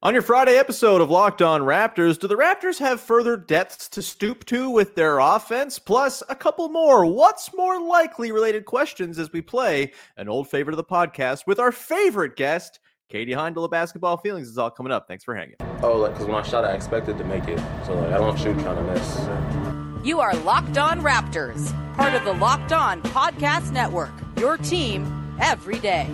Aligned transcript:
On 0.00 0.12
your 0.12 0.22
Friday 0.22 0.56
episode 0.56 1.00
of 1.00 1.10
Locked 1.10 1.42
On 1.42 1.60
Raptors, 1.62 2.20
do 2.20 2.28
the 2.28 2.36
Raptors 2.36 2.78
have 2.78 3.00
further 3.00 3.36
depths 3.36 3.88
to 3.88 4.00
stoop 4.00 4.44
to 4.44 4.70
with 4.70 4.94
their 4.94 5.18
offense? 5.18 5.80
Plus, 5.80 6.22
a 6.28 6.36
couple 6.36 6.68
more 6.68 7.04
what's 7.04 7.52
more 7.52 7.82
likely 7.82 8.30
related 8.30 8.64
questions 8.64 9.18
as 9.18 9.32
we 9.32 9.42
play 9.42 9.90
an 10.16 10.28
old 10.28 10.48
favorite 10.48 10.72
of 10.72 10.76
the 10.76 10.84
podcast 10.84 11.48
with 11.48 11.58
our 11.58 11.72
favorite 11.72 12.36
guest, 12.36 12.78
Katie 13.08 13.32
Heindl 13.32 13.64
of 13.64 13.72
Basketball 13.72 14.16
Feelings. 14.18 14.46
is 14.46 14.56
all 14.56 14.70
coming 14.70 14.92
up. 14.92 15.08
Thanks 15.08 15.24
for 15.24 15.34
hanging. 15.34 15.56
Oh, 15.82 15.96
like, 15.96 16.12
because 16.12 16.26
when 16.26 16.36
I 16.36 16.42
shot, 16.42 16.64
I 16.64 16.74
expected 16.74 17.18
to 17.18 17.24
make 17.24 17.48
it. 17.48 17.58
So, 17.84 17.94
like, 17.94 18.12
I 18.12 18.18
don't 18.18 18.38
shoot 18.38 18.56
trying 18.60 18.76
to 18.76 18.92
miss. 18.92 20.06
You 20.06 20.20
are 20.20 20.32
Locked 20.36 20.78
On 20.78 21.00
Raptors, 21.00 21.72
part 21.96 22.14
of 22.14 22.22
the 22.22 22.34
Locked 22.34 22.72
On 22.72 23.02
Podcast 23.02 23.72
Network, 23.72 24.12
your 24.38 24.58
team 24.58 25.36
every 25.40 25.80
day. 25.80 26.08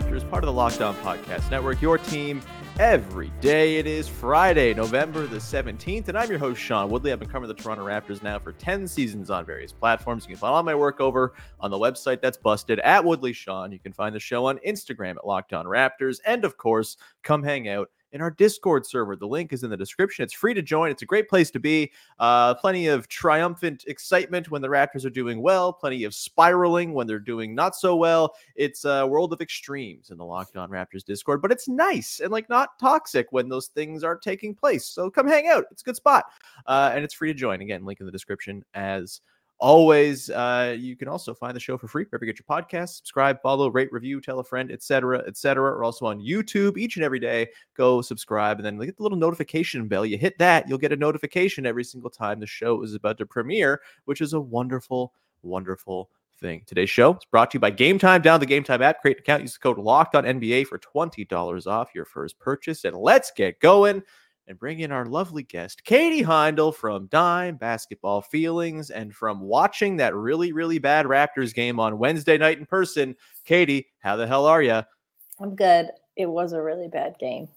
Raptors, 0.00 0.28
part 0.30 0.42
of 0.42 0.46
the 0.46 0.52
Locked 0.52 0.80
On 0.80 0.94
Podcast 0.96 1.50
Network, 1.50 1.82
your 1.82 1.98
team 1.98 2.40
every 2.78 3.30
day. 3.42 3.76
It 3.76 3.86
is 3.86 4.08
Friday, 4.08 4.72
November 4.72 5.26
the 5.26 5.36
17th, 5.36 6.08
and 6.08 6.16
I'm 6.16 6.30
your 6.30 6.38
host, 6.38 6.58
Sean 6.58 6.88
Woodley. 6.88 7.12
I've 7.12 7.20
been 7.20 7.28
covering 7.28 7.54
the 7.54 7.62
Toronto 7.62 7.86
Raptors 7.86 8.22
now 8.22 8.38
for 8.38 8.52
10 8.52 8.88
seasons 8.88 9.28
on 9.28 9.44
various 9.44 9.72
platforms. 9.72 10.24
You 10.24 10.28
can 10.28 10.38
find 10.38 10.54
all 10.54 10.62
my 10.62 10.74
work 10.74 11.02
over 11.02 11.34
on 11.60 11.70
the 11.70 11.76
website 11.76 12.22
that's 12.22 12.38
busted 12.38 12.78
at 12.78 13.04
Woodley 13.04 13.34
Sean. 13.34 13.72
You 13.72 13.78
can 13.78 13.92
find 13.92 14.14
the 14.14 14.20
show 14.20 14.46
on 14.46 14.58
Instagram 14.66 15.16
at 15.16 15.26
Locked 15.26 15.52
On 15.52 15.66
Raptors, 15.66 16.18
and 16.24 16.46
of 16.46 16.56
course, 16.56 16.96
come 17.22 17.42
hang 17.42 17.68
out 17.68 17.90
in 18.12 18.20
our 18.20 18.30
Discord 18.30 18.86
server. 18.86 19.16
The 19.16 19.26
link 19.26 19.52
is 19.52 19.62
in 19.62 19.70
the 19.70 19.76
description. 19.76 20.22
It's 20.22 20.34
free 20.34 20.54
to 20.54 20.62
join. 20.62 20.90
It's 20.90 21.02
a 21.02 21.06
great 21.06 21.28
place 21.28 21.50
to 21.52 21.60
be. 21.60 21.92
Uh, 22.18 22.54
plenty 22.54 22.88
of 22.88 23.08
triumphant 23.08 23.84
excitement 23.86 24.50
when 24.50 24.62
the 24.62 24.68
Raptors 24.68 25.04
are 25.04 25.10
doing 25.10 25.42
well, 25.42 25.72
plenty 25.72 26.04
of 26.04 26.14
spiraling 26.14 26.92
when 26.92 27.06
they're 27.06 27.18
doing 27.18 27.54
not 27.54 27.76
so 27.76 27.96
well. 27.96 28.34
It's 28.56 28.84
a 28.84 29.06
world 29.06 29.32
of 29.32 29.40
extremes 29.40 30.10
in 30.10 30.18
the 30.18 30.24
Locked 30.24 30.56
On 30.56 30.70
Raptors 30.70 31.04
Discord, 31.04 31.42
but 31.42 31.52
it's 31.52 31.68
nice 31.68 32.20
and 32.20 32.30
like 32.30 32.48
not 32.48 32.78
toxic 32.78 33.28
when 33.30 33.48
those 33.48 33.68
things 33.68 34.04
are 34.04 34.16
taking 34.16 34.54
place. 34.54 34.86
So 34.86 35.10
come 35.10 35.28
hang 35.28 35.48
out. 35.48 35.64
It's 35.70 35.82
a 35.82 35.84
good 35.84 35.96
spot. 35.96 36.24
Uh, 36.66 36.92
and 36.94 37.04
it's 37.04 37.14
free 37.14 37.32
to 37.32 37.38
join. 37.38 37.60
Again, 37.60 37.84
link 37.84 38.00
in 38.00 38.06
the 38.06 38.12
description 38.12 38.64
as 38.74 39.20
always 39.60 40.30
uh, 40.30 40.74
you 40.78 40.96
can 40.96 41.06
also 41.06 41.34
find 41.34 41.54
the 41.54 41.60
show 41.60 41.76
for 41.76 41.86
free 41.86 42.04
wherever 42.04 42.24
you 42.24 42.32
get 42.32 42.40
your 42.40 42.62
podcast 42.62 42.96
subscribe 42.96 43.40
follow 43.42 43.68
rate 43.68 43.92
review 43.92 44.20
tell 44.20 44.38
a 44.38 44.44
friend 44.44 44.72
etc 44.72 45.22
etc 45.26 45.62
we're 45.62 45.84
also 45.84 46.06
on 46.06 46.18
youtube 46.18 46.78
each 46.78 46.96
and 46.96 47.04
every 47.04 47.20
day. 47.20 47.48
Go 47.76 48.00
subscribe 48.00 48.58
and 48.58 48.66
then 48.66 48.78
get 48.78 48.96
the 48.96 49.02
little 49.02 49.18
notification 49.18 49.86
bell. 49.88 50.06
You 50.06 50.18
hit 50.18 50.38
that 50.38 50.68
you'll 50.68 50.78
get 50.78 50.92
a 50.92 50.96
notification 50.96 51.66
every 51.66 51.84
single 51.84 52.10
time 52.10 52.40
the 52.40 52.46
show 52.46 52.82
is 52.82 52.94
about 52.94 53.18
to 53.18 53.26
premiere 53.26 53.80
which 54.06 54.20
is 54.20 54.32
a 54.32 54.40
wonderful 54.40 55.12
wonderful 55.42 56.10
thing. 56.40 56.62
Today's 56.66 56.90
show 56.90 57.12
is 57.12 57.24
brought 57.30 57.50
to 57.50 57.56
you 57.56 57.60
by 57.60 57.70
game 57.70 57.98
time. 57.98 58.22
Down 58.22 58.40
the 58.40 58.46
game 58.46 58.64
time 58.64 58.82
app 58.82 59.00
create 59.00 59.18
an 59.18 59.22
account 59.22 59.42
use 59.42 59.52
the 59.52 59.58
code 59.58 59.78
locked 59.78 60.14
on 60.14 60.24
nba 60.24 60.66
for 60.66 60.78
$20 60.78 61.66
off 61.66 61.90
your 61.94 62.04
first 62.04 62.38
purchase. 62.38 62.84
And 62.84 62.96
let's 62.96 63.30
get 63.30 63.60
going 63.60 64.02
and 64.46 64.58
bring 64.58 64.80
in 64.80 64.92
our 64.92 65.06
lovely 65.06 65.42
guest, 65.42 65.84
Katie 65.84 66.22
Heindl 66.22 66.74
from 66.74 67.06
Dime 67.06 67.56
Basketball 67.56 68.20
Feelings 68.20 68.90
and 68.90 69.14
from 69.14 69.40
watching 69.40 69.96
that 69.98 70.14
really, 70.14 70.52
really 70.52 70.78
bad 70.78 71.06
Raptors 71.06 71.54
game 71.54 71.78
on 71.78 71.98
Wednesday 71.98 72.36
night 72.36 72.58
in 72.58 72.66
person. 72.66 73.14
Katie, 73.44 73.88
how 74.00 74.16
the 74.16 74.26
hell 74.26 74.46
are 74.46 74.62
you? 74.62 74.82
I'm 75.38 75.54
good. 75.54 75.90
It 76.16 76.26
was 76.26 76.52
a 76.52 76.60
really 76.60 76.88
bad 76.88 77.16
game. 77.18 77.48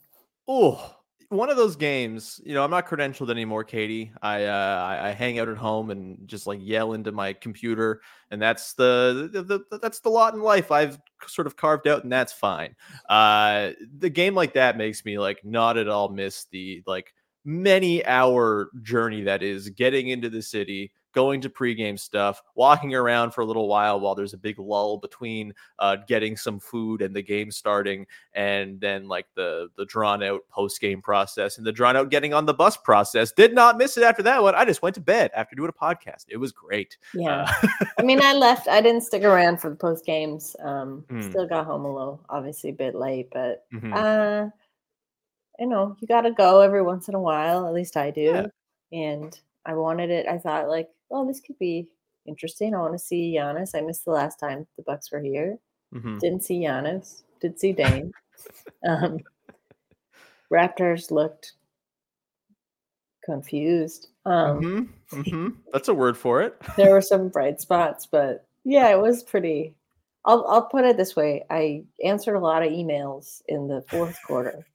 Oh, 0.48 0.96
one 1.34 1.50
of 1.50 1.58
those 1.58 1.76
games, 1.76 2.40
you 2.46 2.54
know, 2.54 2.64
I'm 2.64 2.72
not 2.72 2.88
credentialed 2.88 3.30
anymore, 3.30 3.64
Katie. 3.64 4.12
I, 4.22 4.46
uh, 4.46 5.00
I, 5.02 5.10
hang 5.10 5.40
out 5.40 5.50
at 5.50 5.58
home 5.58 5.90
and 5.90 6.18
just 6.28 6.48
like 6.48 6.60
yell 6.62 6.94
into 6.94 7.12
my 7.12 7.34
computer, 7.34 8.02
and 8.32 8.42
that's 8.42 8.74
the, 8.74 9.30
the, 9.32 9.44
the, 9.44 9.80
that's 9.80 10.00
the 10.00 10.10
lot 10.10 10.34
in 10.34 10.42
life 10.42 10.72
I've 10.72 11.00
sort 11.28 11.48
of 11.48 11.56
carved 11.56 11.88
out, 11.88 12.04
and 12.04 12.12
that's 12.12 12.34
fine. 12.34 12.76
Uh, 13.10 13.72
the 13.98 14.10
game 14.10 14.36
like 14.36 14.54
that 14.54 14.78
makes 14.78 15.04
me 15.06 15.18
like 15.18 15.44
not 15.44 15.78
at 15.78 15.88
all 15.88 16.10
miss 16.10 16.46
the 16.52 16.84
like 16.86 17.14
many 17.46 18.06
hour 18.06 18.70
journey 18.82 19.24
that 19.24 19.44
is 19.44 19.70
getting 19.70 20.10
into 20.10 20.30
the 20.30 20.42
city 20.42 20.92
going 21.14 21.40
to 21.42 21.50
pregame 21.50 21.98
stuff, 21.98 22.42
walking 22.56 22.94
around 22.94 23.32
for 23.32 23.42
a 23.42 23.46
little 23.46 23.68
while 23.68 24.00
while 24.00 24.16
there's 24.16 24.34
a 24.34 24.38
big 24.38 24.60
lull 24.60 24.98
between 24.98 25.54
uh, 25.80 25.96
getting 26.08 26.36
some 26.36 26.60
food 26.60 27.02
and 27.02 27.16
the 27.16 27.22
game 27.22 27.52
starting, 27.52 28.06
and 28.34 28.80
then 28.82 29.08
like 29.08 29.28
the 29.36 29.70
the 29.78 29.86
drawn 29.86 30.22
out 30.24 30.42
post 30.50 30.82
game 30.82 31.02
process 31.02 31.58
and 31.58 31.66
the 31.66 31.72
drawn 31.72 31.96
out 31.96 32.10
getting 32.10 32.34
on 32.34 32.46
the 32.46 32.54
bus 32.54 32.76
process. 32.76 33.32
Did 33.32 33.54
not 33.54 33.78
miss 33.78 33.98
it 33.98 34.04
after 34.04 34.24
that 34.24 34.42
one. 34.42 34.56
I 34.56 34.66
just 34.66 34.82
went 34.82 34.96
to 34.96 35.02
bed 35.02 35.32
after 35.36 35.56
doing 35.56 35.70
a 35.70 35.74
podcast. 35.74 36.26
It 36.28 36.38
was 36.38 36.52
great. 36.52 36.98
Yeah, 37.14 37.50
uh, 37.64 37.86
I 37.98 38.02
mean, 38.02 38.22
I 38.22 38.34
left. 38.34 38.68
I 38.68 38.82
didn't 38.82 39.02
stick 39.02 39.24
around 39.24 39.62
for 39.62 39.70
the 39.70 39.76
post 39.76 40.06
games. 40.06 40.56
Um, 40.64 41.06
mm. 41.10 41.30
Still 41.30 41.48
got 41.48 41.66
home 41.66 41.86
a 41.86 41.94
little, 41.94 42.26
obviously 42.30 42.72
a 42.72 42.74
bit 42.74 42.96
late, 42.96 43.30
but 43.32 43.66
mm-hmm. 43.74 43.94
uh, 43.94 44.50
you 45.60 45.68
know, 45.68 45.96
you 46.00 46.08
got 46.08 46.22
to 46.22 46.32
go 46.32 46.62
every 46.62 46.82
once 46.82 47.08
in 47.08 47.16
a 47.16 47.22
while. 47.22 47.68
At 47.68 47.74
least 47.74 47.96
I 47.96 48.12
do, 48.12 48.22
yeah. 48.22 48.48
and. 48.92 49.40
I 49.66 49.76
wanted 49.76 50.10
it. 50.10 50.28
I 50.28 50.40
thought 50.40 50.68
like 50.68 50.90
oh, 51.14 51.26
this 51.26 51.40
could 51.40 51.58
be 51.60 51.88
interesting. 52.26 52.74
I 52.74 52.80
want 52.80 52.94
to 52.94 53.00
see 53.00 53.36
Giannis. 53.38 53.76
I 53.76 53.82
missed 53.82 54.06
the 54.06 54.12
last 54.12 54.40
time 54.40 54.68
the 54.76 54.84
Bucks 54.84 55.12
were 55.12 55.22
here. 55.22 55.58
Mm-hmm. 55.94 56.18
Didn't 56.18 56.44
see 56.44 56.60
Giannis. 56.60 57.24
Did 57.40 57.60
see 57.60 57.72
Dame. 57.72 58.12
um, 58.88 59.20
Raptors 60.52 61.12
looked 61.12 61.54
confused. 63.24 64.10
Um, 64.26 64.62
mm-hmm. 64.62 65.22
Mm-hmm. 65.22 65.50
That's 65.72 65.88
a 65.88 65.94
word 65.94 66.18
for 66.18 66.42
it. 66.42 66.56
there 66.78 66.92
were 66.92 67.02
some 67.02 67.30
bright 67.30 67.62
spots, 67.62 68.06
but 68.06 68.46
yeah, 68.66 68.90
it 68.90 69.00
was 69.00 69.24
pretty. 69.24 69.76
I'll 70.26 70.46
I'll 70.48 70.66
put 70.66 70.86
it 70.86 70.98
this 70.98 71.16
way: 71.16 71.44
I 71.50 71.84
answered 72.04 72.36
a 72.36 72.40
lot 72.40 72.64
of 72.64 72.72
emails 72.72 73.42
in 73.48 73.68
the 73.68 73.84
fourth 73.90 74.18
quarter. 74.26 74.66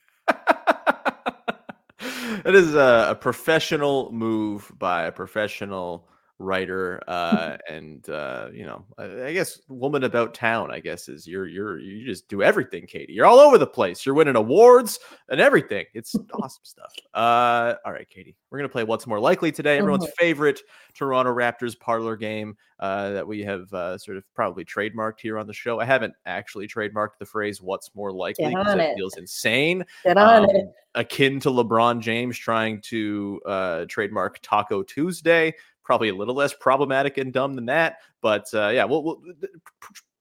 That 2.45 2.55
is 2.55 2.75
a, 2.75 3.09
a 3.11 3.15
professional 3.15 4.13
move 4.13 4.71
by 4.79 5.05
a 5.05 5.13
professional 5.13 6.09
writer 6.39 7.01
uh 7.09 7.57
and 7.69 8.09
uh 8.11 8.49
you 8.53 8.65
know 8.65 8.85
I, 8.97 9.33
guess 9.33 9.61
woman 9.69 10.05
about 10.05 10.35
town 10.35 10.71
i 10.71 10.79
guess 10.79 11.09
is 11.09 11.27
you're 11.27 11.47
you're 11.47 11.79
you 11.79 12.05
just 12.05 12.29
do 12.29 12.43
everything 12.43 12.87
katie. 12.87 13.13
You're 13.13 13.27
all 13.27 13.41
over 13.41 13.59
the 13.59 13.67
place. 13.67 14.07
You're 14.07 14.15
winning 14.15 14.37
awards 14.37 14.99
and 15.29 15.41
everything. 15.41 15.87
It's 15.95 16.15
awesome 16.35 16.65
stuff. 16.65 16.95
Uh 17.15 17.75
all 17.85 17.93
right 17.93 18.09
katie 18.09 18.37
we're 18.51 18.59
gonna 18.59 18.69
play 18.69 18.85
what's 18.85 19.07
more 19.07 19.21
likely 19.21 19.51
today 19.51 19.79
everyone's 19.79 20.05
mm-hmm. 20.05 20.25
favorite 20.25 20.61
toronto 20.95 21.35
raptors 21.35 21.79
parlor 21.79 22.17
game 22.17 22.57
uh 22.81 23.11
that 23.11 23.27
we 23.27 23.43
have 23.43 23.73
uh 23.73 23.99
sort 23.99 24.17
of 24.17 24.25
probably 24.35 24.65
trademarked 24.65 25.21
here 25.21 25.39
on 25.39 25.47
the 25.47 25.53
show. 25.53 25.81
I 25.81 25.85
haven't 25.85 26.15
actually 26.27 26.69
trademarked 26.69 27.19
the 27.19 27.27
phrase 27.27 27.61
what's 27.61 27.95
more 27.95 28.13
likely 28.13 28.49
because 28.49 28.75
it. 28.75 28.81
it. 28.81 28.97
feels 28.97 29.17
insane 29.17 29.85
Get 30.05 30.17
on 30.17 30.45
um, 30.45 30.51
it 30.51 30.67
akin 30.95 31.39
to 31.41 31.51
LeBron 31.51 32.01
James 32.01 32.37
trying 32.37 32.81
to 32.83 33.41
uh, 33.47 33.85
trademark 33.89 34.39
Taco 34.43 34.83
Tuesday 34.83 35.55
probably 35.89 36.11
a 36.11 36.15
little 36.15 36.35
less 36.35 36.53
problematic 36.53 37.17
and 37.17 37.33
dumb 37.33 37.55
than 37.55 37.65
that. 37.65 37.97
But 38.21 38.45
uh, 38.53 38.69
yeah, 38.69 38.85
we'll, 38.85 39.03
we'll 39.03 39.23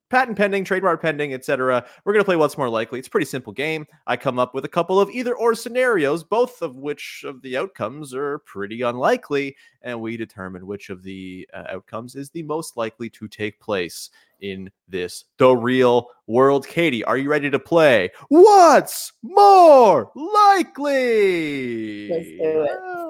patent 0.09 0.37
pending, 0.37 0.63
trademark 0.63 1.01
pending, 1.01 1.33
etc. 1.33 1.85
We're 2.05 2.13
going 2.13 2.21
to 2.21 2.25
play 2.25 2.37
what's 2.37 2.57
more 2.57 2.69
likely. 2.69 2.99
It's 2.99 3.09
a 3.09 3.11
pretty 3.11 3.25
simple 3.25 3.51
game. 3.51 3.85
I 4.07 4.15
come 4.15 4.39
up 4.39 4.53
with 4.53 4.63
a 4.63 4.69
couple 4.69 4.97
of 4.97 5.09
either 5.09 5.35
or 5.35 5.55
scenarios, 5.55 6.23
both 6.23 6.61
of 6.61 6.77
which 6.77 7.25
of 7.27 7.41
the 7.41 7.57
outcomes 7.57 8.13
are 8.13 8.39
pretty 8.39 8.81
unlikely, 8.81 9.57
and 9.81 9.99
we 9.99 10.15
determine 10.15 10.65
which 10.65 10.89
of 10.89 11.03
the 11.03 11.45
uh, 11.53 11.65
outcomes 11.69 12.15
is 12.15 12.29
the 12.29 12.43
most 12.43 12.77
likely 12.77 13.09
to 13.09 13.27
take 13.27 13.59
place 13.59 14.09
in 14.39 14.71
this 14.87 15.25
the 15.37 15.53
real 15.53 16.07
world. 16.27 16.65
Katie, 16.65 17.03
are 17.03 17.17
you 17.17 17.29
ready 17.29 17.49
to 17.49 17.59
play? 17.59 18.09
What's 18.29 19.11
more 19.21 20.13
likely? 20.15 22.07
Let's 22.07 22.29
do 22.29 22.61
it. 22.63 23.06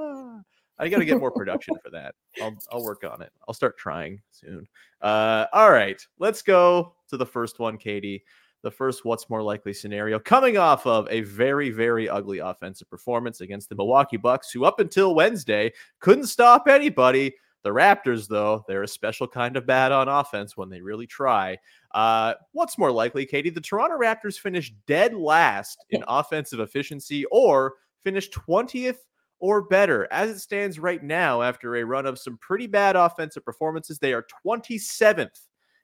I 0.79 0.89
got 0.89 0.99
to 0.99 1.05
get 1.05 1.19
more 1.19 1.31
production 1.31 1.75
for 1.83 1.89
that. 1.91 2.15
I'll 2.41 2.55
I'll 2.71 2.83
work 2.83 3.03
on 3.03 3.21
it. 3.21 3.31
I'll 3.47 3.53
start 3.53 3.77
trying 3.77 4.21
soon. 4.31 4.67
Uh, 5.01 5.45
all 5.53 5.71
right, 5.71 6.01
let's 6.19 6.41
go 6.41 6.95
to 7.09 7.17
the 7.17 7.25
first 7.25 7.59
one, 7.59 7.77
Katie. 7.77 8.23
The 8.63 8.71
first 8.71 9.05
what's 9.05 9.29
more 9.29 9.43
likely 9.43 9.73
scenario 9.73 10.19
coming 10.19 10.57
off 10.57 10.85
of 10.85 11.07
a 11.09 11.21
very 11.21 11.69
very 11.69 12.09
ugly 12.09 12.39
offensive 12.39 12.89
performance 12.89 13.41
against 13.41 13.69
the 13.69 13.75
Milwaukee 13.75 14.17
Bucks, 14.17 14.51
who 14.51 14.65
up 14.65 14.79
until 14.79 15.15
Wednesday 15.15 15.71
couldn't 15.99 16.27
stop 16.27 16.67
anybody. 16.67 17.35
The 17.63 17.73
Raptors, 17.73 18.27
though, 18.29 18.63
they're 18.67 18.83
a 18.83 18.87
special 18.87 19.27
kind 19.27 19.57
of 19.57 19.65
bad 19.65 19.91
on 19.91 20.07
offense 20.07 20.55
when 20.55 20.69
they 20.69 20.79
really 20.79 21.07
try. 21.07 21.57
Uh, 21.93 22.35
what's 22.53 22.77
more 22.77 22.91
likely, 22.91 23.25
Katie? 23.25 23.49
The 23.49 23.59
Toronto 23.59 23.97
Raptors 23.97 24.39
finish 24.39 24.73
dead 24.85 25.13
last 25.13 25.83
in 25.89 26.01
offensive 26.07 26.61
efficiency 26.61 27.25
or 27.25 27.73
finish 28.03 28.29
20th 28.29 28.99
or 29.39 29.61
better. 29.61 30.07
As 30.11 30.29
it 30.29 30.39
stands 30.39 30.79
right 30.79 31.03
now, 31.03 31.41
after 31.41 31.75
a 31.75 31.85
run 31.85 32.05
of 32.05 32.19
some 32.19 32.37
pretty 32.37 32.67
bad 32.67 32.95
offensive 32.95 33.45
performances, 33.45 33.99
they 33.99 34.13
are 34.13 34.25
27th 34.45 35.39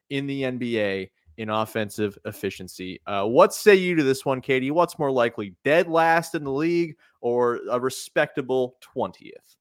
in 0.10 0.28
the 0.28 0.44
NBA 0.44 1.10
in 1.38 1.50
offensive 1.50 2.18
efficiency. 2.26 3.02
Uh, 3.08 3.26
what 3.26 3.54
say 3.54 3.76
you 3.76 3.96
to 3.96 4.04
this 4.04 4.26
one, 4.26 4.42
Katie? 4.42 4.72
What's 4.72 5.00
more 5.00 5.12
likely, 5.12 5.56
dead 5.64 5.88
last 5.88 6.36
in 6.36 6.44
the 6.44 6.52
league 6.52 6.96
or 7.22 7.60
a 7.70 7.80
respectable 7.80 8.76
20th? 8.96 9.56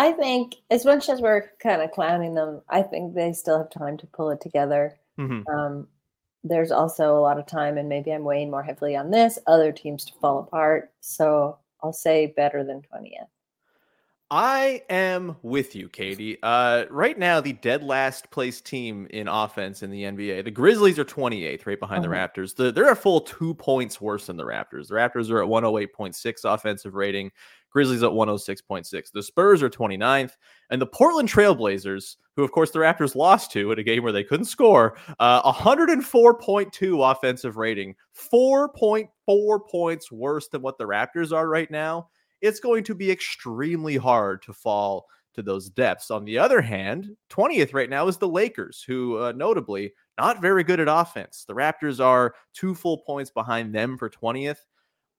I 0.00 0.12
think, 0.12 0.54
as 0.70 0.84
much 0.84 1.08
as 1.08 1.20
we're 1.20 1.50
kind 1.60 1.82
of 1.82 1.90
clowning 1.90 2.34
them, 2.34 2.62
I 2.68 2.82
think 2.82 3.14
they 3.14 3.32
still 3.32 3.58
have 3.58 3.70
time 3.70 3.96
to 3.98 4.06
pull 4.06 4.30
it 4.30 4.40
together. 4.40 4.96
Mm-hmm. 5.18 5.48
Um, 5.52 5.88
there's 6.44 6.70
also 6.70 7.16
a 7.16 7.20
lot 7.20 7.38
of 7.38 7.46
time, 7.46 7.78
and 7.78 7.88
maybe 7.88 8.12
I'm 8.12 8.22
weighing 8.22 8.50
more 8.50 8.62
heavily 8.62 8.94
on 8.94 9.10
this, 9.10 9.40
other 9.48 9.72
teams 9.72 10.04
to 10.04 10.12
fall 10.20 10.38
apart. 10.38 10.92
So 11.00 11.58
I'll 11.82 11.92
say 11.92 12.32
better 12.36 12.64
than 12.64 12.82
20th. 12.82 13.28
I 14.30 14.82
am 14.90 15.36
with 15.42 15.74
you, 15.74 15.88
Katie. 15.88 16.36
Uh, 16.42 16.84
right 16.90 17.18
now, 17.18 17.40
the 17.40 17.54
dead 17.54 17.82
last 17.82 18.30
place 18.30 18.60
team 18.60 19.06
in 19.08 19.26
offense 19.26 19.82
in 19.82 19.90
the 19.90 20.02
NBA, 20.02 20.44
the 20.44 20.50
Grizzlies 20.50 20.98
are 20.98 21.04
28th, 21.04 21.64
right 21.64 21.80
behind 21.80 22.04
the 22.04 22.10
uh-huh. 22.10 22.28
Raptors. 22.28 22.54
The, 22.54 22.70
they're 22.70 22.90
a 22.90 22.96
full 22.96 23.22
two 23.22 23.54
points 23.54 24.02
worse 24.02 24.26
than 24.26 24.36
the 24.36 24.44
Raptors. 24.44 24.88
The 24.88 24.96
Raptors 24.96 25.30
are 25.30 25.42
at 25.42 25.48
108.6 25.48 26.44
offensive 26.44 26.94
rating. 26.94 27.30
Grizzlies 27.70 28.02
at 28.02 28.10
106.6. 28.10 29.12
The 29.12 29.22
Spurs 29.22 29.62
are 29.62 29.70
29th, 29.70 30.32
and 30.70 30.80
the 30.80 30.86
Portland 30.86 31.30
Trailblazers, 31.30 32.16
who 32.36 32.44
of 32.44 32.52
course 32.52 32.70
the 32.70 32.78
Raptors 32.80 33.14
lost 33.14 33.50
to 33.52 33.72
in 33.72 33.78
a 33.78 33.82
game 33.82 34.02
where 34.02 34.12
they 34.12 34.24
couldn't 34.24 34.46
score, 34.46 34.96
uh, 35.20 35.52
104.2 35.52 37.10
offensive 37.10 37.56
rating, 37.56 37.94
4.4 38.14 39.68
points 39.68 40.12
worse 40.12 40.48
than 40.48 40.60
what 40.62 40.76
the 40.76 40.86
Raptors 40.86 41.32
are 41.32 41.48
right 41.48 41.70
now. 41.70 42.08
It's 42.40 42.60
going 42.60 42.84
to 42.84 42.94
be 42.94 43.10
extremely 43.10 43.96
hard 43.96 44.42
to 44.42 44.52
fall 44.52 45.06
to 45.34 45.42
those 45.42 45.70
depths. 45.70 46.10
On 46.10 46.24
the 46.24 46.38
other 46.38 46.60
hand, 46.60 47.16
20th 47.30 47.72
right 47.72 47.88
now 47.88 48.08
is 48.08 48.16
the 48.18 48.28
Lakers, 48.28 48.84
who 48.86 49.18
uh, 49.18 49.32
notably 49.32 49.92
not 50.18 50.42
very 50.42 50.64
good 50.64 50.80
at 50.80 50.88
offense. 50.88 51.44
The 51.46 51.54
Raptors 51.54 52.04
are 52.04 52.34
two 52.54 52.74
full 52.74 52.98
points 52.98 53.30
behind 53.30 53.74
them 53.74 53.96
for 53.96 54.10
20th. 54.10 54.58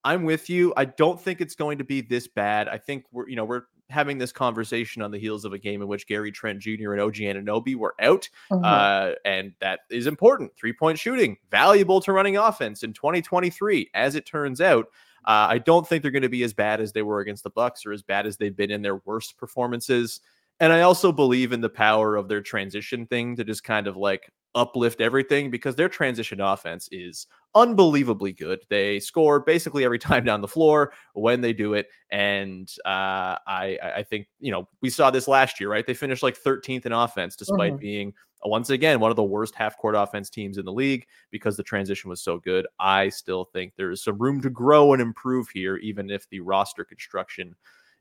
I'm 0.04 0.24
with 0.24 0.50
you. 0.50 0.74
I 0.78 0.86
don't 0.86 1.20
think 1.20 1.42
it's 1.42 1.56
going 1.56 1.78
to 1.78 1.84
be 1.84 2.02
this 2.02 2.28
bad. 2.28 2.68
I 2.68 2.78
think 2.78 3.06
we're, 3.12 3.28
you 3.30 3.36
know, 3.36 3.46
we're 3.46 3.64
having 3.90 4.18
this 4.18 4.32
conversation 4.32 5.02
on 5.02 5.12
the 5.12 5.18
heels 5.18 5.46
of 5.46 5.54
a 5.54 5.58
game 5.58 5.82
in 5.82 5.88
which 5.88 6.08
Gary 6.08 6.32
Trent 6.32 6.60
Jr. 6.60 6.94
and 6.94 7.02
OG 7.02 7.16
Anunoby 7.16 7.76
were 7.76 7.96
out. 8.00 8.30
Mm-hmm. 8.52 8.64
Uh, 8.64 9.12
and 9.26 9.54
that 9.62 9.82
is 9.90 10.08
important. 10.08 10.52
Three 10.58 10.74
point 10.74 11.00
shooting, 11.00 11.38
valuable 11.50 12.00
to 12.02 12.14
running 12.14 12.38
offense 12.38 12.84
in 12.84 12.94
2023. 12.94 13.90
As 13.94 14.16
it 14.16 14.26
turns 14.26 14.62
out, 14.62 14.88
uh, 15.26 15.48
I 15.50 15.58
don't 15.58 15.88
think 15.88 16.02
they're 16.02 16.12
going 16.12 16.22
to 16.24 16.30
be 16.30 16.44
as 16.44 16.54
bad 16.54 16.82
as 16.82 16.92
they 16.92 17.02
were 17.02 17.20
against 17.20 17.44
the 17.44 17.50
Bucks 17.50 17.86
or 17.86 17.92
as 17.92 18.02
bad 18.02 18.26
as 18.26 18.38
they've 18.38 18.56
been 18.56 18.72
in 18.72 18.82
their 18.82 18.98
worst 18.98 19.38
performances. 19.38 20.22
And 20.60 20.74
I 20.74 20.82
also 20.82 21.12
believe 21.12 21.54
in 21.54 21.62
the 21.62 21.70
power 21.70 22.16
of 22.16 22.28
their 22.28 22.42
transition 22.42 23.06
thing 23.06 23.36
to 23.38 23.44
just 23.44 23.64
kind 23.64 23.88
of 23.88 23.96
like 23.96 24.30
uplift 24.56 25.00
everything 25.00 25.52
because 25.52 25.76
their 25.76 25.90
transition 25.90 26.42
offense 26.42 26.90
is 26.92 27.28
unbelievably 27.56 28.34
good. 28.34 28.60
They 28.70 29.00
score 29.00 29.40
basically 29.40 29.86
every 29.86 30.00
time 30.10 30.24
down 30.24 30.42
the 30.42 30.48
floor 30.48 30.94
when 31.14 31.42
they 31.42 31.54
do 31.54 31.74
it, 31.74 31.88
and 32.12 32.70
uh, 32.86 33.38
I 33.48 33.78
I 33.82 34.04
think 34.04 34.28
you 34.40 34.52
know 34.52 34.68
we 34.82 34.90
saw 34.90 35.12
this 35.12 35.28
last 35.28 35.60
year, 35.60 35.70
right? 35.70 35.86
They 35.86 35.94
finished 35.94 36.24
like 36.24 36.38
13th 36.38 36.86
in 36.86 36.92
offense 36.92 37.36
despite 37.36 37.74
mm-hmm. 37.74 37.82
being 37.82 38.14
uh, 38.46 38.50
once 38.50 38.70
again 38.70 39.00
one 39.00 39.12
of 39.12 39.18
the 39.18 39.24
worst 39.24 39.56
half 39.56 39.78
court 39.78 39.96
offense 39.96 40.30
teams 40.30 40.58
in 40.58 40.66
the 40.66 40.74
league 40.74 41.06
because 41.32 41.58
the 41.58 41.64
transition 41.64 42.10
was 42.10 42.22
so 42.22 42.38
good. 42.40 42.68
I 42.80 43.10
still 43.10 43.46
think 43.46 43.74
there 43.76 43.92
is 43.92 44.04
some 44.04 44.18
room 44.18 44.42
to 44.42 44.50
grow 44.50 44.94
and 44.94 45.02
improve 45.02 45.50
here, 45.50 45.78
even 45.78 46.10
if 46.10 46.28
the 46.30 46.40
roster 46.40 46.84
construction 46.84 47.56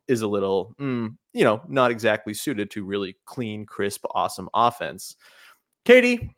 is 0.09 0.23
a 0.23 0.29
little, 0.29 0.75
mm, 0.81 1.15
you 1.33 1.45
know, 1.45 1.61
not 1.69 1.91
exactly 1.91 2.35
suited 2.35 2.71
to 2.73 2.85
really 2.85 3.17
clean, 3.27 3.67
crisp, 3.67 4.05
awesome 4.11 4.49
offense. 4.55 5.17
Katie, 5.85 6.35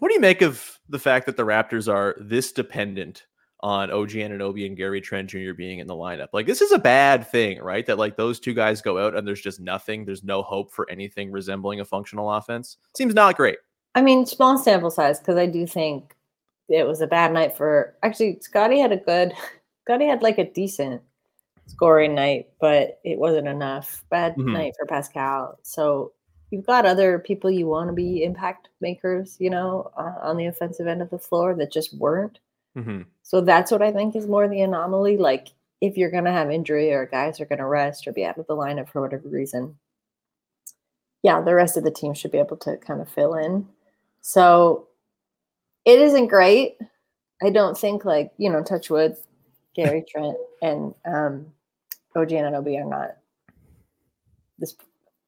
what 0.00 0.08
do 0.08 0.14
you 0.14 0.20
make 0.20 0.42
of 0.42 0.78
the 0.88 0.98
fact 0.98 1.26
that 1.26 1.36
the 1.36 1.44
Raptors 1.44 1.92
are 1.92 2.16
this 2.20 2.52
dependent 2.52 3.26
on 3.60 3.90
OG 3.90 4.10
Anunoby 4.10 4.66
and 4.66 4.76
Gary 4.76 5.00
Trent 5.00 5.30
Jr. 5.30 5.52
being 5.56 5.78
in 5.78 5.86
the 5.86 5.94
lineup? 5.94 6.28
Like, 6.32 6.46
this 6.46 6.60
is 6.60 6.72
a 6.72 6.78
bad 6.78 7.26
thing, 7.26 7.60
right? 7.60 7.86
That 7.86 7.98
like 7.98 8.16
those 8.16 8.38
two 8.38 8.54
guys 8.54 8.82
go 8.82 9.04
out 9.04 9.16
and 9.16 9.26
there's 9.26 9.40
just 9.40 9.60
nothing. 9.60 10.04
There's 10.04 10.22
no 10.22 10.42
hope 10.42 10.72
for 10.72 10.88
anything 10.90 11.32
resembling 11.32 11.80
a 11.80 11.84
functional 11.84 12.32
offense. 12.32 12.76
Seems 12.96 13.14
not 13.14 13.36
great. 13.36 13.58
I 13.94 14.02
mean, 14.02 14.26
small 14.26 14.58
sample 14.58 14.90
size 14.90 15.18
because 15.18 15.36
I 15.36 15.46
do 15.46 15.66
think 15.66 16.14
it 16.68 16.86
was 16.86 17.00
a 17.00 17.06
bad 17.06 17.32
night 17.32 17.56
for. 17.56 17.96
Actually, 18.02 18.38
Scottie 18.40 18.80
had 18.80 18.92
a 18.92 18.96
good. 18.96 19.32
Scottie 19.84 20.06
had 20.06 20.22
like 20.22 20.38
a 20.38 20.50
decent 20.50 21.02
scoring 21.68 22.14
night, 22.14 22.48
but 22.60 22.98
it 23.04 23.18
wasn't 23.18 23.46
enough. 23.46 24.04
Bad 24.10 24.32
mm-hmm. 24.32 24.52
night 24.52 24.74
for 24.78 24.86
Pascal. 24.86 25.58
So 25.62 26.12
you've 26.50 26.66
got 26.66 26.86
other 26.86 27.18
people 27.18 27.50
you 27.50 27.66
want 27.66 27.88
to 27.88 27.94
be 27.94 28.24
impact 28.24 28.68
makers, 28.80 29.36
you 29.38 29.50
know, 29.50 29.90
uh, 29.96 30.14
on 30.22 30.36
the 30.36 30.46
offensive 30.46 30.86
end 30.86 31.02
of 31.02 31.10
the 31.10 31.18
floor 31.18 31.54
that 31.54 31.72
just 31.72 31.96
weren't. 31.96 32.38
Mm-hmm. 32.76 33.02
So 33.22 33.40
that's 33.40 33.70
what 33.70 33.82
I 33.82 33.92
think 33.92 34.16
is 34.16 34.26
more 34.26 34.48
the 34.48 34.62
anomaly. 34.62 35.18
Like 35.18 35.48
if 35.80 35.96
you're 35.96 36.10
going 36.10 36.24
to 36.24 36.32
have 36.32 36.50
injury 36.50 36.92
or 36.92 37.06
guys 37.06 37.40
are 37.40 37.46
going 37.46 37.58
to 37.58 37.66
rest 37.66 38.06
or 38.06 38.12
be 38.12 38.24
out 38.24 38.38
of 38.38 38.46
the 38.46 38.56
lineup 38.56 38.88
for 38.88 39.00
whatever 39.00 39.28
reason, 39.28 39.76
yeah, 41.22 41.40
the 41.40 41.54
rest 41.54 41.76
of 41.76 41.84
the 41.84 41.90
team 41.90 42.14
should 42.14 42.32
be 42.32 42.38
able 42.38 42.56
to 42.58 42.76
kind 42.78 43.00
of 43.00 43.08
fill 43.08 43.34
in. 43.34 43.68
So 44.22 44.88
it 45.84 46.00
isn't 46.00 46.28
great. 46.28 46.78
I 47.42 47.50
don't 47.50 47.76
think 47.76 48.04
like, 48.04 48.32
you 48.38 48.50
know, 48.50 48.62
Touchwood, 48.62 49.16
Gary 49.74 50.04
Trent 50.08 50.36
and 50.60 50.94
um 51.04 51.46
OG 52.16 52.32
OB 52.32 52.66
are 52.68 52.84
not 52.84 53.16
this 54.58 54.74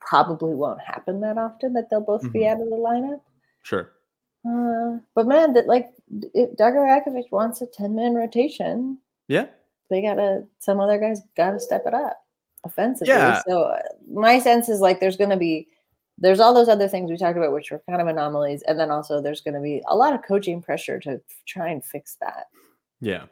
probably 0.01 0.55
won't 0.55 0.81
happen 0.81 1.21
that 1.21 1.39
often 1.39 1.73
that 1.75 1.89
they'll 1.91 2.01
both 2.01 2.23
mm-hmm. 2.23 2.33
be 2.33 2.47
out 2.47 2.61
of 2.61 2.69
the 2.69 2.77
lineup. 2.77 3.21
Sure. 3.63 3.93
Uh, 4.47 4.99
but 5.15 5.27
man, 5.27 5.53
that 5.53 5.67
like 5.67 5.91
if 6.35 6.57
Darko 6.57 6.79
Rajakovic 6.79 7.31
wants 7.31 7.61
a 7.61 7.67
10 7.67 7.95
man 7.95 8.15
rotation. 8.15 8.99
Yeah. 9.29 9.47
They 9.91 10.03
gotta, 10.03 10.45
some 10.59 10.81
other 10.81 10.99
guys 10.99 11.21
gotta 11.37 11.61
step 11.61 11.83
it 11.87 11.95
up 11.95 12.25
offensively. 12.65 13.13
Yeah. 13.13 13.43
So 13.47 13.63
uh, 13.63 13.83
my 14.11 14.39
sense 14.39 14.69
is 14.69 14.81
like 14.81 15.01
there's 15.01 15.17
gonna 15.17 15.37
be, 15.37 15.69
there's 16.19 16.41
all 16.41 16.55
those 16.55 16.69
other 16.69 16.89
things 16.89 17.11
we 17.11 17.17
talked 17.17 17.37
about, 17.37 17.53
which 17.53 17.73
are 17.73 17.83
kind 17.89 18.01
of 18.01 18.07
anomalies. 18.07 18.63
And 18.63 18.79
then 18.79 18.91
also 18.91 19.21
there's 19.21 19.41
gonna 19.41 19.61
be 19.61 19.83
a 19.89 19.97
lot 19.97 20.15
of 20.15 20.23
coaching 20.23 20.63
pressure 20.63 20.99
to 21.01 21.21
try 21.47 21.69
and 21.69 21.85
fix 21.85 22.17
that. 22.21 22.47
Yeah. 23.01 23.25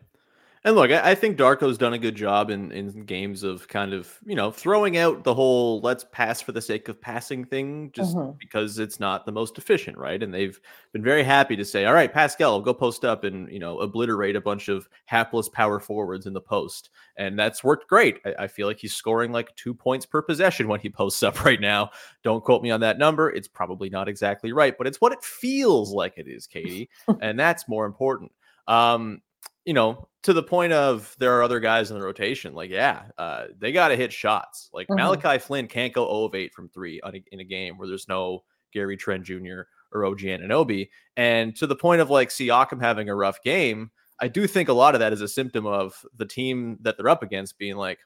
And 0.65 0.75
look, 0.75 0.91
I, 0.91 1.15
think 1.15 1.38
Darko's 1.38 1.79
done 1.79 1.93
a 1.93 1.99
good 1.99 2.17
job 2.17 2.50
in, 2.50 2.73
in 2.73 3.05
games 3.05 3.45
of 3.45 3.69
kind 3.69 3.93
of, 3.93 4.12
you 4.27 4.35
know, 4.35 4.50
throwing 4.50 4.97
out 4.97 5.23
the 5.23 5.35
whole 5.35 5.81
let's 5.83 6.05
pass 6.11 6.41
for 6.41 6.53
the 6.53 6.61
sake 6.61 6.88
of 6.88 7.00
passing 7.00 7.45
thing 7.45 7.91
just 7.93 8.17
mm-hmm. 8.17 8.37
because 8.38 8.79
it's 8.79 8.99
not 8.99 9.25
the 9.25 9.33
most 9.33 9.57
efficient, 9.57 9.97
right? 9.97 10.21
And 10.21 10.35
they've 10.35 10.61
been 10.93 11.03
very 11.03 11.23
happy 11.23 11.55
to 11.57 11.65
say, 11.65 11.85
all 11.85 11.95
right, 11.95 12.12
Pascal, 12.12 12.61
go 12.61 12.75
post 12.75 13.05
up 13.05 13.23
and, 13.23 13.50
you 13.53 13.61
know, 13.61 13.79
obliterate 13.79 14.35
a 14.35 14.41
bunch 14.41 14.69
of 14.69 14.88
hapless 15.07 15.49
power 15.49 15.79
forwards 15.79 16.27
in 16.27 16.33
the 16.33 16.41
post. 16.41 16.91
And 17.17 17.38
that's 17.38 17.62
worked 17.62 17.88
great. 17.88 18.19
I, 18.27 18.45
I 18.45 18.47
feel 18.49 18.67
like 18.67 18.79
he's 18.81 18.95
scoring 18.95 19.31
like 19.31 19.55
two 19.55 19.75
points 19.75 20.07
per 20.07 20.23
possession 20.23 20.67
when 20.67 20.81
he 20.81 20.91
posts 20.91 21.23
up 21.23 21.45
right 21.45 21.61
now. 21.61 21.91
Don't 22.25 22.43
quote 22.43 22.62
me 22.62 22.71
on 22.71 22.81
that 22.81 22.99
number. 22.99 23.31
It's 23.31 23.49
probably 23.49 23.91
not 23.91 24.09
exactly 24.09 24.53
right, 24.53 24.77
but 24.77 24.88
it's 24.88 25.00
what 25.00 25.12
it 25.12 25.23
feels 25.23 25.93
like 25.93 26.15
it 26.17 26.27
is, 26.27 26.49
Katie. 26.49 26.91
and 27.21 27.38
that's 27.38 27.69
more 27.69 27.87
important. 27.87 28.33
Um, 28.67 29.23
you 29.69 29.75
know, 29.75 30.09
to 30.23 30.33
the 30.33 30.43
point 30.43 30.73
of 30.73 31.15
there 31.19 31.37
are 31.37 31.43
other 31.43 31.61
guys 31.61 31.91
in 31.91 31.99
the 31.99 32.03
rotation. 32.03 32.55
Like, 32.55 32.71
yeah, 32.71 33.03
uh, 33.19 33.49
they 33.59 33.71
got 33.71 33.89
to 33.89 33.97
hit 33.97 34.15
shots. 34.15 34.71
Like 34.73 34.89
mm-hmm. 34.89 34.97
Malachi 34.97 35.39
Flynn 35.39 35.69
can't 35.69 35.93
go 35.93 36.07
0 36.07 36.25
of 36.25 36.35
8 36.35 36.55
from 36.55 36.71
three 36.71 37.03
a, 37.05 37.13
in 37.33 37.41
a 37.41 37.45
game 37.45 37.77
where 37.77 37.87
there's 37.87 38.09
no 38.09 38.45
Gary 38.73 38.97
Trent 38.97 39.25
Jr. 39.25 39.65
or 39.93 40.07
OG 40.07 40.21
Anunoby. 40.21 40.89
And 41.19 41.55
to 41.57 41.67
the 41.67 41.77
point 41.77 42.01
of 42.01 42.09
like 42.09 42.31
Siakam 42.31 42.81
having 42.81 43.11
a 43.11 43.15
rough 43.15 43.43
game, 43.43 43.91
I 44.19 44.29
do 44.29 44.47
think 44.47 44.71
a 44.71 44.73
lot 44.73 44.95
of 44.95 45.01
that 45.01 45.13
is 45.13 45.21
a 45.21 45.29
symptom 45.29 45.67
of 45.67 46.03
the 46.17 46.25
team 46.25 46.79
that 46.81 46.97
they're 46.97 47.11
up 47.11 47.23
against 47.23 47.59
being 47.59 47.77
like, 47.77 47.99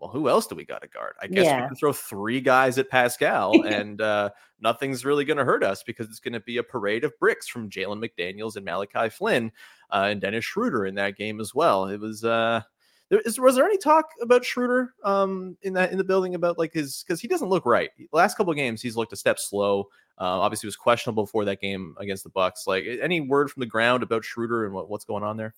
well, 0.00 0.10
who 0.10 0.28
else 0.28 0.46
do 0.46 0.54
we 0.54 0.64
got 0.64 0.82
to 0.82 0.88
guard? 0.88 1.14
I 1.20 1.26
guess 1.26 1.44
yeah. 1.44 1.60
we 1.60 1.68
can 1.68 1.76
throw 1.76 1.92
three 1.92 2.40
guys 2.40 2.78
at 2.78 2.88
Pascal, 2.88 3.62
and 3.66 4.00
uh, 4.00 4.30
nothing's 4.60 5.04
really 5.04 5.24
going 5.24 5.36
to 5.36 5.44
hurt 5.44 5.62
us 5.62 5.82
because 5.82 6.06
it's 6.06 6.20
going 6.20 6.32
to 6.32 6.40
be 6.40 6.56
a 6.56 6.62
parade 6.62 7.04
of 7.04 7.18
bricks 7.18 7.46
from 7.46 7.68
Jalen 7.68 8.02
McDaniels 8.02 8.56
and 8.56 8.64
Malachi 8.64 9.10
Flynn 9.10 9.52
uh, 9.90 10.08
and 10.10 10.20
Dennis 10.20 10.44
Schroeder 10.44 10.86
in 10.86 10.94
that 10.94 11.16
game 11.16 11.40
as 11.40 11.54
well. 11.54 11.86
It 11.86 12.00
was 12.00 12.24
uh, 12.24 12.62
There, 13.10 13.20
is, 13.20 13.38
was 13.38 13.56
there 13.56 13.66
any 13.66 13.76
talk 13.76 14.06
about 14.22 14.44
Schroeder 14.44 14.94
um, 15.04 15.56
in 15.62 15.74
that 15.74 15.92
in 15.92 15.98
the 15.98 16.04
building 16.04 16.34
about 16.34 16.58
like 16.58 16.72
his 16.72 17.04
because 17.06 17.20
he 17.20 17.28
doesn't 17.28 17.48
look 17.48 17.66
right. 17.66 17.90
The 17.98 18.08
last 18.12 18.36
couple 18.36 18.54
games 18.54 18.80
he's 18.80 18.96
looked 18.96 19.12
a 19.12 19.16
step 19.16 19.38
slow. 19.38 19.88
Uh, 20.18 20.40
obviously, 20.40 20.66
was 20.66 20.76
questionable 20.76 21.24
before 21.24 21.44
that 21.46 21.60
game 21.60 21.94
against 21.98 22.24
the 22.24 22.30
Bucks. 22.30 22.66
Like 22.66 22.84
any 23.02 23.20
word 23.20 23.50
from 23.50 23.60
the 23.60 23.66
ground 23.66 24.02
about 24.02 24.24
Schroeder 24.24 24.64
and 24.64 24.74
what, 24.74 24.88
what's 24.88 25.04
going 25.04 25.24
on 25.24 25.36
there? 25.36 25.54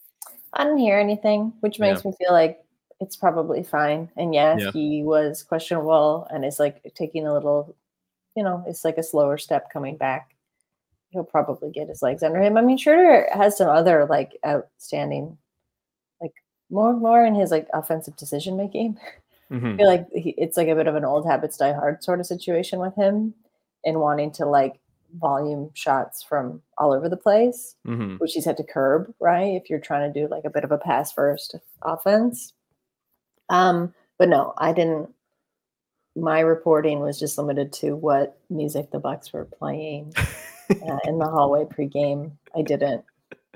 I 0.55 0.65
didn't 0.65 0.79
hear 0.79 0.99
anything, 0.99 1.53
which 1.61 1.79
makes 1.79 2.05
yeah. 2.05 2.11
me 2.11 2.17
feel 2.19 2.33
like 2.33 2.65
it's 3.03 3.17
probably 3.17 3.65
fine. 3.65 4.09
And 4.17 4.33
yeah, 4.33 4.57
yeah, 4.57 4.71
he 4.71 5.03
was 5.03 5.43
questionable 5.43 6.27
and 6.31 6.45
is 6.45 6.61
like 6.61 6.81
taking 6.95 7.27
a 7.27 7.35
little, 7.35 7.75
you 8.37 8.45
know, 8.45 8.65
it's 8.67 8.85
like 8.85 8.97
a 8.97 9.03
slower 9.03 9.37
step 9.39 9.71
coming 9.73 9.97
back. 9.97 10.37
He'll 11.11 11.25
probably 11.25 11.73
get 11.73 11.89
his 11.89 12.01
legs 12.01 12.23
under 12.23 12.41
him. 12.41 12.57
I 12.57 12.63
mean, 12.63 12.79
Schroeder 12.79 13.29
has 13.35 13.59
some 13.59 13.69
other 13.69 14.07
like 14.07 14.39
outstanding, 14.47 15.37
like 16.21 16.33
more 16.71 16.95
more 16.95 17.27
in 17.27 17.35
his 17.35 17.51
like 17.51 17.67
offensive 17.75 18.17
decision 18.17 18.57
making. 18.57 18.99
Mm-hmm. 19.51 19.67
I 19.67 19.77
feel 19.77 19.87
like 19.89 20.07
he, 20.15 20.31
it's 20.39 20.57
like 20.57 20.69
a 20.69 20.77
bit 20.77 20.87
of 20.87 20.95
an 20.95 21.05
old 21.05 21.27
habits 21.27 21.59
die 21.59 21.73
hard 21.73 22.03
sort 22.05 22.21
of 22.21 22.27
situation 22.27 22.79
with 22.79 22.95
him, 22.95 23.35
and 23.85 24.01
wanting 24.01 24.31
to 24.33 24.47
like 24.47 24.79
volume 25.19 25.71
shots 25.75 26.23
from 26.23 26.63
all 26.79 26.93
over 26.93 27.09
the 27.09 27.17
place, 27.19 27.75
mm-hmm. 27.87 28.17
which 28.17 28.33
he's 28.33 28.47
had 28.47 28.57
to 28.57 28.65
curb, 28.65 29.13
right? 29.21 29.55
If 29.61 29.69
you're 29.69 29.81
trying 29.81 30.11
to 30.11 30.21
do 30.21 30.29
like 30.29 30.45
a 30.47 30.51
bit 30.51 30.65
of 30.65 30.73
a 30.73 30.79
pass 30.79 31.13
first 31.13 31.57
offense. 31.83 32.55
Um, 33.53 33.95
but 34.19 34.29
no, 34.29 34.55
I 34.59 34.73
didn't. 34.73 35.11
My 36.17 36.41
reporting 36.41 37.01
was 37.01 37.19
just 37.19 37.39
limited 37.39 37.73
to 37.75 37.97
what 37.97 38.39
music 38.51 38.91
the 38.91 38.99
Bucks 38.99 39.33
were 39.33 39.45
playing 39.45 40.13
uh, 40.71 40.99
in 41.05 41.19
the 41.19 41.29
hallway 41.29 41.65
pregame. 41.65 42.33
I 42.57 42.63
didn't. 42.63 43.05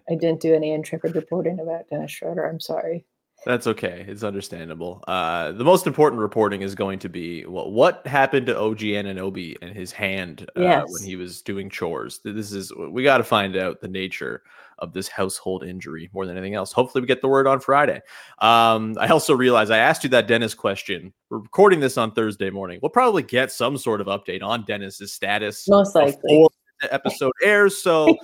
I 0.09 0.15
didn't 0.15 0.41
do 0.41 0.55
any 0.55 0.73
intrepid 0.73 1.17
reporting 1.17 1.59
about 1.59 1.88
Dennis 1.88 2.12
Schroeder. 2.12 2.49
I'm 2.49 2.61
sorry. 2.61 3.05
That's 3.45 3.67
okay. 3.67 4.05
It's 4.09 4.23
understandable. 4.23 5.05
Uh, 5.07 5.53
the 5.53 5.65
most 5.65 5.87
important 5.87 6.21
reporting 6.21 6.62
is 6.62 6.75
going 6.75 6.99
to 7.00 7.09
be 7.09 7.45
well, 7.47 7.71
what 7.71 8.07
happened 8.07 8.47
to 8.47 8.59
OG 8.59 8.79
Anunoby 8.79 9.11
and 9.11 9.19
Obi 9.19 9.57
and 9.62 9.76
his 9.76 9.93
hand 9.93 10.49
uh, 10.57 10.62
yes. 10.62 10.87
when 10.88 11.03
he 11.03 11.17
was 11.17 11.43
doing 11.43 11.69
chores. 11.69 12.21
This 12.25 12.53
is 12.53 12.73
we 12.75 13.03
got 13.03 13.19
to 13.19 13.25
find 13.25 13.57
out 13.57 13.81
the 13.81 13.88
nature 13.88 14.43
of 14.78 14.92
this 14.92 15.09
household 15.09 15.64
injury 15.64 16.11
more 16.12 16.26
than 16.26 16.37
anything 16.37 16.54
else. 16.54 16.73
Hopefully, 16.73 17.00
we 17.02 17.06
get 17.06 17.21
the 17.21 17.28
word 17.28 17.47
on 17.47 17.61
Friday. 17.61 18.00
Um, 18.38 18.97
I 18.99 19.09
also 19.09 19.35
realized 19.35 19.71
I 19.71 19.78
asked 19.78 20.04
you 20.04 20.11
that 20.11 20.28
Dennis 20.28 20.54
question. 20.54 21.12
We're 21.30 21.38
recording 21.38 21.80
this 21.80 21.99
on 21.99 22.12
Thursday 22.12 22.50
morning. 22.50 22.78
We'll 22.83 22.90
probably 22.90 23.23
get 23.23 23.52
some 23.52 23.76
sort 23.78 24.00
of 24.00 24.06
update 24.06 24.42
on 24.42 24.64
Dennis's 24.64 25.12
status. 25.12 25.68
Most 25.68 25.95
likely. 25.95 26.21
Before 26.23 26.50
the 26.80 26.92
episode 26.92 27.33
airs. 27.42 27.76
So 27.78 28.16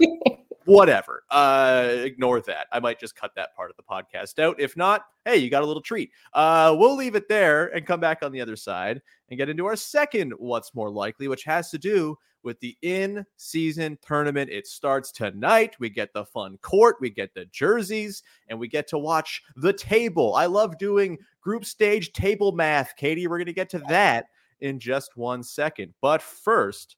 whatever. 0.64 1.24
Uh, 1.30 1.88
ignore 1.90 2.40
that. 2.42 2.66
I 2.72 2.80
might 2.80 3.00
just 3.00 3.16
cut 3.16 3.32
that 3.36 3.54
part 3.54 3.70
of 3.70 3.76
the 3.76 3.82
podcast 3.82 4.38
out. 4.38 4.60
If 4.60 4.76
not, 4.76 5.06
hey, 5.24 5.36
you 5.36 5.50
got 5.50 5.62
a 5.62 5.66
little 5.66 5.82
treat. 5.82 6.10
Uh, 6.32 6.74
we'll 6.78 6.96
leave 6.96 7.14
it 7.14 7.28
there 7.28 7.74
and 7.74 7.86
come 7.86 8.00
back 8.00 8.22
on 8.22 8.32
the 8.32 8.40
other 8.40 8.56
side 8.56 9.00
and 9.28 9.38
get 9.38 9.48
into 9.48 9.66
our 9.66 9.76
second 9.76 10.32
what's 10.38 10.74
more 10.74 10.90
likely, 10.90 11.28
which 11.28 11.44
has 11.44 11.70
to 11.70 11.78
do 11.78 12.16
with 12.44 12.58
the 12.60 12.76
in 12.82 13.24
season 13.36 13.98
tournament. 14.06 14.50
It 14.50 14.66
starts 14.66 15.12
tonight. 15.12 15.76
We 15.78 15.90
get 15.90 16.12
the 16.12 16.24
fun 16.24 16.58
court, 16.62 16.96
we 17.00 17.10
get 17.10 17.34
the 17.34 17.46
jerseys, 17.46 18.22
and 18.48 18.58
we 18.58 18.68
get 18.68 18.88
to 18.88 18.98
watch 18.98 19.42
the 19.56 19.72
table. 19.72 20.34
I 20.34 20.46
love 20.46 20.78
doing 20.78 21.18
group 21.40 21.64
stage 21.64 22.12
table 22.12 22.52
math. 22.52 22.94
Katie, 22.96 23.26
we're 23.26 23.38
going 23.38 23.46
to 23.46 23.52
get 23.52 23.70
to 23.70 23.82
that 23.88 24.26
in 24.60 24.78
just 24.78 25.16
one 25.16 25.42
second. 25.42 25.92
But 26.00 26.22
first, 26.22 26.96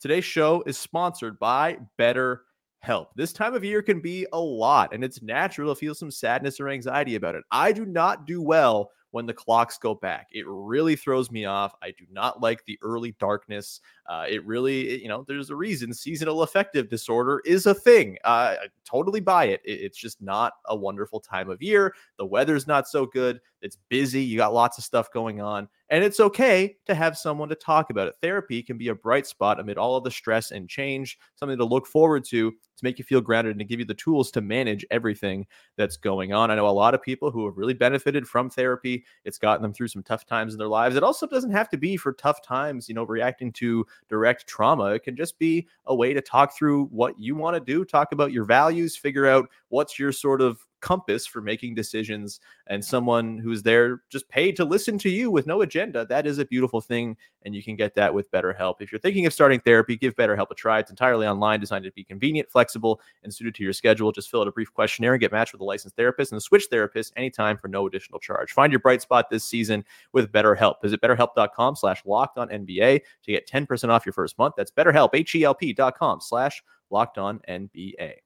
today's 0.00 0.24
show 0.24 0.62
is 0.66 0.78
sponsored 0.78 1.38
by 1.38 1.78
Better 1.96 2.42
help. 2.80 3.10
This 3.16 3.32
time 3.32 3.54
of 3.54 3.64
year 3.64 3.82
can 3.82 4.00
be 4.00 4.26
a 4.32 4.40
lot, 4.40 4.94
and 4.94 5.02
it's 5.02 5.22
natural 5.22 5.74
to 5.74 5.78
feel 5.78 5.94
some 5.94 6.10
sadness 6.10 6.60
or 6.60 6.68
anxiety 6.68 7.16
about 7.16 7.34
it. 7.34 7.42
I 7.50 7.72
do 7.72 7.84
not 7.84 8.26
do 8.26 8.40
well 8.40 8.90
when 9.16 9.24
the 9.24 9.32
clocks 9.32 9.78
go 9.78 9.94
back. 9.94 10.28
It 10.30 10.44
really 10.46 10.94
throws 10.94 11.30
me 11.30 11.46
off. 11.46 11.74
I 11.82 11.92
do 11.92 12.04
not 12.12 12.42
like 12.42 12.62
the 12.66 12.78
early 12.82 13.12
darkness. 13.18 13.80
Uh, 14.06 14.26
it 14.28 14.44
really, 14.44 15.02
you 15.02 15.08
know, 15.08 15.24
there's 15.26 15.48
a 15.48 15.56
reason 15.56 15.94
seasonal 15.94 16.42
affective 16.42 16.90
disorder 16.90 17.40
is 17.46 17.64
a 17.64 17.72
thing. 17.72 18.18
Uh, 18.24 18.56
I 18.60 18.66
totally 18.84 19.20
buy 19.20 19.46
it. 19.46 19.62
it. 19.64 19.80
It's 19.80 19.96
just 19.96 20.20
not 20.20 20.52
a 20.66 20.76
wonderful 20.76 21.18
time 21.18 21.48
of 21.48 21.62
year. 21.62 21.94
The 22.18 22.26
weather's 22.26 22.66
not 22.66 22.88
so 22.88 23.06
good. 23.06 23.40
It's 23.62 23.78
busy. 23.88 24.22
You 24.22 24.36
got 24.36 24.52
lots 24.52 24.76
of 24.76 24.84
stuff 24.84 25.10
going 25.10 25.40
on. 25.40 25.66
And 25.88 26.02
it's 26.02 26.18
okay 26.18 26.76
to 26.86 26.94
have 26.94 27.16
someone 27.16 27.48
to 27.48 27.54
talk 27.54 27.90
about 27.90 28.08
it. 28.08 28.16
Therapy 28.20 28.62
can 28.62 28.76
be 28.76 28.88
a 28.88 28.94
bright 28.94 29.26
spot 29.26 29.60
amid 29.60 29.78
all 29.78 29.96
of 29.96 30.04
the 30.04 30.10
stress 30.10 30.50
and 30.50 30.68
change, 30.68 31.18
something 31.36 31.58
to 31.58 31.64
look 31.64 31.86
forward 31.86 32.24
to 32.26 32.50
to 32.50 32.84
make 32.84 32.98
you 32.98 33.04
feel 33.04 33.20
grounded 33.20 33.52
and 33.52 33.58
to 33.58 33.64
give 33.64 33.78
you 33.78 33.86
the 33.86 33.94
tools 33.94 34.30
to 34.30 34.40
manage 34.40 34.84
everything 34.90 35.46
that's 35.76 35.96
going 35.96 36.32
on. 36.32 36.50
I 36.50 36.56
know 36.56 36.68
a 36.68 36.70
lot 36.70 36.94
of 36.94 37.02
people 37.02 37.30
who 37.30 37.46
have 37.46 37.56
really 37.56 37.72
benefited 37.72 38.28
from 38.28 38.50
therapy. 38.50 39.04
It's 39.24 39.38
gotten 39.38 39.62
them 39.62 39.72
through 39.72 39.88
some 39.88 40.02
tough 40.02 40.26
times 40.26 40.52
in 40.52 40.58
their 40.58 40.68
lives. 40.68 40.96
It 40.96 41.02
also 41.02 41.26
doesn't 41.26 41.52
have 41.52 41.70
to 41.70 41.78
be 41.78 41.96
for 41.96 42.12
tough 42.12 42.42
times, 42.42 42.88
you 42.88 42.94
know, 42.94 43.04
reacting 43.04 43.52
to 43.54 43.86
direct 44.08 44.46
trauma. 44.46 44.86
It 44.86 45.04
can 45.04 45.16
just 45.16 45.38
be 45.38 45.66
a 45.86 45.94
way 45.94 46.12
to 46.12 46.20
talk 46.20 46.54
through 46.54 46.86
what 46.86 47.18
you 47.18 47.34
want 47.34 47.54
to 47.54 47.60
do, 47.60 47.84
talk 47.84 48.12
about 48.12 48.32
your 48.32 48.44
values, 48.44 48.96
figure 48.96 49.26
out 49.26 49.48
what's 49.68 49.98
your 49.98 50.12
sort 50.12 50.42
of 50.42 50.66
compass 50.80 51.26
for 51.26 51.40
making 51.40 51.74
decisions 51.74 52.40
and 52.68 52.84
someone 52.84 53.38
who's 53.38 53.62
there 53.62 54.02
just 54.10 54.28
paid 54.28 54.56
to 54.56 54.64
listen 54.64 54.98
to 54.98 55.08
you 55.08 55.30
with 55.30 55.46
no 55.46 55.62
agenda. 55.62 56.06
That 56.06 56.26
is 56.26 56.38
a 56.38 56.44
beautiful 56.44 56.80
thing. 56.80 57.16
And 57.44 57.54
you 57.54 57.62
can 57.62 57.76
get 57.76 57.94
that 57.94 58.12
with 58.12 58.30
BetterHelp. 58.30 58.76
If 58.80 58.90
you're 58.90 58.98
thinking 58.98 59.26
of 59.26 59.32
starting 59.32 59.60
therapy, 59.60 59.96
give 59.96 60.16
BetterHelp 60.16 60.50
a 60.50 60.54
try. 60.54 60.80
It's 60.80 60.90
entirely 60.90 61.26
online, 61.26 61.60
designed 61.60 61.84
to 61.84 61.92
be 61.92 62.04
convenient, 62.04 62.50
flexible, 62.50 63.00
and 63.22 63.32
suited 63.32 63.54
to 63.56 63.62
your 63.62 63.72
schedule. 63.72 64.12
Just 64.12 64.30
fill 64.30 64.40
out 64.40 64.48
a 64.48 64.52
brief 64.52 64.72
questionnaire 64.72 65.14
and 65.14 65.20
get 65.20 65.32
matched 65.32 65.52
with 65.52 65.60
a 65.60 65.64
licensed 65.64 65.96
therapist 65.96 66.32
and 66.32 66.42
switch 66.42 66.68
therapists 66.70 67.12
anytime 67.16 67.56
for 67.56 67.68
no 67.68 67.86
additional 67.86 68.18
charge. 68.18 68.52
Find 68.52 68.72
your 68.72 68.80
bright 68.80 69.02
spot 69.02 69.30
this 69.30 69.44
season 69.44 69.84
with 70.12 70.32
BetterHelp. 70.32 70.82
Visit 70.82 71.00
betterhelp.com 71.00 71.76
slash 71.76 72.02
locked 72.04 72.38
on 72.38 72.48
NBA 72.48 73.00
to 73.24 73.32
get 73.32 73.48
10% 73.48 73.88
off 73.90 74.04
your 74.04 74.12
first 74.12 74.38
month. 74.38 74.54
That's 74.56 74.70
betterhelp, 74.70 75.10
H-E-L-P 75.14 75.72
dot 75.72 75.96
com 75.98 76.20
slash 76.20 76.62
locked 76.90 77.18
on 77.18 77.40
NBA. 77.48 78.25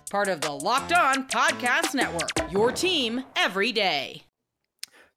Part 0.11 0.27
of 0.27 0.41
the 0.41 0.51
Locked 0.51 0.91
On 0.91 1.25
Podcast 1.29 1.93
Network. 1.93 2.51
Your 2.51 2.69
team 2.73 3.23
every 3.37 3.71
day. 3.71 4.23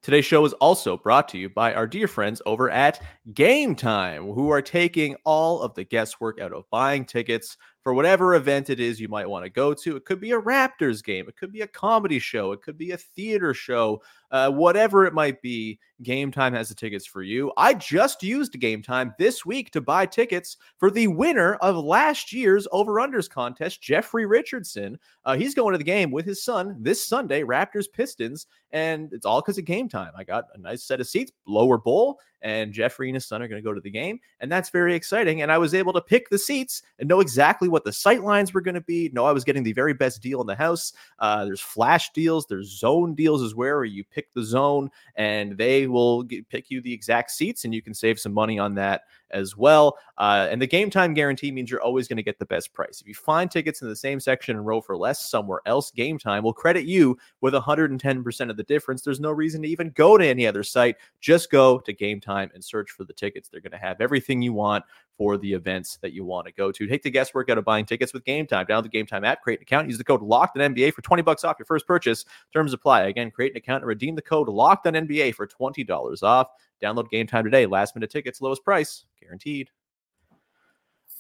Today's 0.05 0.25
show 0.25 0.45
is 0.45 0.53
also 0.53 0.97
brought 0.97 1.29
to 1.31 1.39
you 1.39 1.49
by 1.49 1.75
our 1.75 1.89
dear 1.89 2.07
friends 2.07 2.41
over 2.47 2.71
at 2.71 3.03
Game 3.33 3.75
Time, 3.75 4.31
who 4.31 4.51
are 4.51 4.63
taking 4.63 5.17
all 5.25 5.63
of 5.63 5.75
the 5.75 5.83
guesswork 5.83 6.41
out 6.41 6.53
of 6.53 6.71
buying 6.71 7.05
tickets 7.05 7.57
for 7.83 7.93
whatever 7.93 8.37
event 8.37 8.71
it 8.71 8.79
is 8.79 9.01
you 9.01 9.09
might 9.09 9.29
want 9.29 9.45
to 9.45 9.51
go 9.51 9.75
to. 9.75 9.97
It 9.97 10.05
could 10.05 10.21
be 10.21 10.31
a 10.31 10.41
Raptors 10.41 11.03
game, 11.03 11.29
it 11.29 11.37
could 11.37 11.51
be 11.51 11.63
a 11.63 11.67
comedy 11.67 12.21
show, 12.21 12.53
it 12.53 12.63
could 12.63 12.79
be 12.79 12.93
a 12.93 12.97
theater 12.97 13.53
show, 13.53 14.01
uh, 14.35 14.51
whatever 14.51 15.07
it 15.07 15.15
might 15.15 15.41
be. 15.41 15.79
Game 16.03 16.33
Time 16.33 16.53
has 16.55 16.69
the 16.69 16.75
tickets 16.75 17.07
for 17.07 17.23
you. 17.23 17.53
I 17.57 17.73
just 17.73 18.21
used 18.25 18.59
Game 18.59 18.83
Time 18.83 19.15
this 19.17 19.47
week 19.47 19.71
to 19.71 19.81
buy 19.81 20.07
tickets 20.07 20.57
for 20.77 20.91
the 20.91 21.07
winner 21.07 21.55
of 21.55 21.77
last 21.77 22.33
year's 22.33 22.67
over 22.73 22.95
unders 22.95 23.31
contest, 23.31 23.81
Jeffrey 23.81 24.27
Richardson. 24.27 24.99
Uh, 25.25 25.37
he's 25.37 25.55
going 25.55 25.71
to 25.71 25.79
the 25.79 25.85
game 25.85 26.11
with 26.11 26.27
his 26.27 26.43
son 26.43 26.77
this 26.81 27.07
Sunday, 27.07 27.43
Raptors 27.43 27.87
Pistons, 27.91 28.49
and 28.73 29.13
it's 29.13 29.25
all 29.25 29.41
because 29.41 29.57
of 29.57 29.67
Game 29.67 29.89
Time. 29.89 30.11
I 30.17 30.25
got 30.25 30.47
a 30.53 30.59
nice 30.59 30.83
set 30.83 31.01
of 31.01 31.07
seats, 31.07 31.31
lower 31.47 31.79
bowl, 31.79 32.19
and 32.43 32.73
Jeffrey 32.73 33.09
and 33.09 33.15
his 33.15 33.27
son 33.27 33.41
are 33.41 33.49
going 33.49 33.63
to 33.63 33.67
go 33.67 33.73
to 33.73 33.81
the 33.81 33.91
game. 33.91 34.19
And 34.41 34.53
that's 34.53 34.69
very 34.69 34.95
exciting. 34.95 35.43
And 35.43 35.51
I 35.51 35.59
was 35.59 35.75
able 35.75 35.95
to 35.95 36.01
pick 36.01 36.29
the 36.29 36.39
seats 36.39 36.83
and 36.99 37.09
know 37.09 37.21
exactly 37.21 37.69
what 37.69 37.85
the 37.85 37.93
sight 37.93 38.23
lines 38.23 38.53
were 38.53 38.61
going 38.61 38.75
to 38.75 38.83
be. 38.83 39.11
Know 39.15 39.25
I 39.25 39.33
was 39.33 39.45
getting 39.45 39.63
the 39.63 39.73
very 39.73 39.95
best 39.95 40.21
deal 40.21 40.41
in 40.41 40.47
the 40.47 40.55
house. 40.55 40.93
Uh, 41.21 41.45
there's 41.47 41.61
flash 41.61 42.13
deals, 42.13 42.47
there's 42.47 42.79
zone 42.79 43.15
deals 43.15 43.55
well, 43.55 43.55
where 43.55 43.85
you 43.85 44.05
pick 44.05 44.24
the 44.33 44.43
zone 44.43 44.91
and 45.17 45.57
they 45.57 45.87
will 45.87 46.23
get, 46.23 46.49
pick 46.49 46.71
you 46.71 46.81
the 46.81 46.93
exact 46.93 47.31
seats 47.31 47.65
and 47.65 47.75
you 47.75 47.83
can 47.83 47.95
save 47.95 48.19
some 48.19 48.33
money 48.33 48.59
on 48.59 48.75
that 48.75 49.03
as 49.31 49.57
well. 49.57 49.99
Uh, 50.17 50.49
and 50.51 50.63
the 50.63 50.67
game 50.67 50.91
time 50.91 51.13
guarantee 51.13 51.51
means 51.51 51.71
you're 51.71 51.83
always 51.83 52.09
going 52.09 52.17
to 52.17 52.23
get 52.23 52.39
the 52.39 52.47
best 52.47 52.73
price. 52.73 53.01
If 53.01 53.09
you 53.09 53.15
find 53.15 53.51
tickets 53.51 53.83
in 53.83 53.89
the 53.89 53.97
same 53.97 54.21
section 54.21 54.57
and 54.57 54.65
row 54.65 54.81
for 54.81 54.97
less 54.97 55.29
somewhere 55.29 55.61
else, 55.67 55.91
game 55.91 56.19
time 56.19 56.45
will 56.45 56.53
credit 56.53 56.85
you 56.85 57.19
with 57.41 57.55
110% 57.55 58.51
of 58.51 58.57
the 58.57 58.63
difference. 58.63 59.03
There's 59.03 59.21
no 59.21 59.33
reason 59.33 59.63
to 59.63 59.69
even 59.69 59.91
go 59.91 60.17
to 60.17 60.27
any 60.27 60.47
other 60.47 60.63
site. 60.63 60.97
Just 61.21 61.51
go 61.51 61.79
to 61.81 61.93
game 61.93 62.21
time 62.21 62.51
and 62.55 62.65
search 62.65 62.91
for 62.91 63.05
the 63.05 63.13
tickets. 63.13 63.49
They're 63.49 63.61
going 63.61 63.73
to 63.73 63.79
have 63.79 64.01
everything 64.01 64.41
you 64.41 64.53
want 64.53 64.85
for 65.17 65.37
the 65.37 65.53
events 65.53 65.99
that 66.03 66.13
you 66.13 66.25
want 66.25 66.47
to 66.47 66.53
go 66.53 66.73
to. 66.73 66.87
Take 66.87 67.03
the 67.03 67.11
guesswork 67.11 67.49
out 67.49 67.59
of 67.59 67.65
buying 67.65 67.85
tickets 67.85 68.13
with 68.13 68.25
Game 68.25 68.47
Time. 68.47 68.67
Download 68.67 68.85
the 68.85 68.89
Game 68.89 69.07
Time 69.07 69.25
app, 69.25 69.43
create 69.43 69.61
an 69.61 69.63
account, 69.63 69.89
use 69.89 69.99
the 69.99 70.05
code 70.05 70.23
Locked 70.23 70.57
NBA 70.57 70.93
for 70.93 71.03
20 71.03 71.23
bucks 71.23 71.45
off 71.45 71.57
your 71.59 71.67
first 71.67 71.87
purchase. 71.87 72.25
Terms 72.53 72.73
apply. 72.73 73.03
Again, 73.03 73.31
create 73.31 73.53
an 73.53 73.59
account 73.59 73.83
and 73.83 73.89
redeem 73.89 74.15
the 74.15 74.23
code 74.23 74.49
Locked 74.49 74.87
NBA 74.87 75.35
for 75.35 75.47
$20 75.47 76.23
off. 76.23 76.49
Download 76.83 77.09
Game 77.11 77.27
Time 77.27 77.45
today. 77.45 77.67
Last 77.67 77.95
minute 77.95 78.11
tickets, 78.11 78.41
lowest 78.41 78.65
price, 78.65 79.05
guaranteed. 79.21 79.71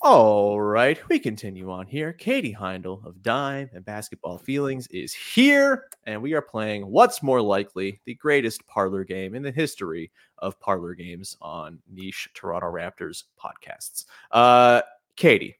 All 0.04 0.60
right, 0.60 1.00
we 1.08 1.18
continue 1.18 1.70
on 1.70 1.86
here. 1.86 2.12
Katie 2.12 2.52
Heindl 2.54 3.02
of 3.06 3.22
Dime 3.22 3.70
and 3.72 3.82
Basketball 3.86 4.36
Feelings 4.36 4.86
is 4.88 5.14
here, 5.14 5.86
and 6.04 6.20
we 6.20 6.34
are 6.34 6.42
playing 6.42 6.82
What's 6.82 7.22
More 7.22 7.40
Likely, 7.40 7.98
the 8.04 8.14
greatest 8.14 8.66
parlor 8.66 9.02
game 9.02 9.34
in 9.34 9.42
the 9.42 9.50
history 9.50 10.12
of 10.40 10.60
parlor 10.60 10.94
games 10.94 11.38
on 11.40 11.78
niche 11.90 12.28
Toronto 12.34 12.66
Raptors 12.70 13.24
podcasts. 13.42 14.04
Uh, 14.30 14.82
Katie, 15.16 15.56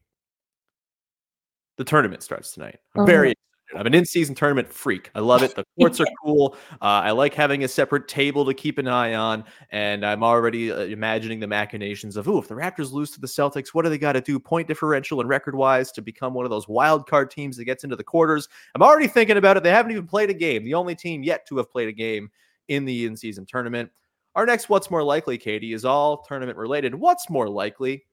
the 1.78 1.84
tournament 1.84 2.22
starts 2.22 2.52
tonight. 2.52 2.80
I'm 2.96 3.06
very 3.06 3.30
Mhm. 3.30 3.34
I'm 3.74 3.86
an 3.86 3.94
in-season 3.94 4.34
tournament 4.34 4.72
freak. 4.72 5.10
I 5.14 5.20
love 5.20 5.42
it. 5.42 5.54
The 5.54 5.64
courts 5.78 6.00
are 6.00 6.06
cool. 6.22 6.56
Uh, 6.72 7.02
I 7.04 7.10
like 7.10 7.34
having 7.34 7.64
a 7.64 7.68
separate 7.68 8.08
table 8.08 8.44
to 8.44 8.54
keep 8.54 8.78
an 8.78 8.88
eye 8.88 9.14
on, 9.14 9.44
and 9.70 10.04
I'm 10.04 10.22
already 10.22 10.70
uh, 10.70 10.80
imagining 10.80 11.40
the 11.40 11.46
machinations 11.46 12.16
of, 12.16 12.28
"Ooh, 12.28 12.38
if 12.38 12.48
the 12.48 12.54
Raptors 12.54 12.92
lose 12.92 13.10
to 13.12 13.20
the 13.20 13.26
Celtics, 13.26 13.68
what 13.68 13.82
do 13.82 13.88
they 13.88 13.98
got 13.98 14.12
to 14.12 14.20
do, 14.20 14.38
point 14.38 14.68
differential 14.68 15.20
and 15.20 15.28
record-wise, 15.28 15.92
to 15.92 16.02
become 16.02 16.34
one 16.34 16.44
of 16.44 16.50
those 16.50 16.68
wild 16.68 17.08
card 17.08 17.30
teams 17.30 17.56
that 17.56 17.64
gets 17.64 17.84
into 17.84 17.96
the 17.96 18.04
quarters?" 18.04 18.48
I'm 18.74 18.82
already 18.82 19.08
thinking 19.08 19.36
about 19.36 19.56
it. 19.56 19.62
They 19.62 19.70
haven't 19.70 19.92
even 19.92 20.06
played 20.06 20.30
a 20.30 20.34
game. 20.34 20.64
The 20.64 20.74
only 20.74 20.94
team 20.94 21.22
yet 21.22 21.46
to 21.48 21.56
have 21.58 21.70
played 21.70 21.88
a 21.88 21.92
game 21.92 22.30
in 22.68 22.84
the 22.84 23.06
in-season 23.06 23.46
tournament. 23.46 23.90
Our 24.34 24.46
next, 24.46 24.68
what's 24.68 24.90
more 24.90 25.02
likely, 25.02 25.38
Katie, 25.38 25.72
is 25.72 25.84
all 25.84 26.22
tournament 26.22 26.58
related. 26.58 26.94
What's 26.94 27.30
more 27.30 27.48
likely? 27.48 28.04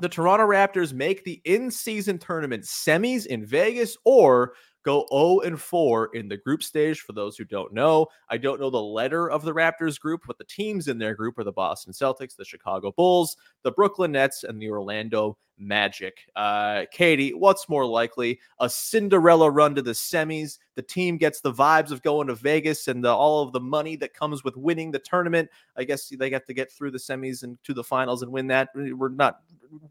The 0.00 0.08
Toronto 0.08 0.46
Raptors 0.46 0.92
make 0.92 1.24
the 1.24 1.40
in-season 1.44 2.18
tournament 2.18 2.62
semis 2.62 3.26
in 3.26 3.44
Vegas, 3.44 3.96
or 4.04 4.52
go 4.88 5.06
0 5.12 5.40
and 5.40 5.60
4 5.60 6.14
in 6.14 6.28
the 6.28 6.36
group 6.38 6.62
stage. 6.62 7.00
For 7.00 7.12
those 7.12 7.36
who 7.36 7.44
don't 7.44 7.74
know, 7.74 8.06
I 8.30 8.38
don't 8.38 8.58
know 8.58 8.70
the 8.70 8.80
letter 8.80 9.30
of 9.30 9.42
the 9.42 9.52
Raptors 9.52 10.00
group, 10.00 10.22
but 10.26 10.38
the 10.38 10.44
teams 10.44 10.88
in 10.88 10.98
their 10.98 11.14
group 11.14 11.38
are 11.38 11.44
the 11.44 11.52
Boston 11.52 11.92
Celtics, 11.92 12.34
the 12.34 12.44
Chicago 12.44 12.92
Bulls, 12.92 13.36
the 13.64 13.70
Brooklyn 13.70 14.12
Nets, 14.12 14.44
and 14.44 14.60
the 14.60 14.70
Orlando 14.70 15.36
Magic. 15.58 16.20
Uh, 16.36 16.84
Katie, 16.90 17.34
what's 17.34 17.68
more 17.68 17.84
likely? 17.84 18.40
A 18.60 18.70
Cinderella 18.70 19.50
run 19.50 19.74
to 19.74 19.82
the 19.82 19.90
semis. 19.90 20.58
The 20.76 20.82
team 20.82 21.18
gets 21.18 21.40
the 21.40 21.52
vibes 21.52 21.90
of 21.90 22.02
going 22.02 22.28
to 22.28 22.34
Vegas 22.34 22.88
and 22.88 23.04
the, 23.04 23.10
all 23.10 23.42
of 23.42 23.52
the 23.52 23.60
money 23.60 23.96
that 23.96 24.14
comes 24.14 24.42
with 24.42 24.56
winning 24.56 24.90
the 24.90 25.00
tournament. 25.00 25.50
I 25.76 25.84
guess 25.84 26.08
they 26.08 26.30
have 26.30 26.46
to 26.46 26.54
get 26.54 26.72
through 26.72 26.92
the 26.92 26.98
semis 26.98 27.42
and 27.42 27.62
to 27.64 27.74
the 27.74 27.84
finals 27.84 28.22
and 28.22 28.32
win 28.32 28.46
that. 28.46 28.70
We're 28.74 29.08
not 29.10 29.40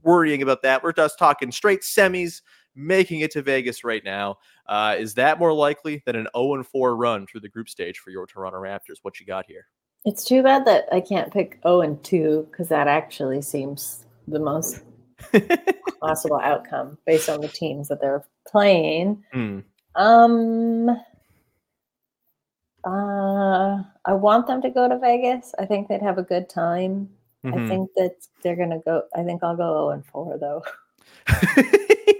worrying 0.01 0.42
about 0.42 0.63
that. 0.63 0.82
We're 0.82 0.94
just 0.94 1.20
talking 1.20 1.51
straight 1.51 1.82
semis 1.82 2.42
making 2.78 3.22
it 3.22 3.32
to 3.32 3.42
Vegas 3.42 3.84
right 3.84 4.04
now. 4.04 4.38
Uh, 4.68 4.96
is 4.98 5.16
that 5.16 5.40
more 5.40 5.52
likely 5.52 6.02
than 6.06 6.16
an 6.16 6.28
0 6.36 6.64
4 6.64 6.96
run 6.96 7.26
through 7.28 7.42
the 7.42 7.50
group 7.50 7.68
stage 7.68 8.00
for 8.00 8.12
your 8.12 8.26
Toronto 8.28 8.60
Raptors? 8.60 9.00
What 9.02 9.20
you 9.20 9.26
got 9.26 9.46
here? 9.48 9.66
It's 10.06 10.24
too 10.24 10.44
bad 10.44 10.66
that 10.66 10.86
I 10.92 11.02
can't 11.02 11.34
pick 11.34 11.60
0 11.64 11.82
and 11.82 12.02
2 12.04 12.48
because 12.52 12.70
that 12.70 12.88
actually 12.88 13.42
seems 13.42 14.06
the 14.28 14.40
most 14.40 14.84
possible 16.02 16.40
outcome 16.42 16.98
based 17.06 17.28
on 17.30 17.42
the 17.42 17.48
teams 17.48 17.88
that 17.88 18.00
they're 18.00 18.24
playing. 18.48 19.24
Hmm. 19.34 19.60
Um, 19.96 20.90
uh, 22.86 23.84
I 24.06 24.14
want 24.14 24.48
them 24.48 24.62
to 24.62 24.70
go 24.70 24.88
to 24.88 25.00
Vegas. 25.00 25.54
I 25.60 25.66
think 25.66 25.88
they'd 25.88 26.02
have 26.02 26.20
a 26.20 26.24
good 26.24 26.48
time. 26.50 27.10
I 27.44 27.50
Mhm. 27.50 27.68
think 27.68 27.90
that 27.96 28.16
they're 28.44 28.56
gonna 28.56 28.80
go. 28.80 29.04
I 29.16 29.24
think 29.24 29.44
I'll 29.44 29.56
go 29.56 29.90
0 29.90 29.90
and 29.90 30.06
4 30.06 30.38
though. 30.38 30.64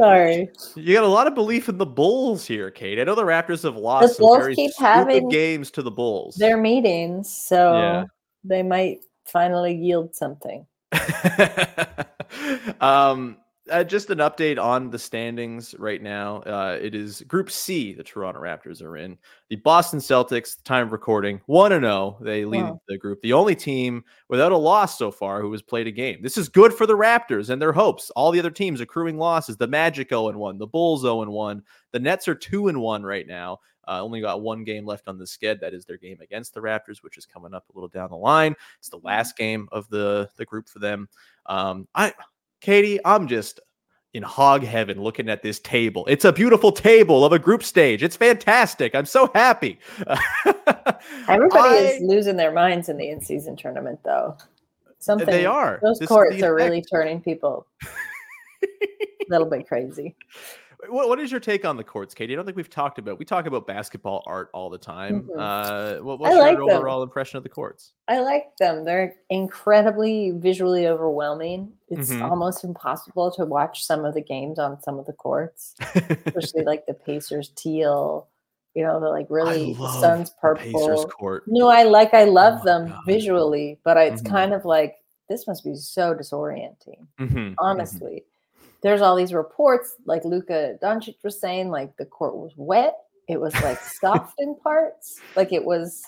Sorry. 0.00 0.48
you 0.76 0.94
got 0.94 1.04
a 1.04 1.08
lot 1.08 1.26
of 1.26 1.34
belief 1.34 1.68
in 1.68 1.76
the 1.76 1.86
Bulls 1.86 2.46
here, 2.46 2.70
Kate. 2.70 2.98
I 2.98 3.04
know 3.04 3.14
the 3.14 3.22
Raptors 3.22 3.62
have 3.64 3.76
lost 3.76 4.16
some 4.16 4.24
Bulls 4.26 4.38
very 4.38 4.54
keep 4.54 4.72
having 4.78 5.28
games 5.28 5.70
to 5.72 5.82
the 5.82 5.90
Bulls. 5.90 6.36
Their 6.36 6.56
meetings, 6.56 7.30
so 7.30 7.74
Yeah. 7.74 8.04
they 8.42 8.62
might 8.62 9.00
finally 9.26 9.74
yield 9.74 10.14
something. 10.14 10.66
um, 12.80 13.36
uh, 13.70 13.84
just 13.84 14.10
an 14.10 14.18
update 14.18 14.62
on 14.62 14.90
the 14.90 14.98
standings 14.98 15.74
right 15.78 16.02
now. 16.02 16.38
Uh, 16.42 16.78
it 16.80 16.94
is 16.94 17.22
Group 17.22 17.50
C. 17.50 17.92
The 17.92 18.02
Toronto 18.02 18.40
Raptors 18.40 18.82
are 18.82 18.96
in. 18.96 19.16
The 19.48 19.56
Boston 19.56 19.98
Celtics, 20.00 20.62
time 20.64 20.86
of 20.86 20.92
recording, 20.92 21.40
one 21.46 21.72
and 21.72 21.84
zero. 21.84 22.18
They 22.20 22.44
lead 22.44 22.62
Wow. 22.64 22.80
the 22.88 22.98
group. 22.98 23.20
The 23.22 23.32
only 23.32 23.54
team 23.54 24.04
without 24.28 24.52
a 24.52 24.56
loss 24.56 24.98
so 24.98 25.10
far 25.10 25.40
who 25.40 25.50
has 25.52 25.62
played 25.62 25.86
a 25.86 25.92
game. 25.92 26.20
This 26.22 26.36
is 26.36 26.48
good 26.48 26.74
for 26.74 26.86
the 26.86 26.96
Raptors 26.96 27.50
and 27.50 27.60
their 27.60 27.72
hopes. 27.72 28.10
All 28.10 28.30
the 28.30 28.38
other 28.38 28.50
teams 28.50 28.80
accruing 28.80 29.18
losses. 29.18 29.56
The 29.56 29.66
Magic 29.66 30.08
zero 30.10 30.28
and 30.28 30.38
one. 30.38 30.58
The 30.58 30.66
Bulls 30.66 31.02
zero 31.02 31.22
and 31.22 31.30
one. 31.32 31.62
The 31.92 32.00
Nets 32.00 32.28
are 32.28 32.34
two 32.34 32.68
and 32.68 32.80
one 32.80 33.02
right 33.02 33.26
now. 33.26 33.58
Uh, 33.88 34.02
only 34.02 34.20
got 34.20 34.42
one 34.42 34.62
game 34.62 34.86
left 34.86 35.08
on 35.08 35.18
the 35.18 35.24
sked. 35.24 35.58
That 35.60 35.74
is 35.74 35.84
their 35.84 35.96
game 35.96 36.18
against 36.20 36.54
the 36.54 36.60
Raptors, 36.60 37.02
which 37.02 37.16
is 37.16 37.26
coming 37.26 37.54
up 37.54 37.64
a 37.68 37.72
little 37.74 37.88
down 37.88 38.10
the 38.10 38.16
line. 38.16 38.54
It's 38.78 38.88
the 38.90 38.98
last 38.98 39.36
game 39.36 39.68
of 39.72 39.88
the 39.88 40.28
the 40.36 40.44
group 40.44 40.68
for 40.68 40.78
them. 40.78 41.08
Um, 41.46 41.88
I, 41.94 42.12
Katie, 42.60 43.00
I'm 43.04 43.26
just 43.26 43.58
in 44.12 44.22
hog 44.22 44.64
heaven 44.64 45.00
looking 45.00 45.28
at 45.28 45.42
this 45.42 45.60
table. 45.60 46.04
It's 46.08 46.24
a 46.24 46.32
beautiful 46.32 46.72
table 46.72 47.24
of 47.24 47.32
a 47.32 47.38
group 47.38 47.62
stage. 47.62 48.02
It's 48.02 48.16
fantastic. 48.16 48.94
I'm 48.94 49.06
so 49.06 49.30
happy. 49.34 49.78
Everybody 51.28 51.74
I- 51.76 51.92
is 51.94 52.02
losing 52.02 52.36
their 52.36 52.52
minds 52.52 52.88
in 52.88 52.96
the 52.96 53.08
in-season 53.08 53.56
tournament, 53.56 54.00
though. 54.04 54.36
Something 54.98 55.26
They 55.26 55.46
are. 55.46 55.78
Those 55.82 55.98
This 55.98 56.08
courts 56.08 56.36
the 56.36 56.46
are 56.46 56.54
really 56.54 56.82
turning 56.82 57.22
people 57.22 57.66
a 58.62 58.66
little 59.30 59.48
bit 59.48 59.66
crazy. 59.66 60.14
What, 60.88 61.08
what 61.08 61.20
is 61.20 61.30
your 61.30 61.40
take 61.40 61.64
on 61.64 61.76
the 61.76 61.84
courts, 61.84 62.14
Katie? 62.14 62.32
I 62.32 62.36
don't 62.36 62.44
think 62.44 62.56
we've 62.56 62.70
talked 62.70 62.98
about. 62.98 63.18
We 63.18 63.24
talk 63.24 63.46
about 63.46 63.66
basketball 63.66 64.22
art 64.26 64.50
all 64.54 64.70
the 64.70 64.78
time. 64.78 65.22
Mhm. 65.24 65.36
Uh, 65.38 66.02
what, 66.02 66.18
what's 66.18 66.36
like 66.36 66.56
your 66.56 66.66
them. 66.68 66.76
overall 66.76 67.02
impression 67.02 67.36
of 67.36 67.42
the 67.42 67.48
courts? 67.48 67.92
I 68.08 68.20
like 68.20 68.56
them. 68.58 68.84
They're 68.84 69.16
incredibly 69.28 70.30
visually 70.32 70.86
overwhelming. 70.86 71.72
It's 71.88 72.10
Mhm. 72.10 72.22
almost 72.30 72.64
impossible 72.64 73.30
to 73.32 73.44
watch 73.44 73.84
some 73.84 74.04
of 74.04 74.14
the 74.14 74.20
games 74.22 74.58
on 74.58 74.80
some 74.82 74.98
of 74.98 75.06
the 75.06 75.12
courts, 75.12 75.74
especially 76.26 76.64
like 76.64 76.86
the 76.86 76.94
Pacers 76.94 77.50
teal. 77.50 78.28
You 78.74 78.84
know, 78.84 79.00
the 79.00 79.08
like 79.08 79.26
really 79.28 79.74
the 79.74 79.88
Suns 79.88 80.30
purple. 80.40 80.62
Pacers 80.62 81.04
court. 81.18 81.42
No, 81.48 81.66
I 81.68 81.82
like 81.82 82.14
I 82.14 82.24
love 82.24 82.60
my 82.60 82.64
them 82.64 82.88
God. 82.90 83.00
visually, 83.04 83.80
but 83.84 83.98
I- 83.98 84.04
it's 84.04 84.22
Mhm. 84.22 84.30
kind 84.30 84.54
of 84.54 84.64
like 84.64 84.96
this 85.28 85.46
must 85.46 85.64
be 85.64 85.74
so 85.74 86.14
disorienting. 86.14 87.06
Mhm, 87.18 87.28
mhm. 87.30 87.54
Honestly, 87.58 88.24
there's 88.82 89.00
all 89.00 89.16
these 89.16 89.34
reports, 89.34 89.96
like 90.04 90.24
Luka 90.24 90.78
Doncic 90.82 91.16
was 91.22 91.40
saying, 91.40 91.68
like 91.70 91.96
the 91.96 92.06
court 92.06 92.36
was 92.36 92.52
wet. 92.56 92.94
It 93.28 93.40
was 93.40 93.54
like 93.62 93.80
soft 94.00 94.34
in 94.38 94.56
parts, 94.56 95.20
like 95.36 95.52
it 95.52 95.64
was 95.64 96.02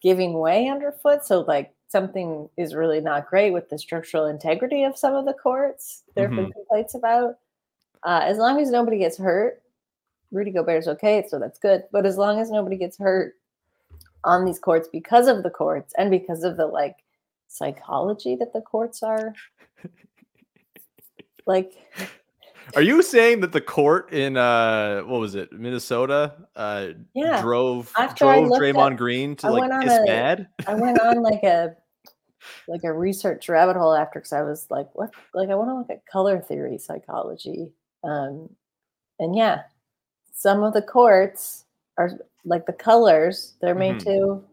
giving 0.00 0.34
way 0.34 0.68
underfoot. 0.68 1.24
So 1.24 1.40
like 1.40 1.74
something 1.88 2.48
is 2.56 2.74
really 2.74 3.00
not 3.00 3.28
great 3.28 3.52
with 3.52 3.68
the 3.68 3.78
structural 3.78 4.26
integrity 4.26 4.84
of 4.84 4.96
some 4.96 5.14
of 5.14 5.24
the 5.24 5.34
courts. 5.34 6.02
There 6.14 6.26
have 6.26 6.36
been 6.36 6.52
complaints 6.52 6.94
about. 6.94 7.38
Uh, 8.04 8.20
as 8.24 8.38
long 8.38 8.60
as 8.60 8.70
nobody 8.70 8.98
gets 8.98 9.16
hurt, 9.16 9.62
Rudy 10.32 10.50
Gobert's 10.50 10.88
okay, 10.88 11.24
so 11.28 11.38
that's 11.38 11.58
good. 11.58 11.84
But 11.92 12.06
as 12.06 12.16
long 12.16 12.40
as 12.40 12.50
nobody 12.50 12.76
gets 12.76 12.98
hurt 12.98 13.34
on 14.24 14.44
these 14.44 14.58
courts 14.58 14.88
because 14.90 15.28
of 15.28 15.42
the 15.42 15.50
courts 15.50 15.92
and 15.98 16.10
because 16.10 16.42
of 16.44 16.56
the 16.56 16.66
like 16.66 16.96
psychology 17.48 18.34
that 18.36 18.52
the 18.52 18.60
courts 18.60 19.02
are 19.02 19.34
like 21.46 21.72
Are 22.76 22.82
you 22.82 23.02
saying 23.02 23.40
that 23.40 23.52
the 23.52 23.60
court 23.60 24.12
in 24.12 24.36
uh 24.36 25.00
what 25.02 25.20
was 25.20 25.34
it 25.34 25.52
Minnesota 25.52 26.34
uh 26.56 26.88
Yeah. 27.14 27.40
drove 27.42 27.92
After 27.96 28.24
drove 28.24 28.50
Draymond 28.50 28.92
at- 28.92 28.98
Green 28.98 29.36
to 29.36 29.46
I 29.48 29.50
like 29.50 29.80
piss 29.82 29.98
a- 29.98 30.04
mad? 30.06 30.48
I 30.66 30.74
went 30.74 31.00
on 31.00 31.22
like 31.22 31.42
a 31.42 31.76
like 32.66 32.82
a 32.84 32.92
research 32.92 33.48
rabbit 33.48 33.76
hole 33.76 33.94
after 33.94 34.18
because 34.18 34.32
I 34.32 34.42
was 34.42 34.66
like, 34.70 34.88
what? 34.94 35.10
Like 35.34 35.48
I 35.50 35.54
want 35.54 35.70
to 35.70 35.74
look 35.76 35.90
at 35.90 36.04
color 36.06 36.40
theory 36.40 36.76
psychology. 36.78 37.72
Um, 38.04 38.48
and 39.20 39.36
yeah, 39.36 39.62
some 40.32 40.62
of 40.64 40.72
the 40.72 40.82
courts 40.82 41.64
are 41.98 42.10
like 42.44 42.66
the 42.66 42.72
colors. 42.72 43.54
They're 43.60 43.74
made 43.76 43.96
Mhm. 44.00 44.04
to 44.04 44.44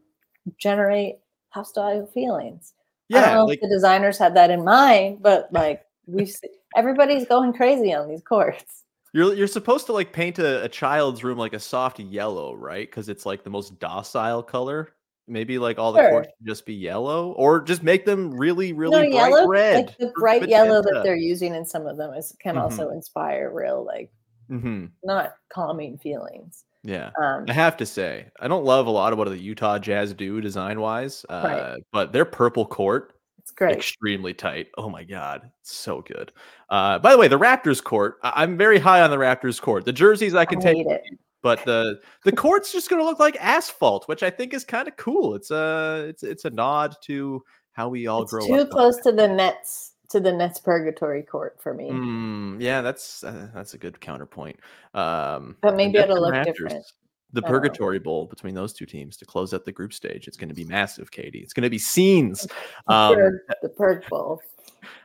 generate 0.58 1.18
hostile 1.50 2.06
feelings. 2.08 2.74
I 3.12 3.16
don't 3.22 3.24
Yeah, 3.30 3.34
know 3.36 3.46
like 3.46 3.58
if 3.58 3.62
the 3.64 3.70
designers 3.76 4.20
had 4.20 4.36
that 4.36 4.52
in 4.52 4.64
mind, 4.64 5.24
but 5.24 5.52
like 5.54 5.84
we've 6.06 6.30
everybody's 6.76 7.26
going 7.28 7.54
crazy 7.54 7.94
on 7.94 8.08
these 8.08 8.22
courts. 8.22 8.84
You're 9.14 9.34
you're 9.34 9.48
supposed 9.48 9.86
to 9.88 9.94
like 9.94 10.14
paint 10.14 10.38
a, 10.40 10.64
a 10.64 10.70
child's 10.70 11.24
room 11.24 11.38
like 11.38 11.54
a 11.54 11.60
soft 11.60 12.00
yellow, 12.00 12.54
right? 12.54 12.90
Because 12.90 13.10
it's 13.10 13.26
like 13.26 13.44
the 13.44 13.50
most 13.50 13.80
docile 13.80 14.44
color. 14.44 14.90
Maybe 15.28 15.60
like 15.60 15.78
all 15.78 15.92
the 15.92 16.00
courts 16.10 16.30
should 16.38 16.48
just 16.48 16.66
be 16.66 16.74
yellow, 16.74 17.32
or 17.34 17.62
just 17.62 17.84
make 17.84 18.04
them 18.06 18.34
really, 18.34 18.74
really 18.74 19.10
no, 19.10 19.18
bright 19.18 19.32
yellow, 19.32 19.48
red. 19.48 19.86
like 19.86 19.98
the 20.00 20.12
bright 20.20 20.48
yellow 20.50 20.82
that 20.82 21.02
they're 21.04 21.16
using 21.16 21.54
in 21.54 21.66
some 21.66 21.86
of 21.86 21.98
them 21.98 22.14
is 22.14 22.36
can 22.42 22.56
Mhm. 22.56 22.62
also 22.62 22.90
inspire 22.90 23.52
real 23.54 23.84
like 23.86 24.12
hmm 24.48 24.88
not 25.04 25.36
calming 25.54 25.98
feelings. 26.00 26.66
Yeah, 26.84 27.12
Um, 27.22 27.46
I 27.48 27.54
have 27.54 27.78
to 27.78 27.86
say, 27.86 28.28
I 28.40 28.48
don't 28.48 28.64
love 28.64 28.88
a 28.88 28.92
lot 28.92 29.12
of 29.12 29.20
what 29.20 29.28
the 29.28 29.38
Utah 29.38 29.78
Jazz 29.80 30.14
do 30.14 30.40
design 30.42 30.80
wise, 30.80 31.26
uh, 31.30 31.42
Right. 31.44 31.84
but 31.92 32.12
their 32.14 32.26
purple 32.26 32.66
court 32.66 33.14
great. 33.52 33.76
Extremely 33.76 34.34
tight. 34.34 34.68
Oh 34.78 34.90
my 34.90 35.04
god, 35.04 35.52
so 35.64 36.02
good. 36.02 36.32
Uh, 36.70 37.00
by 37.00 37.12
the 37.12 37.18
way, 37.18 37.28
the 37.28 37.40
Raptors 37.40 37.84
court. 37.84 38.18
I- 38.24 38.44
am 38.44 38.58
very 38.58 38.80
high 38.80 39.02
on 39.02 39.10
the 39.10 39.18
Raptors 39.18 39.62
court. 39.62 39.86
The 39.86 39.94
jerseys 39.94 40.36
I 40.36 40.46
can 40.46 40.60
I 40.60 40.62
take, 40.62 40.88
it. 40.88 41.02
but 41.42 41.64
the 41.66 42.00
the 42.26 42.32
court's 42.32 42.72
just 42.72 42.90
going 42.90 43.02
to 43.02 43.06
look 43.06 43.20
like 43.20 43.38
asphalt, 43.40 44.08
which 44.08 44.24
I 44.24 44.30
think 44.30 44.54
is 44.54 44.64
kind 44.66 44.88
of 44.88 44.96
cool. 44.98 45.36
It's 45.36 45.52
a 45.52 46.06
it's 46.10 46.24
it's 46.24 46.46
a 46.46 46.50
nod 46.50 46.96
to 47.04 47.44
how 47.74 47.90
we 47.90 48.08
all 48.08 48.24
It's 48.24 48.32
grow 48.32 48.46
too 48.46 48.54
up. 48.56 48.70
close 48.70 48.98
to 49.04 49.12
the 49.12 49.28
Nets 49.28 49.94
to 50.10 50.20
the 50.20 50.32
Nets 50.34 50.60
purgatory 50.60 51.22
court 51.22 51.58
for 51.62 51.74
me. 51.74 51.90
Mm, 51.90 52.60
yeah, 52.60 52.82
that's 52.82 53.24
uh, 53.24 53.50
that's 53.54 53.74
a 53.76 53.78
good 53.78 54.02
counterpoint. 54.02 54.60
Um, 54.94 55.56
But 55.62 55.76
maybe 55.76 56.00
it'll 56.00 56.20
look 56.22 56.34
Raptors, 56.34 56.46
different. 56.46 56.86
The 57.34 57.44
I. 57.46 57.48
Purgatory 57.48 58.00
Bowl 58.00 58.26
between 58.26 58.56
those 58.56 58.74
two 58.74 58.86
teams 58.86 59.16
to 59.18 59.26
close 59.26 59.54
out 59.54 59.64
the 59.66 59.72
group 59.72 59.94
stage. 59.94 60.28
It's 60.28 60.38
going 60.38 60.50
to 60.50 60.56
be 60.56 60.66
massive, 60.66 61.12
Katie. 61.12 61.40
It's 61.40 61.54
going 61.54 61.64
to 61.64 61.70
be 61.70 61.78
scenes. 61.78 62.48
The 62.88 62.94
Um, 62.94 63.16
Purg- 63.16 63.40
the 63.62 63.70
Purg 63.70 64.06
Bowl. 64.10 64.42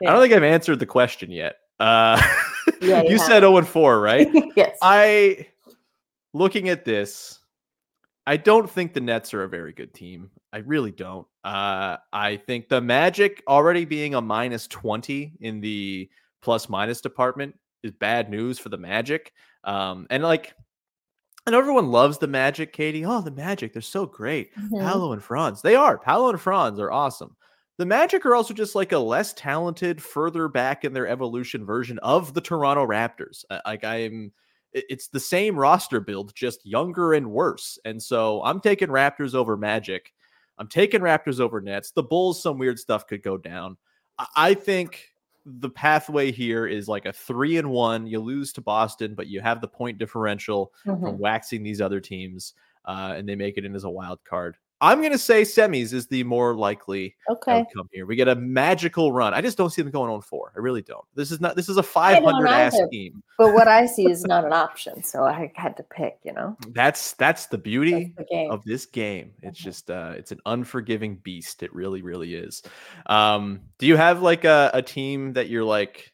I 0.01 0.05
don't 0.11 0.21
think 0.21 0.33
I've 0.33 0.43
answered 0.43 0.79
the 0.79 0.85
question 0.85 1.31
yet. 1.31 1.57
Uh, 1.79 2.21
Yeah, 2.81 3.01
you 3.03 3.11
you 3.11 3.17
said 3.19 3.41
0 3.41 3.57
and 3.57 3.67
4, 3.67 3.99
right? 3.99 4.27
yes. 4.55 4.77
I, 4.81 5.47
looking 6.33 6.69
at 6.69 6.83
this, 6.85 7.39
I 8.25 8.37
don't 8.37 8.69
think 8.69 8.93
the 8.93 9.01
Nets 9.01 9.33
are 9.33 9.43
a 9.43 9.49
very 9.49 9.71
good 9.73 9.93
team. 9.93 10.31
I 10.51 10.59
really 10.59 10.91
don't. 10.91 11.27
Uh, 11.43 11.97
I 12.11 12.37
think 12.37 12.69
the 12.69 12.81
Magic 12.81 13.43
already 13.47 13.85
being 13.85 14.15
a 14.15 14.21
minus 14.21 14.67
20 14.67 15.33
in 15.41 15.61
the 15.61 16.09
plus 16.41 16.69
minus 16.69 17.01
department 17.01 17.55
is 17.83 17.91
bad 17.91 18.29
news 18.31 18.57
for 18.57 18.69
the 18.69 18.77
Magic. 18.77 19.31
Um, 19.63 20.07
and 20.09 20.23
like, 20.23 20.55
Know 21.47 21.59
everyone 21.59 21.91
loves 21.91 22.17
the 22.17 22.27
Magic, 22.27 22.73
Katie. 22.73 23.05
Oh, 23.05 23.21
the 23.21 23.29
Magic, 23.29 23.71
they're 23.71 23.81
so 23.81 24.07
great. 24.07 24.51
Mhm. 24.55 24.81
Paolo 24.81 25.11
and 25.13 25.23
Franz. 25.23 25.61
They 25.61 25.75
are. 25.75 25.95
Paolo 25.99 26.29
and 26.29 26.41
Franz 26.41 26.79
are 26.79 26.91
awesome. 26.91 27.35
The 27.77 27.85
Magic 27.85 28.25
are 28.25 28.33
also 28.33 28.51
just 28.53 28.73
like 28.73 28.93
a 28.93 28.97
less 28.97 29.31
talented, 29.33 30.01
further 30.01 30.47
back 30.47 30.83
in 30.85 30.91
their 30.93 31.07
evolution 31.07 31.63
version 31.63 31.99
of 31.99 32.33
the 32.33 32.41
Toronto 32.41 32.87
Raptors. 32.87 33.45
Uh, 33.51 33.59
Like 33.63 33.83
I 33.83 33.97
am, 33.97 34.31
it's 34.73 35.07
the 35.07 35.19
same 35.19 35.55
roster 35.55 35.99
build, 35.99 36.33
just 36.33 36.65
younger 36.65 37.13
and 37.13 37.29
worse. 37.29 37.77
And 37.85 38.01
so 38.01 38.41
I'm 38.43 38.59
taking 38.59 38.87
Raptors 38.89 39.35
over 39.35 39.55
Magic. 39.55 40.13
I'm 40.57 40.67
taking 40.67 41.01
Raptors 41.01 41.39
over 41.39 41.61
Nets. 41.61 41.91
The 41.91 42.01
Bulls, 42.01 42.41
some 42.41 42.57
weird 42.57 42.79
stuff 42.79 43.05
could 43.05 43.21
go 43.21 43.37
down. 43.37 43.77
I 44.35 44.55
think 44.55 45.09
the 45.45 45.69
pathway 45.69 46.31
here 46.31 46.65
is 46.67 46.87
like 46.87 47.05
a 47.05 47.13
three 47.13 47.57
and 47.57 47.69
one. 47.71 48.07
You 48.07 48.19
lose 48.19 48.51
to 48.53 48.61
Boston, 48.61 49.13
but 49.15 49.27
you 49.27 49.41
have 49.41 49.61
the 49.61 49.67
point 49.67 49.97
differential 49.97 50.73
Mhm. 50.85 51.01
from 51.01 51.19
waxing 51.19 51.63
these 51.63 51.81
other 51.81 51.99
teams, 52.01 52.53
uh, 52.85 53.13
and 53.15 53.27
they 53.29 53.35
make 53.35 53.57
it 53.57 53.65
in 53.65 53.75
as 53.75 53.83
a 53.83 53.89
wild 53.89 54.23
card. 54.23 54.57
I'm 54.81 54.99
going 54.99 55.11
to 55.13 55.17
say 55.17 55.43
semis 55.43 55.93
is 55.93 56.07
the 56.07 56.23
more 56.23 56.53
likely 56.55 57.15
Okay. 57.29 57.59
outcome 57.59 57.87
here. 57.91 58.05
We 58.05 58.15
get 58.15 58.27
a 58.27 58.35
magical 58.35 59.11
run. 59.11 59.33
I 59.33 59.41
just 59.41 59.57
don't 59.57 59.69
see 59.69 59.81
them 59.81 59.91
going 59.91 60.11
on 60.11 60.21
four. 60.21 60.51
I 60.55 60.59
really 60.59 60.81
don't. 60.81 61.05
This 61.15 61.31
is 61.31 61.39
not. 61.39 61.55
This 61.55 61.69
is 61.69 61.77
a 61.77 61.83
500 61.83 62.47
ass 62.49 62.77
team. 62.91 63.23
But 63.37 63.53
what 63.53 63.67
I 63.67 63.85
see 63.85 64.09
is 64.09 64.23
not 64.25 64.43
an 64.45 64.53
option, 64.65 65.01
so 65.03 65.23
I 65.23 65.51
had 65.55 65.77
to 65.77 65.83
pick. 65.83 66.17
You 66.23 66.33
know, 66.33 66.57
That's 66.71 67.13
that's 67.13 67.45
the 67.47 67.57
beauty 67.57 68.13
that's 68.17 68.29
the 68.29 68.47
of 68.49 68.63
this 68.65 68.85
game. 68.85 69.31
It's 69.41 69.59
Mhm. 69.59 69.63
just 69.63 69.89
uh 69.91 70.13
it's 70.17 70.31
an 70.31 70.39
unforgiving 70.45 71.15
beast. 71.17 71.63
It 71.63 71.73
really, 71.73 72.01
really 72.01 72.35
is. 72.35 72.61
Um, 73.05 73.61
do 73.79 73.85
you 73.85 73.95
have 73.95 74.21
like 74.21 74.43
a, 74.43 74.71
a 74.73 74.81
team 74.81 75.33
that 75.33 75.49
you're 75.49 75.63
like 75.63 76.11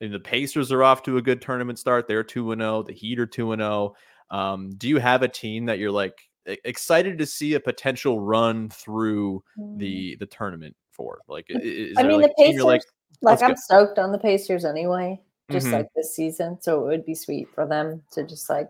and 0.00 0.12
the 0.14 0.18
Pacers 0.20 0.72
are 0.72 0.82
off 0.82 1.02
to 1.02 1.18
a 1.18 1.22
good 1.22 1.42
tournament 1.42 1.78
start. 1.78 2.08
They're 2.08 2.24
2 2.24 2.52
and 2.52 2.60
0. 2.62 2.84
The 2.84 2.92
Heat 2.94 3.18
are 3.18 3.26
2 3.26 3.52
and 3.52 3.60
0. 3.60 3.94
Um, 4.30 4.70
do 4.70 4.88
you 4.88 4.98
have 4.98 5.22
a 5.22 5.28
team 5.28 5.66
that 5.66 5.78
you're 5.78 5.90
like 5.90 6.16
excited 6.46 7.18
to 7.18 7.26
see 7.26 7.54
a 7.54 7.60
potential 7.60 8.20
run 8.20 8.68
through 8.70 9.42
the 9.76 10.16
the 10.16 10.26
tournament 10.26 10.74
for? 10.90 11.20
Like 11.28 11.46
i- 11.50 11.58
i- 11.58 11.60
is 11.62 11.96
Mm. 11.96 12.00
I 12.00 12.02
mean, 12.08 12.20
like, 12.22 12.30
the 12.36 12.44
Pacers. 12.44 12.62
like 12.64 12.82
Like, 13.22 13.42
I'm 13.42 13.50
go. 13.50 13.56
stoked 13.56 13.98
on 13.98 14.12
the 14.12 14.18
Pacers 14.18 14.64
anyway, 14.64 15.20
just 15.50 15.66
Mhm. 15.66 15.72
like 15.72 15.88
this 15.94 16.14
season. 16.14 16.58
So 16.60 16.84
it 16.84 16.88
would 16.88 17.04
be 17.04 17.14
sweet 17.14 17.48
for 17.54 17.66
them 17.66 18.02
to 18.12 18.22
just 18.24 18.48
like, 18.48 18.68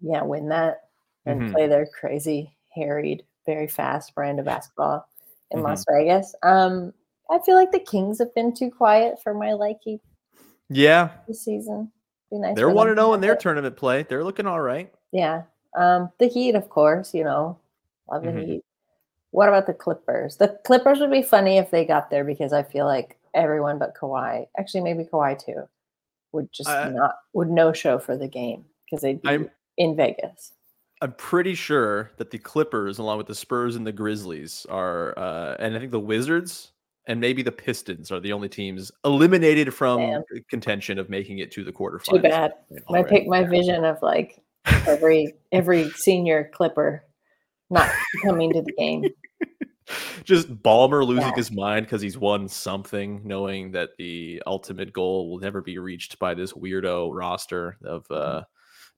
yeah, 0.00 0.22
win 0.22 0.48
that 0.48 0.88
and 1.26 1.42
Mhm. 1.42 1.52
play 1.52 1.66
their 1.68 1.86
crazy, 1.86 2.56
harried, 2.74 3.24
very 3.46 3.68
fast 3.68 4.14
brand 4.14 4.38
of 4.40 4.46
basketball 4.46 5.06
in 5.52 5.60
Mhm. 5.60 5.64
Las 5.64 5.84
Vegas. 5.88 6.34
Um, 6.42 6.92
I 7.30 7.38
feel 7.40 7.54
like 7.54 7.70
the 7.72 7.78
Kings 7.80 8.18
have 8.18 8.34
been 8.34 8.52
too 8.52 8.70
quiet 8.70 9.22
for 9.22 9.32
my 9.32 9.52
liking 9.52 10.00
Yeah, 10.68 11.10
this 11.28 11.42
season. 11.44 11.92
Be 12.30 12.38
nice. 12.38 12.56
they're 12.56 12.68
one 12.70 12.88
and 12.88 12.96
to 12.96 13.02
zero 13.02 13.14
in 13.14 13.20
their 13.20 13.36
tournament 13.36 13.76
play. 13.76 14.02
They're 14.02 14.24
looking 14.24 14.46
all 14.46 14.60
right. 14.60 14.92
Yeah. 15.12 15.44
Um, 15.74 16.10
the 16.18 16.26
Heat, 16.28 16.54
of 16.54 16.68
course, 16.68 17.14
you 17.14 17.24
know, 17.24 17.58
love 18.10 18.22
the 18.22 18.30
Mhm. 18.30 18.46
Heat. 18.46 18.64
What 19.30 19.48
about 19.48 19.66
the 19.66 19.74
Clippers? 19.74 20.36
The 20.36 20.58
Clippers 20.64 21.00
would 21.00 21.10
be 21.10 21.22
funny 21.22 21.58
if 21.58 21.70
they 21.70 21.84
got 21.84 22.10
there 22.10 22.24
because 22.24 22.52
I 22.52 22.62
feel 22.62 22.86
like 22.86 23.18
everyone 23.34 23.78
but 23.78 23.94
Kawhi, 23.96 24.46
actually 24.56 24.82
maybe 24.82 25.04
Kawhi 25.04 25.36
too, 25.38 25.68
would 26.32 26.52
just 26.52 26.68
Uh, 26.70 26.90
not 26.90 27.16
would 27.32 27.50
no 27.50 27.72
show 27.72 27.98
for 27.98 28.16
the 28.16 28.28
game 28.28 28.64
because 28.84 29.02
they'd 29.02 29.20
be 29.22 29.28
I'm- 29.28 29.50
in 29.76 29.96
Vegas. 29.96 30.52
I'm 31.02 31.12
pretty 31.14 31.54
sure 31.54 32.12
that 32.16 32.30
the 32.30 32.38
Clippers, 32.38 32.98
along 32.98 33.18
with 33.18 33.26
the 33.26 33.34
Spurs 33.34 33.74
and 33.74 33.84
the 33.86 33.92
Grizzlies, 33.92 34.64
are, 34.70 35.18
uh, 35.18 35.56
and 35.58 35.74
I 35.74 35.80
think 35.80 35.90
the 35.90 35.98
Wizards 36.00 36.70
and 37.08 37.20
maybe 37.20 37.42
the 37.42 37.52
Pistons 37.52 38.10
are 38.12 38.20
the 38.20 38.32
only 38.32 38.48
teams 38.48 38.90
eliminated 39.04 39.74
from 39.74 39.98
Damn. 39.98 40.22
contention 40.48 40.98
of 40.98 41.10
making 41.10 41.38
it 41.38 41.50
to 41.52 41.64
the 41.64 41.72
quarterfinals. 41.72 42.04
Too 42.14 42.18
bad. 42.20 42.54
My 42.88 43.02
pick, 43.02 43.26
my 43.26 43.42
vision 43.42 43.84
of 43.84 44.00
like 44.00 44.38
every 44.66 45.34
every 45.52 45.90
senior 45.90 46.50
Clipper 46.54 47.04
not 47.70 47.90
coming 48.22 48.52
to 48.52 48.62
the 48.62 48.72
game. 48.72 49.04
Just 50.24 50.48
Ballmer 50.62 51.06
losing 51.06 51.22
Yeah. 51.26 51.34
his 51.34 51.52
mind 51.52 51.84
because 51.84 52.00
he's 52.00 52.16
won 52.16 52.48
something, 52.48 53.20
knowing 53.24 53.72
that 53.72 53.90
the 53.98 54.42
ultimate 54.46 54.92
goal 54.94 55.28
will 55.30 55.38
never 55.38 55.60
be 55.60 55.78
reached 55.78 56.18
by 56.18 56.32
this 56.34 56.52
weirdo 56.54 57.10
roster 57.12 57.76
of 57.84 58.04
Mm-hmm. 58.08 58.38
uh, 58.38 58.42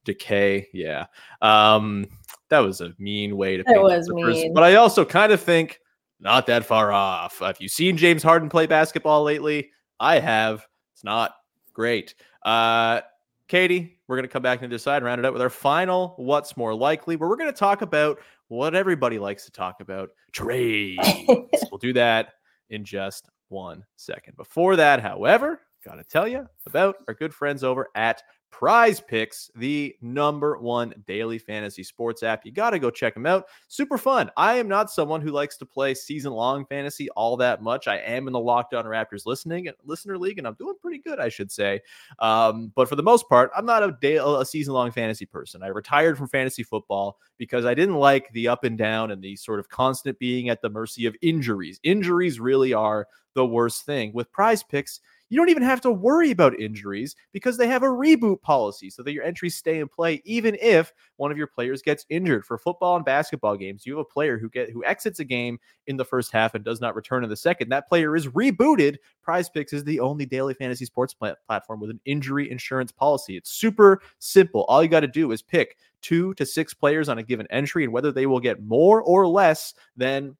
decay. 0.05 0.69
Yeah, 0.73 1.07
um, 1.43 2.07
that 2.51 2.61
was 2.61 2.81
a 2.81 2.93
mean 2.99 3.37
way 3.37 3.57
to. 3.57 3.65
That 3.65 3.83
was 3.83 4.09
mean. 4.09 4.55
but 4.55 4.63
I 4.63 4.77
also 4.77 5.05
kind 5.05 5.33
of 5.33 5.41
think 5.41 5.81
not 6.21 6.47
that 6.47 6.65
far 6.65 6.93
off. 6.93 7.41
Have 7.41 7.61
you 7.61 7.69
seen 7.69 7.97
James 7.97 8.23
Harden 8.23 8.49
play 8.49 8.67
basketball 8.67 9.25
lately? 9.25 9.71
I 9.99 10.21
have. 10.21 10.65
It's 10.95 11.03
not 11.03 11.35
great. 11.73 12.15
Uh, 12.45 13.01
Katie, 13.49 13.96
we're 14.09 14.16
going 14.16 14.29
to 14.29 14.33
come 14.33 14.42
back 14.42 14.62
and 14.62 14.71
decide, 14.71 15.03
round 15.03 15.19
it 15.19 15.27
out 15.27 15.33
with 15.33 15.42
our 15.42 15.51
final 15.51 16.14
what's 16.16 16.57
more 16.57 16.75
likely, 16.75 17.16
where 17.16 17.29
we're 17.29 17.37
going 17.37 17.53
to 17.53 17.59
talk 17.59 17.83
about 17.83 18.19
what 18.49 18.75
everybody 18.75 19.19
likes 19.19 19.45
to 19.45 19.51
talk 19.51 19.81
about 19.81 20.11
trades. 20.33 21.03
we'll 21.29 21.79
do 21.81 21.92
that 21.92 22.35
in 22.71 22.85
just 22.85 23.29
one 23.49 23.85
second. 23.97 24.37
Before 24.37 24.77
that, 24.77 25.01
however, 25.01 25.61
got 25.85 25.97
to 25.97 26.05
tell 26.05 26.27
you 26.27 26.47
about 26.66 26.97
our 27.09 27.14
good 27.14 27.35
friends 27.35 27.64
over 27.64 27.88
at 27.95 28.23
Prize 28.59 29.01
Picks, 29.01 29.51
the 29.55 29.95
number 30.01 30.57
one 30.57 30.95
daily 31.07 31.37
fantasy 31.37 31.83
sports 31.83 32.23
app. 32.23 32.47
You 32.47 32.53
got 32.53 32.71
to 32.71 32.79
go 32.79 32.90
check 32.90 33.12
them 33.12 33.27
out. 33.27 33.45
Super 33.69 33.99
fun. 33.99 34.31
I 34.35 34.55
am 34.55 34.66
not 34.66 34.90
someone 34.90 35.21
who 35.21 35.31
likes 35.31 35.59
to 35.59 35.66
play 35.66 35.92
season 35.92 36.33
long 36.33 36.64
fantasy 36.64 37.11
all 37.11 37.37
that 37.37 37.62
much. 37.62 37.87
I 37.87 37.99
am 37.99 38.27
in 38.29 38.33
the 38.33 38.40
Locked 38.40 38.73
On 38.73 38.87
Raptors 38.87 39.27
listening 39.27 39.69
listener 39.85 40.16
league, 40.16 40.38
and 40.38 40.47
I'm 40.47 40.55
doing 40.55 40.75
pretty 40.81 41.01
good, 41.01 41.21
I 41.21 41.29
should 41.29 41.53
say. 41.53 41.83
Um, 42.19 42.73
but 42.75 42.88
for 42.88 42.97
the 42.97 43.03
most 43.03 43.29
part, 43.29 43.51
I'm 43.55 43.66
not 43.66 43.83
a 43.83 43.95
day 44.01 44.16
a 44.16 44.45
season 44.47 44.73
long 44.73 44.90
fantasy 44.90 45.27
person. 45.27 45.62
I 45.62 45.66
retired 45.66 46.16
from 46.16 46.29
fantasy 46.29 46.62
football 46.62 47.19
because 47.37 47.66
I 47.66 47.75
didn't 47.75 47.97
like 47.97 48.33
the 48.33 48.49
up 48.49 48.64
and 48.64 48.79
down 48.79 49.11
and 49.11 49.21
the 49.21 49.37
sort 49.37 49.61
of 49.61 49.69
constant 49.69 50.19
being 50.19 50.49
at 50.49 50.62
the 50.62 50.71
mercy 50.71 51.05
of 51.05 51.14
injuries. 51.21 51.79
Injuries 51.83 52.40
really 52.40 52.73
are 52.73 53.07
the 53.35 53.45
worst 53.45 53.85
thing. 53.85 54.12
With 54.14 54.33
Prize 54.33 54.62
Picks, 54.62 55.01
you 55.29 55.37
don't 55.37 55.49
even 55.49 55.62
have 55.62 55.81
to 55.83 55.91
worry 55.91 56.31
about 56.31 56.59
injuries 56.59 57.17
because 57.33 57.57
they 57.57 57.67
have 57.67 57.83
a 57.83 57.87
reboot 57.87 58.41
policy 58.43 58.91
so 58.91 59.03
that 59.03 59.12
your 59.12 59.25
entries 59.25 59.57
stay 59.57 59.81
in 59.81 59.89
play 59.89 60.23
even 60.25 60.57
if 60.61 60.93
one 61.17 61.31
of 61.31 61.39
your 61.39 61.47
players 61.47 61.83
gets 61.83 62.07
injured. 62.09 62.45
For 62.45 62.59
football 62.59 62.97
and 62.97 63.05
basketball 63.05 63.57
games, 63.57 63.85
you 63.85 63.95
have 63.95 64.01
a 64.01 64.05
player 64.05 64.39
who 64.39 64.49
get 64.49 64.71
who 64.71 64.85
exits 64.85 65.21
a 65.21 65.25
game 65.25 65.59
in 65.87 65.97
the 65.97 66.05
first 66.05 66.33
half 66.33 66.55
and 66.55 66.65
does 66.65 66.81
not 66.81 66.95
return 66.95 67.25
in 67.25 67.31
the 67.31 67.37
second. 67.37 67.69
That 67.71 67.89
player 67.89 68.15
is 68.15 68.29
rebooted. 68.29 68.97
Prize 69.23 69.49
Picks 69.49 69.73
is 69.73 69.85
the 69.85 70.01
only 70.01 70.27
daily 70.27 70.55
fantasy 70.55 70.85
sports 70.85 71.15
plat- 71.15 71.39
platform 71.47 71.81
with 71.81 71.91
an 71.91 72.01
injury 72.05 72.51
insurance 72.51 72.93
policy. 72.93 73.37
It's 73.37 73.51
super 73.51 74.01
simple. 74.19 74.65
All 74.65 74.83
you 74.83 74.89
got 74.89 75.01
to 75.01 75.09
do 75.09 75.33
is 75.33 75.43
pick 75.43 75.77
two 76.03 76.35
to 76.35 76.47
six 76.47 76.73
players 76.73 77.09
on 77.09 77.19
a 77.19 77.23
given 77.23 77.47
entry 77.51 77.85
and 77.85 77.93
whether 77.93 78.12
they 78.12 78.27
will 78.27 78.41
get 78.41 78.62
more 78.62 79.03
or 79.03 79.27
less 79.27 79.75
than 79.97 80.37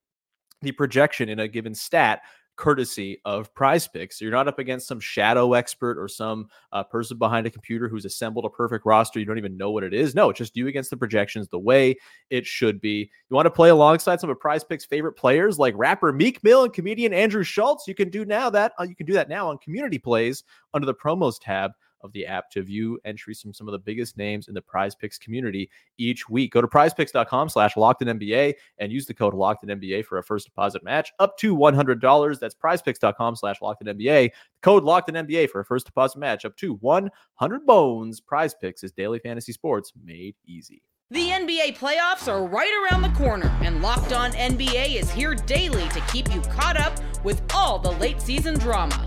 the 0.62 0.72
projection 0.72 1.29
in 1.29 1.40
a 1.40 1.49
given 1.49 1.75
stat 1.75 2.22
courtesy 2.57 3.21
of 3.25 3.55
prize 3.55 3.87
picks. 3.87 4.19
So 4.19 4.25
you're 4.25 4.33
not 4.33 4.49
up 4.49 4.59
against 4.59 4.88
some 4.88 4.99
shadow 4.99 5.53
expert 5.53 5.99
or 5.99 6.09
some 6.09 6.49
uh, 6.73 6.83
person 6.83 7.19
behind 7.19 7.47
a 7.47 7.51
computer 7.51 7.88
who's 7.88 8.05
assembled 8.05 8.45
a 8.45 8.51
perfect 8.51 8.87
roster. 8.87 9.19
You 9.19 9.27
don't 9.27 9.38
even 9.38 9.57
know 9.57 9.71
what 9.71 9.85
it 9.85 9.95
is. 9.95 10.14
No, 10.14 10.31
it's 10.31 10.38
just 10.38 10.57
you 10.57 10.66
against 10.66 10.90
the 10.90 10.97
projections 10.97 11.49
the 11.49 11.59
way 11.59 11.97
it 12.31 12.47
should 12.47 12.81
be. 12.81 13.11
You 13.31 13.35
want 13.35 13.47
to 13.47 13.51
play 13.51 13.69
alongside 13.69 14.21
some 14.21 14.31
of 14.31 14.40
prize 14.40 14.64
picks 14.64 14.85
favorite 14.85 15.14
players 15.14 15.59
like 15.59 15.75
rapper 15.77 16.12
Meek 16.12 16.42
Mill 16.42 16.64
and 16.64 16.73
comedian 16.73 17.12
Andrew 17.12 17.42
Schulz. 17.42 17.85
You 17.87 17.95
can 17.95 18.11
do 18.11 18.25
now 18.25 18.51
that 18.51 18.73
uh, 18.81 18.85
you 18.85 18.97
can 18.97 19.07
do 19.07 19.12
that 19.12 19.29
now 19.29 19.49
on 19.49 19.59
community 19.59 19.99
plays 19.99 20.45
under 20.75 20.87
the 20.87 20.95
promos 20.95 21.37
tab 21.40 21.73
of 22.02 22.12
the 22.12 22.26
app 22.26 22.50
to 22.50 22.62
view 22.62 22.98
entries 23.04 23.40
from 23.40 23.54
some 23.54 23.68
of 23.68 23.72
the 23.72 23.78
biggest 23.78 24.16
names 24.16 24.48
in 24.48 24.54
the 24.54 24.62
prize 24.62 24.94
picks 24.94 25.18
community 25.18 25.70
each 25.98 26.28
week. 26.28 26.52
Go 26.52 26.61
to 26.61 26.68
prizepicks.com 26.68 27.48
slash 27.48 27.76
locked 27.76 28.02
in 28.02 28.18
NBA 28.18 28.54
and 28.78 28.92
use 28.92 29.06
the 29.06 29.14
code 29.14 29.35
locked 29.35 29.64
in 29.64 29.80
NBA 29.80 30.04
for 30.04 30.18
a 30.18 30.22
first 30.22 30.46
deposit 30.46 30.82
match 30.85 31.12
up 31.18 31.37
to 31.38 31.56
$100. 31.56 32.38
That's 32.38 32.54
prizepicks.com 32.54 33.37
slash 33.37 33.62
locked 33.62 33.87
in 33.87 33.96
NBA. 33.96 34.30
Code 34.62 34.85
locked 34.85 35.09
in 35.09 35.14
NBA 35.14 35.50
for 35.50 35.61
a 35.61 35.64
first 35.64 35.87
deposit 35.87 36.18
match 36.18 36.44
up 36.44 36.56
to 36.59 36.74
100 36.74 37.66
bones. 37.66 38.20
Prize 38.20 38.54
picks 38.54 38.82
is 38.82 38.92
daily 38.92 39.18
fantasy 39.18 39.52
sports 39.52 39.92
made 40.04 40.35
easy. 40.46 40.82
The 41.11 41.28
NBA 41.28 41.78
playoffs 41.78 42.26
are 42.26 42.44
right 42.44 42.72
around 42.82 43.02
the 43.02 43.16
corner, 43.16 43.46
and 43.62 43.80
Locked 43.80 44.12
On 44.12 44.32
NBA 44.32 44.96
is 44.96 45.09
here 45.09 45.37
daily 45.37 45.88
to 45.90 46.00
keep 46.12 46.35
you 46.35 46.40
caught 46.40 46.76
up 46.76 46.98
with 47.22 47.40
all 47.54 47.78
the 47.78 47.92
late 47.92 48.20
season 48.20 48.59
drama. 48.59 49.06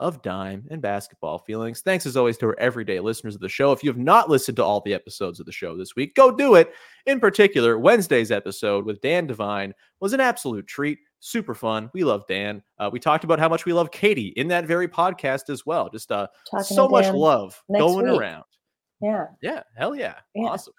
of 0.00 0.22
Dime 0.22 0.66
and 0.70 0.82
Basketball 0.82 1.38
Feelings. 1.38 1.82
Thanks 1.82 2.06
as 2.06 2.16
always 2.16 2.36
to 2.38 2.46
our 2.46 2.58
everyday 2.58 2.98
listeners 2.98 3.34
of 3.34 3.40
the 3.40 3.48
show. 3.48 3.70
If 3.70 3.84
you 3.84 3.90
have 3.90 3.98
not 3.98 4.28
listened 4.28 4.56
to 4.56 4.64
all 4.64 4.80
the 4.80 4.94
episodes 4.94 5.38
of 5.38 5.46
the 5.46 5.52
show 5.52 5.76
this 5.76 5.94
week, 5.94 6.14
go 6.16 6.34
do 6.34 6.56
it. 6.56 6.72
In 7.06 7.20
particular, 7.20 7.78
Wednesday's 7.78 8.32
episode 8.32 8.84
with 8.84 9.00
Dan 9.02 9.26
Devine 9.26 9.74
was 10.00 10.12
an 10.12 10.20
absolute 10.20 10.66
treat. 10.66 10.98
Super 11.20 11.54
fun. 11.54 11.90
We 11.92 12.02
love 12.02 12.26
Dan. 12.26 12.62
Uh, 12.78 12.88
we 12.90 12.98
talked 12.98 13.24
about 13.24 13.38
how 13.38 13.48
much 13.48 13.66
we 13.66 13.74
love 13.74 13.90
Katie 13.90 14.32
in 14.36 14.48
that 14.48 14.66
very 14.66 14.88
podcast 14.88 15.50
as 15.50 15.66
well. 15.66 15.90
Just 15.90 16.10
uh, 16.10 16.26
so 16.62 16.88
much 16.88 17.12
love 17.14 17.62
going 17.70 18.10
week. 18.10 18.18
around. 18.18 18.44
Yeah. 19.02 19.26
Yeah. 19.42 19.62
Hell 19.76 19.94
yeah. 19.94 20.14
yeah. 20.34 20.46
Awesome. 20.46 20.74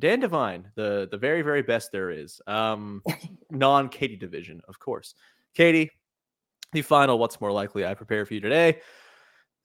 Dan 0.00 0.20
Devine, 0.20 0.70
the 0.74 1.08
the 1.10 1.16
very 1.16 1.42
very 1.42 1.62
best 1.62 1.92
there 1.92 2.10
is. 2.10 2.40
Um, 2.46 3.02
non 3.50 3.88
Katie 3.88 4.16
division, 4.16 4.60
of 4.68 4.78
course. 4.78 5.14
Katie, 5.54 5.90
the 6.74 6.82
final. 6.82 7.18
What's 7.18 7.40
more 7.40 7.52
likely? 7.52 7.86
I 7.86 7.94
prepare 7.94 8.26
for 8.26 8.34
you 8.34 8.40
today. 8.40 8.80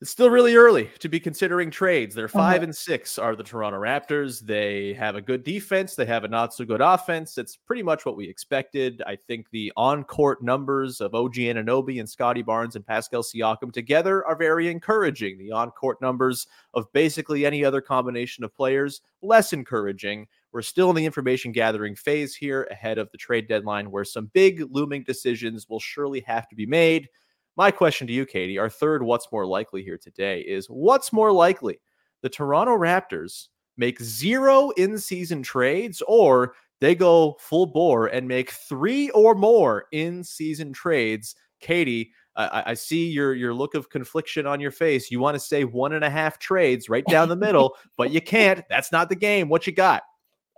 It's 0.00 0.10
still 0.10 0.30
really 0.30 0.54
early 0.54 0.88
to 1.00 1.10
be 1.10 1.20
considering 1.20 1.70
trades. 1.70 2.14
They're 2.14 2.26
5 2.26 2.40
uh-huh. 2.40 2.64
and 2.64 2.74
six 2.74 3.18
are 3.18 3.36
the 3.36 3.42
Toronto 3.42 3.78
Raptors. 3.78 4.40
They 4.40 4.94
have 4.94 5.14
a 5.14 5.20
good 5.20 5.44
defense. 5.44 5.94
They 5.94 6.06
have 6.06 6.24
a 6.24 6.28
not 6.28 6.54
so 6.54 6.64
good 6.64 6.80
offense. 6.80 7.36
It's 7.36 7.54
pretty 7.54 7.82
much 7.82 8.06
what 8.06 8.16
we 8.16 8.26
expected. 8.26 9.02
I 9.06 9.16
think 9.16 9.50
the 9.50 9.70
on-court 9.76 10.42
numbers 10.42 11.02
of 11.02 11.14
OG 11.14 11.34
Anunoby 11.34 12.00
and 12.00 12.08
Scottie 12.08 12.40
Barnes 12.40 12.76
and 12.76 12.86
Pascal 12.86 13.22
Siakam 13.22 13.72
together 13.72 14.24
are 14.24 14.36
very 14.36 14.68
encouraging. 14.68 15.36
The 15.36 15.52
on-court 15.52 16.00
numbers 16.00 16.46
of 16.72 16.90
basically 16.94 17.44
any 17.44 17.62
other 17.62 17.82
combination 17.82 18.42
of 18.42 18.54
players 18.54 19.02
less 19.20 19.52
encouraging. 19.52 20.26
We're 20.52 20.62
still 20.62 20.90
in 20.90 20.96
the 20.96 21.06
information 21.06 21.52
gathering 21.52 21.94
phase 21.94 22.34
here 22.34 22.66
ahead 22.70 22.98
of 22.98 23.10
the 23.12 23.18
trade 23.18 23.48
deadline, 23.48 23.90
where 23.90 24.04
some 24.04 24.30
big 24.32 24.64
looming 24.70 25.04
decisions 25.04 25.68
will 25.68 25.80
surely 25.80 26.20
have 26.20 26.48
to 26.48 26.56
be 26.56 26.66
made. 26.66 27.08
My 27.56 27.70
question 27.70 28.06
to 28.06 28.12
you, 28.12 28.26
Katie, 28.26 28.58
our 28.58 28.70
third 28.70 29.02
what's 29.02 29.30
more 29.30 29.46
likely 29.46 29.82
here 29.82 29.98
today 29.98 30.40
is 30.40 30.66
what's 30.66 31.12
more 31.12 31.32
likely? 31.32 31.80
The 32.22 32.28
Toronto 32.28 32.72
Raptors 32.72 33.48
make 33.76 34.00
zero 34.00 34.70
in 34.70 34.98
season 34.98 35.42
trades 35.42 36.02
or 36.06 36.54
they 36.80 36.94
go 36.94 37.36
full 37.38 37.66
bore 37.66 38.06
and 38.06 38.26
make 38.26 38.50
three 38.50 39.10
or 39.10 39.34
more 39.34 39.86
in 39.92 40.24
season 40.24 40.72
trades. 40.72 41.34
Katie, 41.60 42.12
I, 42.36 42.62
I, 42.68 42.74
see 42.74 43.08
your 43.08 43.34
your 43.34 43.52
look 43.52 43.74
of 43.74 43.90
confliction 43.90 44.46
on 44.46 44.60
your 44.60 44.70
face. 44.70 45.10
You 45.10 45.20
want 45.20 45.34
to 45.34 45.40
say 45.40 45.64
one 45.64 45.92
and 45.92 46.04
a 46.04 46.10
half 46.10 46.38
trades 46.38 46.88
right 46.88 47.04
down 47.06 47.28
the 47.28 47.36
middle, 47.36 47.76
but 47.98 48.10
you 48.10 48.20
can't. 48.20 48.64
That's 48.70 48.92
not 48.92 49.10
the 49.10 49.16
game. 49.16 49.48
What 49.48 49.66
you 49.66 49.74
got? 49.74 50.02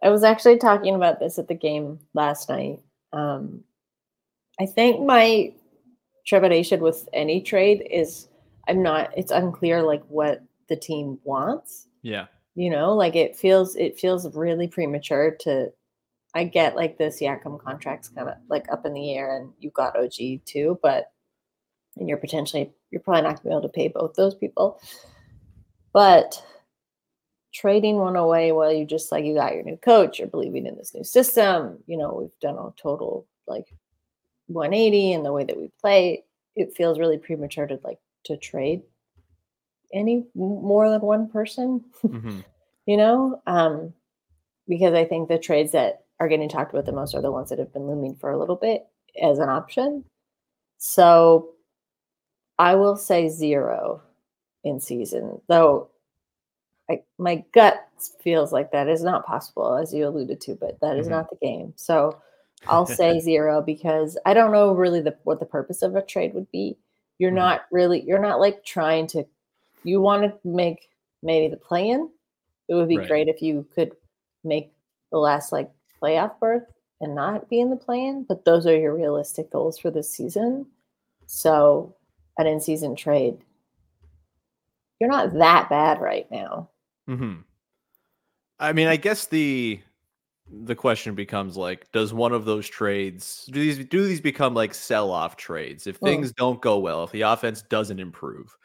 I 0.02 0.10
was 0.10 0.24
actually 0.24 0.58
talking 0.58 0.94
about 0.94 1.20
this 1.20 1.38
at 1.38 1.48
the 1.48 1.54
game 1.54 2.00
last 2.14 2.48
night. 2.48 2.80
Um, 3.12 3.62
I 4.60 4.66
think 4.66 5.04
my 5.04 5.52
trepidation 6.26 6.80
with 6.80 7.08
any 7.12 7.40
trade 7.40 7.86
is 7.90 8.28
I'm 8.68 8.82
not 8.82 9.10
it's 9.16 9.32
unclear 9.32 9.82
like 9.82 10.04
what 10.08 10.42
the 10.68 10.76
team 10.76 11.18
wants. 11.24 11.88
Yeah. 12.02 12.26
You 12.54 12.70
know, 12.70 12.94
like 12.94 13.16
it 13.16 13.36
feels 13.36 13.76
it 13.76 13.98
feels 13.98 14.34
really 14.34 14.68
premature 14.68 15.36
to 15.40 15.72
I 16.34 16.44
get 16.44 16.76
like 16.76 16.98
this 16.98 17.20
Siakam 17.20 17.60
contracts 17.60 18.08
kind 18.08 18.28
of 18.28 18.36
like 18.48 18.66
up 18.72 18.86
in 18.86 18.94
the 18.94 19.14
air 19.14 19.36
and 19.36 19.52
you've 19.58 19.74
got 19.74 19.96
OG 19.96 20.44
too, 20.44 20.78
but 20.82 21.12
and 21.96 22.08
you're 22.08 22.18
potentially 22.18 22.72
you're 22.90 23.02
probably 23.02 23.22
not 23.22 23.42
gonna 23.42 23.42
be 23.44 23.50
able 23.50 23.62
to 23.62 23.68
pay 23.68 23.88
both 23.88 24.14
those 24.14 24.34
people. 24.34 24.80
But 25.92 26.42
trading 27.52 27.96
one 27.96 28.16
away 28.16 28.52
while 28.52 28.72
you 28.72 28.84
just 28.84 29.12
like 29.12 29.24
you 29.24 29.34
got 29.34 29.54
your 29.54 29.62
new 29.62 29.76
coach, 29.76 30.18
you're 30.18 30.28
believing 30.28 30.66
in 30.66 30.76
this 30.76 30.94
new 30.94 31.04
system. 31.04 31.78
You 31.86 31.98
know, 31.98 32.14
we've 32.14 32.38
done 32.40 32.56
a 32.56 32.72
total 32.80 33.26
like 33.46 33.72
180 34.46 35.12
and 35.12 35.24
the 35.24 35.32
way 35.32 35.44
that 35.44 35.56
we 35.56 35.70
play, 35.80 36.24
it 36.56 36.74
feels 36.74 36.98
really 36.98 37.18
premature 37.18 37.66
to 37.66 37.78
like 37.84 37.98
to 38.24 38.36
trade 38.36 38.82
any 39.92 40.24
more 40.34 40.88
than 40.90 41.00
one 41.00 41.28
person. 41.28 41.84
Mm-hmm. 42.04 42.40
you 42.86 42.96
know, 42.96 43.40
um, 43.46 43.92
because 44.68 44.94
I 44.94 45.04
think 45.04 45.28
the 45.28 45.38
trades 45.38 45.72
that 45.72 46.04
are 46.20 46.28
getting 46.28 46.48
talked 46.48 46.72
about 46.72 46.86
the 46.86 46.92
most 46.92 47.14
are 47.14 47.22
the 47.22 47.32
ones 47.32 47.50
that 47.50 47.58
have 47.58 47.72
been 47.72 47.86
looming 47.86 48.14
for 48.16 48.30
a 48.30 48.38
little 48.38 48.56
bit 48.56 48.86
as 49.20 49.38
an 49.38 49.48
option. 49.48 50.04
So 50.78 51.50
I 52.58 52.74
will 52.74 52.96
say 52.96 53.28
zero 53.28 54.02
in 54.64 54.80
season, 54.80 55.40
though 55.48 55.90
I, 56.92 57.02
my 57.18 57.44
gut 57.52 57.86
feels 58.20 58.52
like 58.52 58.72
that 58.72 58.88
is 58.88 59.02
not 59.02 59.26
possible, 59.26 59.76
as 59.76 59.92
you 59.92 60.06
alluded 60.06 60.40
to, 60.42 60.54
but 60.54 60.80
that 60.80 60.96
is 60.96 61.06
mm-hmm. 61.06 61.16
not 61.16 61.30
the 61.30 61.36
game. 61.36 61.72
So 61.76 62.20
I'll 62.66 62.86
say 62.86 63.20
zero 63.20 63.62
because 63.62 64.18
I 64.26 64.34
don't 64.34 64.52
know 64.52 64.74
really 64.74 65.00
the 65.00 65.16
what 65.24 65.40
the 65.40 65.46
purpose 65.46 65.82
of 65.82 65.96
a 65.96 66.02
trade 66.02 66.34
would 66.34 66.50
be. 66.50 66.76
You're 67.18 67.30
mm-hmm. 67.30 67.36
not 67.36 67.62
really 67.70 68.02
you're 68.02 68.18
not 68.18 68.40
like 68.40 68.64
trying 68.64 69.06
to 69.08 69.24
you 69.84 70.00
want 70.00 70.22
to 70.22 70.48
make 70.48 70.90
maybe 71.22 71.48
the 71.48 71.56
play 71.56 71.88
in. 71.88 72.10
It 72.68 72.74
would 72.74 72.88
be 72.88 72.98
right. 72.98 73.08
great 73.08 73.28
if 73.28 73.42
you 73.42 73.66
could 73.74 73.92
make 74.44 74.72
the 75.10 75.18
last 75.18 75.52
like 75.52 75.70
playoff 76.00 76.38
berth 76.40 76.64
and 77.00 77.14
not 77.14 77.48
be 77.48 77.60
in 77.60 77.70
the 77.70 77.76
play 77.76 78.06
in, 78.06 78.24
but 78.24 78.44
those 78.44 78.66
are 78.66 78.76
your 78.76 78.94
realistic 78.94 79.50
goals 79.50 79.78
for 79.78 79.90
this 79.90 80.10
season. 80.10 80.66
So 81.26 81.94
an 82.38 82.46
in 82.46 82.60
season 82.60 82.94
trade, 82.94 83.38
you're 85.00 85.10
not 85.10 85.34
that 85.34 85.68
bad 85.68 86.00
right 86.00 86.30
now. 86.30 86.70
Mm-hmm. 87.08 87.40
I 88.58 88.72
mean, 88.72 88.88
I 88.88 88.96
guess 88.96 89.26
the 89.26 89.80
the 90.50 90.74
question 90.74 91.14
becomes 91.14 91.56
like 91.56 91.90
does 91.92 92.12
one 92.12 92.32
of 92.32 92.44
those 92.44 92.68
trades 92.68 93.48
do 93.52 93.60
these 93.60 93.84
do 93.86 94.06
these 94.06 94.20
become 94.20 94.54
like 94.54 94.74
sell 94.74 95.10
off 95.10 95.36
trades 95.36 95.86
if 95.86 95.96
things 95.96 96.30
oh. 96.30 96.34
don't 96.36 96.60
go 96.60 96.78
well 96.78 97.04
if 97.04 97.12
the 97.12 97.22
offense 97.22 97.62
doesn't 97.62 98.00
improve 98.00 98.56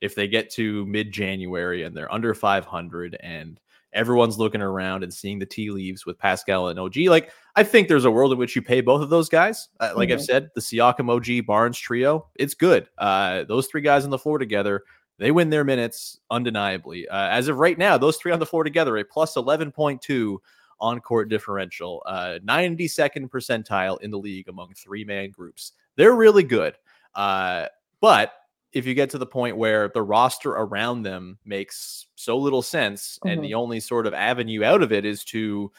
if 0.00 0.14
they 0.14 0.26
get 0.26 0.50
to 0.50 0.84
mid 0.86 1.12
January 1.12 1.84
and 1.84 1.96
they're 1.96 2.12
under 2.12 2.34
500 2.34 3.16
and 3.20 3.60
everyone's 3.92 4.38
looking 4.38 4.60
around 4.60 5.04
and 5.04 5.14
seeing 5.14 5.38
the 5.38 5.46
tea 5.46 5.70
leaves 5.70 6.04
with 6.04 6.18
Pascal 6.18 6.68
and 6.68 6.80
OG 6.80 6.96
like 7.06 7.30
I 7.54 7.62
think 7.62 7.86
there's 7.86 8.04
a 8.04 8.10
world 8.10 8.32
in 8.32 8.38
which 8.38 8.56
you 8.56 8.62
pay 8.62 8.80
both 8.80 9.02
of 9.02 9.10
those 9.10 9.28
guys 9.28 9.68
uh, 9.78 9.92
like 9.94 10.08
mm-hmm. 10.08 10.18
I've 10.18 10.24
said 10.24 10.48
the 10.54 10.60
Siakam 10.60 11.10
OG 11.10 11.46
Barnes 11.46 11.78
trio 11.78 12.26
it's 12.34 12.54
good 12.54 12.88
uh 12.98 13.44
those 13.44 13.68
three 13.68 13.82
guys 13.82 14.04
on 14.04 14.10
the 14.10 14.18
floor 14.18 14.38
together 14.38 14.82
they 15.18 15.30
win 15.30 15.50
their 15.50 15.64
minutes 15.64 16.20
undeniably 16.30 17.08
uh, 17.08 17.28
as 17.28 17.48
of 17.48 17.58
right 17.58 17.78
now 17.78 17.96
those 17.96 18.16
three 18.16 18.32
on 18.32 18.38
the 18.38 18.46
floor 18.46 18.64
together 18.64 18.96
a 18.96 19.04
plus 19.04 19.34
11.2 19.34 20.38
on 20.80 21.00
court 21.00 21.28
differential, 21.28 22.02
uh, 22.06 22.38
92nd 22.44 23.28
percentile 23.28 24.00
in 24.00 24.10
the 24.10 24.18
league 24.18 24.48
among 24.48 24.74
three 24.74 25.04
man 25.04 25.30
groups. 25.30 25.72
They're 25.96 26.14
really 26.14 26.42
good. 26.42 26.74
Uh, 27.14 27.66
but 28.00 28.32
if 28.72 28.86
you 28.86 28.94
get 28.94 29.10
to 29.10 29.18
the 29.18 29.26
point 29.26 29.56
where 29.56 29.88
the 29.88 30.02
roster 30.02 30.50
around 30.50 31.02
them 31.02 31.38
makes 31.44 32.06
so 32.14 32.36
little 32.36 32.62
sense 32.62 33.18
mm-hmm. 33.18 33.28
and 33.28 33.44
the 33.44 33.54
only 33.54 33.80
sort 33.80 34.06
of 34.06 34.14
avenue 34.14 34.64
out 34.64 34.82
of 34.82 34.92
it 34.92 35.04
is 35.04 35.24
to, 35.24 35.72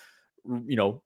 you 0.65 0.76
know, 0.76 1.02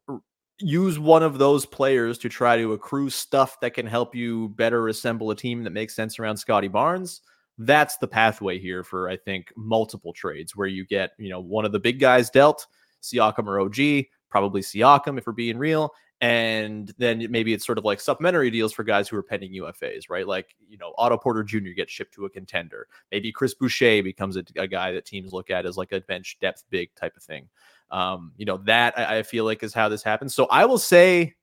use 0.60 1.00
one 1.00 1.24
of 1.24 1.38
those 1.38 1.66
players 1.66 2.18
to 2.20 2.30
try 2.30 2.56
to 2.56 2.74
accrue 2.74 3.10
stuff 3.10 3.60
that 3.60 3.74
can 3.74 3.88
help 3.88 4.16
you 4.16 4.50
better 4.50 4.88
assemble 4.88 5.32
a 5.32 5.36
team 5.36 5.64
that 5.64 5.72
makes 5.72 5.96
sense 5.96 6.20
around 6.20 6.38
Scottie 6.38 6.68
Barnes. 6.68 7.22
That's 7.66 7.98
the 7.98 8.08
pathway 8.08 8.60
here 8.60 8.84
for 8.84 9.10
I 9.10 9.18
think 9.18 9.54
multiple 9.56 10.14
trades 10.14 10.56
where 10.56 10.68
you 10.68 10.86
get, 10.86 11.12
you 11.18 11.30
know, 11.30 11.40
one 11.40 11.66
of 11.66 11.72
the 11.72 11.80
big 11.80 12.00
guys 12.00 12.30
dealt, 12.30 12.66
Siakam 13.02 13.48
or 13.48 13.60
OG, 13.60 14.06
probably 14.30 14.62
Siakam 14.62 15.18
if 15.18 15.28
we're 15.28 15.34
being 15.34 15.58
real. 15.58 15.94
And 16.22 16.94
then 17.00 17.26
maybe 17.32 17.52
it's 17.52 17.66
sort 17.66 17.80
of 17.80 17.84
like 17.84 18.00
supplementary 18.00 18.52
deals 18.52 18.72
for 18.72 18.84
guys 18.84 19.10
who 19.10 19.18
are 19.18 19.24
pending 19.24 19.54
UFAs, 19.54 20.04
right? 20.08 20.28
Like, 20.28 20.56
you 20.70 20.78
know, 20.78 20.94
Otto 20.98 21.18
Porter 21.18 21.44
Jr. 21.44 21.72
gets 21.76 21.92
shipped 21.92 22.14
to 22.14 22.26
a 22.26 22.30
contender. 22.30 22.88
Maybe 23.12 23.32
Chris 23.32 23.56
Boucher 23.56 24.04
becomes 24.04 24.38
a, 24.38 24.44
a 24.56 24.68
guy 24.68 24.92
that 24.92 25.06
teams 25.06 25.34
look 25.34 25.50
at 25.50 25.66
as 25.66 25.78
like 25.78 25.92
a 25.92 26.02
bench 26.02 26.38
depth 26.40 26.64
big 26.70 26.94
type 26.94 27.18
of 27.18 27.24
thing. 27.24 27.50
Um, 27.90 28.34
you 28.38 28.46
know, 28.46 28.58
that 28.66 28.98
I, 28.98 29.18
I 29.18 29.24
feel 29.24 29.46
like 29.46 29.64
is 29.64 29.74
how 29.74 29.90
this 29.90 30.04
happens. 30.04 30.36
So 30.36 30.46
I 30.52 30.66
will 30.66 30.78
say, 30.78 31.34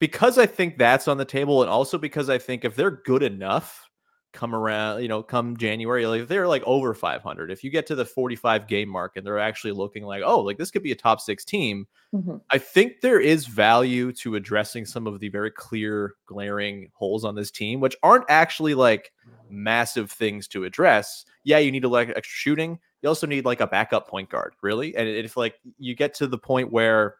because 0.00 0.38
I 0.38 0.46
think 0.46 0.76
that's 0.76 1.06
on 1.06 1.16
the 1.16 1.24
table, 1.24 1.62
and 1.62 1.70
also 1.70 1.98
because 1.98 2.28
I 2.28 2.38
think 2.38 2.64
if 2.64 2.74
they're 2.74 2.90
good 2.90 3.22
enough, 3.22 3.88
come 4.32 4.54
around, 4.54 5.02
you 5.02 5.08
know, 5.08 5.22
come 5.22 5.56
January, 5.56 6.06
like 6.06 6.22
if 6.22 6.28
they're 6.28 6.48
like 6.48 6.62
over 6.64 6.94
500, 6.94 7.50
if 7.50 7.62
you 7.62 7.70
get 7.70 7.86
to 7.86 7.94
the 7.94 8.04
45 8.04 8.66
game 8.66 8.88
mark 8.88 9.16
and 9.16 9.26
they're 9.26 9.38
actually 9.38 9.72
looking 9.72 10.04
like, 10.04 10.22
oh, 10.24 10.40
like 10.40 10.58
this 10.58 10.70
could 10.70 10.82
be 10.82 10.92
a 10.92 10.96
top 10.96 11.20
six 11.20 11.44
team, 11.44 11.86
mm-hmm. 12.14 12.36
I 12.50 12.58
think 12.58 13.00
there 13.00 13.20
is 13.20 13.46
value 13.46 14.12
to 14.14 14.36
addressing 14.36 14.86
some 14.86 15.06
of 15.06 15.20
the 15.20 15.28
very 15.28 15.50
clear, 15.50 16.14
glaring 16.26 16.90
holes 16.94 17.24
on 17.24 17.34
this 17.34 17.50
team, 17.50 17.80
which 17.80 17.96
aren't 18.02 18.24
actually 18.28 18.74
like 18.74 19.12
massive 19.50 20.10
things 20.10 20.48
to 20.48 20.64
address. 20.64 21.24
Yeah, 21.44 21.58
you 21.58 21.70
need 21.70 21.82
to 21.82 21.88
like 21.88 22.08
extra 22.08 22.24
shooting. 22.24 22.78
You 23.02 23.08
also 23.08 23.26
need 23.26 23.44
like 23.44 23.60
a 23.60 23.66
backup 23.66 24.08
point 24.08 24.30
guard, 24.30 24.54
really. 24.62 24.96
And 24.96 25.08
if 25.08 25.36
like 25.36 25.56
you 25.78 25.94
get 25.94 26.14
to 26.14 26.26
the 26.26 26.38
point 26.38 26.72
where 26.72 27.16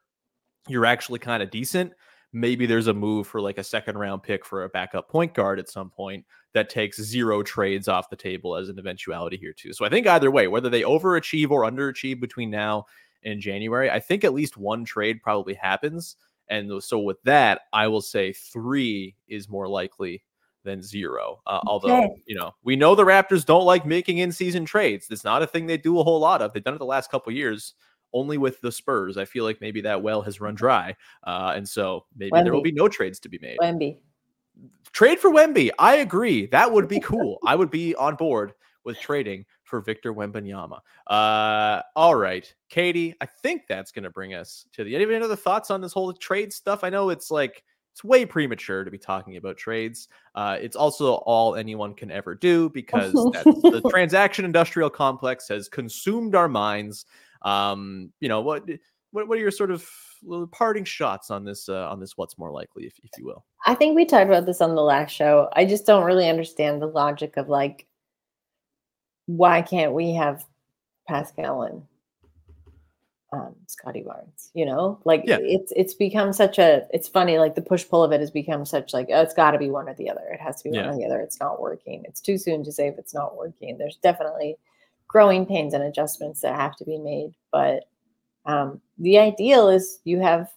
you're 0.68 0.86
actually 0.86 1.18
kind 1.18 1.42
of 1.42 1.50
decent, 1.50 1.92
maybe 2.32 2.66
there's 2.66 2.86
a 2.86 2.94
move 2.94 3.26
for 3.26 3.40
like 3.40 3.58
a 3.58 3.64
second 3.64 3.98
round 3.98 4.22
pick 4.22 4.44
for 4.44 4.64
a 4.64 4.68
backup 4.68 5.08
point 5.08 5.34
guard 5.34 5.58
at 5.58 5.68
some 5.68 5.90
point 5.90 6.24
that 6.54 6.68
takes 6.68 7.00
zero 7.00 7.42
trades 7.42 7.88
off 7.88 8.10
the 8.10 8.16
table 8.16 8.56
as 8.56 8.68
an 8.68 8.78
eventuality 8.78 9.36
here 9.36 9.52
too. 9.52 9.72
So 9.72 9.84
I 9.84 9.88
think 9.88 10.06
either 10.06 10.30
way, 10.30 10.48
whether 10.48 10.68
they 10.68 10.82
overachieve 10.82 11.50
or 11.50 11.62
underachieve 11.62 12.20
between 12.20 12.50
now 12.50 12.86
and 13.24 13.40
January, 13.40 13.90
I 13.90 14.00
think 14.00 14.24
at 14.24 14.34
least 14.34 14.56
one 14.56 14.84
trade 14.84 15.22
probably 15.22 15.54
happens. 15.54 16.16
And 16.48 16.82
so 16.82 16.98
with 16.98 17.22
that, 17.22 17.62
I 17.72 17.88
will 17.88 18.02
say 18.02 18.32
three 18.32 19.16
is 19.28 19.48
more 19.48 19.68
likely 19.68 20.22
than 20.64 20.82
zero. 20.82 21.40
Uh, 21.46 21.60
although, 21.66 22.04
okay. 22.04 22.22
you 22.26 22.34
know, 22.34 22.52
we 22.62 22.76
know 22.76 22.94
the 22.94 23.04
Raptors 23.04 23.44
don't 23.44 23.64
like 23.64 23.86
making 23.86 24.18
in 24.18 24.30
season 24.30 24.64
trades. 24.64 25.06
It's 25.10 25.24
not 25.24 25.42
a 25.42 25.46
thing 25.46 25.66
they 25.66 25.78
do 25.78 25.98
a 25.98 26.04
whole 26.04 26.20
lot 26.20 26.42
of. 26.42 26.52
They've 26.52 26.62
done 26.62 26.74
it 26.74 26.78
the 26.78 26.84
last 26.84 27.10
couple 27.10 27.32
years 27.32 27.74
only 28.12 28.36
with 28.36 28.60
the 28.60 28.70
Spurs. 28.70 29.16
I 29.16 29.24
feel 29.24 29.44
like 29.44 29.60
maybe 29.60 29.80
that 29.80 30.02
well 30.02 30.22
has 30.22 30.40
run 30.40 30.54
dry. 30.54 30.94
Uh, 31.24 31.54
and 31.56 31.66
so 31.66 32.04
maybe 32.16 32.30
Wemby. 32.32 32.44
there 32.44 32.52
will 32.52 32.62
be 32.62 32.72
no 32.72 32.88
trades 32.88 33.18
to 33.20 33.28
be 33.28 33.38
made. 33.40 33.58
Wemby. 33.58 33.98
Trade 34.92 35.18
for 35.18 35.30
Wemby. 35.30 35.70
I 35.78 35.96
agree. 35.96 36.46
That 36.46 36.70
would 36.70 36.88
be 36.88 37.00
cool. 37.04 37.38
I 37.46 37.54
would 37.54 37.70
be 37.70 37.94
on 37.94 38.16
board 38.16 38.52
with 38.84 38.98
trading 39.00 39.44
for 39.64 39.80
Victor 39.80 40.12
Wembanyama. 40.12 40.78
Uh, 41.06 41.82
all 41.96 42.14
right, 42.14 42.52
Katie. 42.68 43.14
I 43.20 43.26
think 43.26 43.62
that's 43.68 43.92
going 43.92 44.04
to 44.04 44.10
bring 44.10 44.34
us 44.34 44.66
to 44.72 44.84
the 44.84 44.94
end. 44.94 45.10
Any 45.10 45.24
other 45.24 45.36
thoughts 45.36 45.70
on 45.70 45.80
this 45.80 45.92
whole 45.92 46.12
trade 46.12 46.52
stuff? 46.52 46.84
I 46.84 46.90
know 46.90 47.08
it's 47.10 47.30
like 47.30 47.62
it's 47.92 48.02
way 48.02 48.24
premature 48.24 48.84
to 48.84 48.90
be 48.90 48.98
talking 48.98 49.36
about 49.36 49.56
trades. 49.56 50.08
Uh, 50.34 50.56
it's 50.60 50.76
also 50.76 51.14
all 51.14 51.56
anyone 51.56 51.94
can 51.94 52.10
ever 52.10 52.34
do 52.34 52.70
because 52.70 53.12
the 53.12 53.82
transaction 53.90 54.44
industrial 54.44 54.90
complex 54.90 55.48
has 55.48 55.68
consumed 55.68 56.34
our 56.34 56.48
minds. 56.48 57.04
Um, 57.42 58.10
you 58.20 58.28
know 58.28 58.40
what? 58.40 58.64
What, 59.12 59.28
what 59.28 59.38
are 59.38 59.40
your 59.40 59.50
sort 59.50 59.70
of 59.70 59.88
parting 60.50 60.84
shots 60.84 61.30
on 61.30 61.44
this 61.44 61.68
uh, 61.68 61.88
on 61.88 62.00
this 62.00 62.16
what's 62.16 62.38
more 62.38 62.50
likely 62.50 62.84
if, 62.84 62.94
if 63.02 63.10
you 63.18 63.26
will 63.26 63.44
i 63.66 63.74
think 63.74 63.96
we 63.96 64.04
talked 64.04 64.28
about 64.28 64.46
this 64.46 64.60
on 64.60 64.74
the 64.76 64.82
last 64.82 65.10
show 65.10 65.48
i 65.54 65.64
just 65.64 65.84
don't 65.84 66.04
really 66.04 66.28
understand 66.28 66.80
the 66.80 66.86
logic 66.86 67.36
of 67.36 67.48
like 67.48 67.86
why 69.26 69.62
can't 69.62 69.92
we 69.92 70.14
have 70.14 70.44
pascal 71.08 71.62
and 71.62 71.82
um, 73.32 73.54
Scottie 73.66 74.02
Barnes, 74.02 74.50
you 74.52 74.66
know, 74.66 75.00
like 75.06 75.22
yeah. 75.24 75.38
it's 75.40 75.72
it's 75.74 75.94
become 75.94 76.34
such 76.34 76.58
a 76.58 76.82
it's 76.90 77.08
funny, 77.08 77.38
like 77.38 77.54
the 77.54 77.62
push 77.62 77.88
pull 77.88 78.04
of 78.04 78.12
it 78.12 78.20
has 78.20 78.30
become 78.30 78.66
such 78.66 78.92
like 78.92 79.06
oh, 79.10 79.22
it's 79.22 79.32
got 79.32 79.52
to 79.52 79.58
be 79.58 79.70
one 79.70 79.88
or 79.88 79.94
the 79.94 80.10
other. 80.10 80.20
It 80.30 80.40
has 80.40 80.60
to 80.60 80.68
be 80.68 80.76
yeah. 80.76 80.84
one 80.84 80.94
or 80.94 80.98
the 80.98 81.06
other. 81.06 81.20
It's 81.20 81.40
not 81.40 81.60
working. 81.60 82.02
It's 82.06 82.20
too 82.20 82.36
soon 82.36 82.62
to 82.64 82.72
say 82.72 82.88
if 82.88 82.98
it's 82.98 83.14
not 83.14 83.36
working. 83.36 83.78
There's 83.78 83.96
definitely 83.96 84.56
growing 85.08 85.46
pains 85.46 85.72
and 85.72 85.82
adjustments 85.82 86.42
that 86.42 86.56
have 86.56 86.76
to 86.76 86.84
be 86.84 86.98
made, 86.98 87.32
but 87.50 87.84
um, 88.46 88.80
the 88.98 89.18
ideal 89.18 89.68
is 89.68 90.00
you 90.04 90.20
have, 90.20 90.48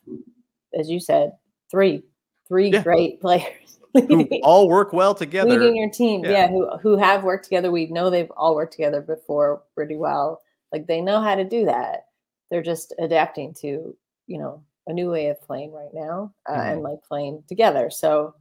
as 0.77 0.89
you 0.89 0.99
said, 0.99 1.33
three, 1.69 2.03
three 2.47 2.69
yeah. 2.69 2.83
great 2.83 3.21
players. 3.21 3.79
who 3.93 4.27
all 4.43 4.67
work 4.67 4.91
well 4.91 5.15
together. 5.15 5.49
Leading 5.49 5.77
your 5.77 5.89
team, 5.89 6.25
yeah. 6.25 6.31
yeah, 6.31 6.47
who 6.49 6.69
who 6.77 6.97
have 6.97 7.23
worked 7.23 7.45
together. 7.45 7.71
We 7.71 7.87
know 7.87 8.09
they've 8.09 8.31
all 8.31 8.53
worked 8.53 8.73
together 8.73 8.99
before 8.99 9.61
pretty 9.73 9.95
well. 9.95 10.41
Like 10.73 10.85
they 10.87 10.99
know 10.99 11.21
how 11.21 11.35
to 11.35 11.45
do 11.45 11.65
that. 11.65 12.07
They're 12.51 12.61
just 12.61 12.93
adapting 12.99 13.53
to, 13.61 13.95
you 14.27 14.37
know, 14.37 14.61
a 14.87 14.93
new 14.93 15.09
way 15.09 15.27
of 15.27 15.41
playing 15.41 15.71
right 15.71 15.93
now 15.93 16.33
uh, 16.47 16.53
mm-hmm. 16.53 16.71
and 16.71 16.81
like 16.81 17.01
playing 17.07 17.43
together. 17.47 17.89
So, 17.89 18.35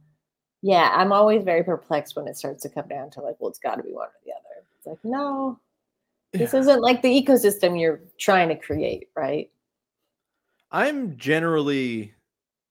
yeah, 0.61 0.91
I'm 0.93 1.11
always 1.11 1.43
very 1.43 1.63
perplexed 1.63 2.15
when 2.15 2.27
it 2.27 2.37
starts 2.37 2.63
to 2.63 2.69
come 2.69 2.87
down 2.87 3.09
to 3.11 3.21
like, 3.21 3.35
well, 3.39 3.49
it's 3.49 3.59
got 3.59 3.75
to 3.75 3.83
be 3.83 3.93
one 3.93 4.07
or 4.07 4.19
the 4.25 4.31
other. 4.33 4.65
It's 4.77 4.87
like, 4.87 4.99
no, 5.03 5.59
this 6.37 6.53
isn't 6.53 6.81
like 6.81 7.01
the 7.01 7.09
ecosystem 7.09 7.79
you're 7.79 8.01
trying 8.19 8.49
to 8.49 8.55
create, 8.55 9.09
right? 9.15 9.49
I'm 10.71 11.17
generally 11.17 12.13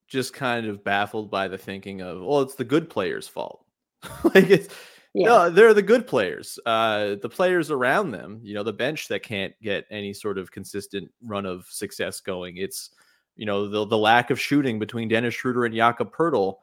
just 0.09 0.33
kind 0.33 0.66
of 0.66 0.85
baffled 0.85 1.31
by 1.31 1.48
the 1.48 1.59
thinking 1.59 2.00
of, 2.00 2.22
well, 2.22 2.40
it's 2.40 2.55
the 2.55 2.64
good 2.64 2.90
players' 2.90 3.27
fault. 3.27 3.64
like 4.35 4.50
it's 4.50 4.68
yeah. 5.14 5.27
no, 5.27 5.50
they're 5.50 5.74
the 5.74 5.83
good 5.83 6.07
players. 6.07 6.59
Uh, 6.66 7.14
the 7.22 7.29
players 7.29 7.70
around 7.70 8.11
them, 8.11 8.40
you 8.42 8.55
know, 8.55 8.62
the 8.62 8.72
bench 8.72 9.09
that 9.09 9.22
can't 9.22 9.55
get 9.62 9.87
any 9.90 10.12
sort 10.12 10.38
of 10.38 10.50
consistent 10.50 11.11
run 11.22 11.46
of 11.46 11.66
success 11.68 12.20
going. 12.20 12.57
It's 12.57 12.90
you 13.37 13.46
know 13.46 13.68
the 13.68 13.87
the 13.87 13.98
lack 13.98 14.31
of 14.31 14.40
shooting 14.40 14.79
between 14.79 15.09
Dennis 15.09 15.35
Schroeder 15.35 15.64
and 15.64 15.74
Jakob 15.74 16.14
Poeltl. 16.14 16.57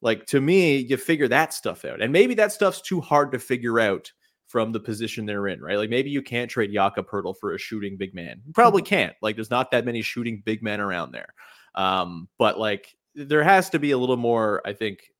Like 0.00 0.26
to 0.26 0.40
me, 0.40 0.78
you 0.78 0.96
figure 0.96 1.28
that 1.28 1.52
stuff 1.52 1.84
out, 1.84 2.00
and 2.00 2.12
maybe 2.12 2.34
that 2.34 2.52
stuff's 2.52 2.80
too 2.80 3.00
hard 3.00 3.30
to 3.32 3.38
figure 3.38 3.78
out 3.78 4.10
from 4.48 4.72
the 4.72 4.80
position 4.80 5.26
they're 5.26 5.46
in, 5.46 5.60
right? 5.60 5.76
Like 5.76 5.90
maybe 5.90 6.10
you 6.10 6.22
can't 6.22 6.50
trade 6.50 6.72
Jakob 6.72 7.08
Poeltl 7.08 7.36
for 7.38 7.54
a 7.54 7.58
shooting 7.58 7.96
big 7.96 8.14
man. 8.14 8.40
You 8.46 8.52
probably 8.52 8.82
mm-hmm. 8.82 8.88
can't. 8.88 9.16
Like 9.22 9.36
there's 9.36 9.50
not 9.50 9.70
that 9.70 9.84
many 9.84 10.02
shooting 10.02 10.42
big 10.44 10.62
men 10.62 10.80
around 10.80 11.12
there. 11.12 11.34
Um, 11.74 12.28
but 12.38 12.58
like 12.58 12.96
there 13.14 13.44
has 13.44 13.70
to 13.70 13.78
be 13.78 13.90
a 13.90 13.98
little 13.98 14.16
more, 14.16 14.62
I 14.64 14.72
think, 14.72 15.12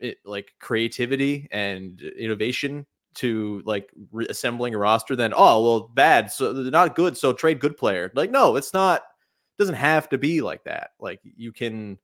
it, 0.00 0.18
like 0.24 0.52
creativity 0.60 1.48
and 1.50 2.00
innovation 2.00 2.84
to 3.14 3.62
like 3.64 3.90
reassembling 4.12 4.74
a 4.74 4.78
roster 4.78 5.16
than 5.16 5.32
oh 5.36 5.62
well 5.62 5.80
bad 5.94 6.30
so 6.30 6.52
they're 6.52 6.70
not 6.70 6.94
good 6.94 7.16
so 7.16 7.32
trade 7.32 7.58
good 7.58 7.76
player 7.76 8.12
like 8.14 8.30
no 8.30 8.54
it's 8.54 8.72
not 8.72 9.00
it 9.00 9.62
doesn't 9.62 9.74
have 9.74 10.08
to 10.08 10.18
be 10.18 10.40
like 10.40 10.62
that 10.62 10.90
like 11.00 11.18
you 11.24 11.50
can 11.50 11.98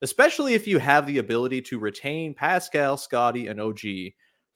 especially 0.00 0.54
if 0.54 0.66
you 0.66 0.78
have 0.78 1.06
the 1.06 1.18
ability 1.18 1.60
to 1.60 1.78
retain 1.78 2.34
Pascal 2.34 2.96
Scottie 2.96 3.48
and 3.48 3.60
OG 3.60 3.80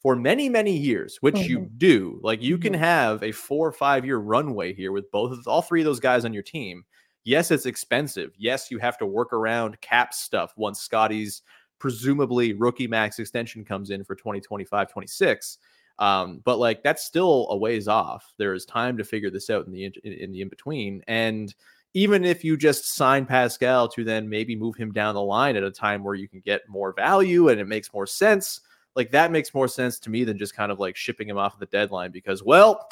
for 0.01 0.15
many 0.15 0.49
many 0.49 0.77
years 0.77 1.19
which 1.21 1.35
mm-hmm. 1.35 1.51
you 1.51 1.71
do 1.77 2.21
like 2.23 2.43
you 2.43 2.55
mm-hmm. 2.55 2.63
can 2.63 2.75
have 2.75 3.23
a 3.23 3.33
four 3.33 3.67
or 3.67 3.73
five 3.73 4.05
year 4.05 4.19
runway 4.19 4.73
here 4.73 4.93
with 4.93 5.11
both 5.11 5.33
of 5.33 5.47
all 5.47 5.63
three 5.63 5.81
of 5.81 5.85
those 5.85 6.01
guys 6.01 6.25
on 6.25 6.33
your 6.33 6.43
team. 6.43 6.85
Yes 7.25 7.51
it's 7.51 7.67
expensive. 7.67 8.33
Yes 8.37 8.71
you 8.71 8.79
have 8.79 8.99
to 8.99 9.07
work 9.07 9.33
around 9.33 9.81
cap 9.81 10.15
stuff 10.15 10.53
once 10.57 10.81
Scottie's 10.81 11.43
presumably 11.79 12.55
rookie 12.55 12.87
max 12.87 13.19
extension 13.19 13.65
comes 13.65 13.91
in 13.91 14.05
for 14.05 14.15
2025 14.15 14.91
26 14.91 15.59
um, 16.01 16.41
but 16.45 16.59
like 16.59 16.83
that's 16.83 17.05
still 17.05 17.49
a 17.51 17.57
ways 17.57 17.89
off. 17.89 18.33
There 18.39 18.55
is 18.55 18.65
time 18.65 18.97
to 18.99 19.05
figure 19.05 19.31
this 19.31 19.51
out 19.51 19.67
in 19.67 19.73
the 19.73 19.85
in, 19.85 19.93
in 20.05 20.33
the 20.33 20.43
in 20.43 20.49
between 20.49 21.03
and 21.09 21.55
even 21.95 22.25
if 22.25 22.45
you 22.45 22.57
just 22.57 22.95
sign 22.95 23.25
pascal 23.25 23.89
to 23.89 24.05
then 24.05 24.29
maybe 24.29 24.55
move 24.55 24.77
him 24.77 24.93
down 24.93 25.15
the 25.15 25.23
line 25.23 25.57
at 25.57 25.65
a 25.65 25.71
time 25.71 26.05
where 26.05 26.15
you 26.15 26.29
can 26.29 26.41
get 26.41 26.69
more 26.69 26.93
value 26.93 27.49
and 27.49 27.61
it 27.61 27.67
makes 27.67 27.93
more 27.93 28.07
sense 28.07 28.61
like 28.97 29.11
that 29.13 29.31
makes 29.31 29.55
more 29.55 29.69
sense 29.69 29.99
to 30.01 30.11
me 30.11 30.25
than 30.25 30.39
just 30.39 30.55
kind 30.55 30.73
of 30.73 30.79
like 30.79 30.97
shipping 30.97 31.29
him 31.29 31.39
off 31.39 31.55
at 31.55 31.61
the 31.61 31.67
deadline 31.67 32.11
because, 32.11 32.43
well, 32.43 32.89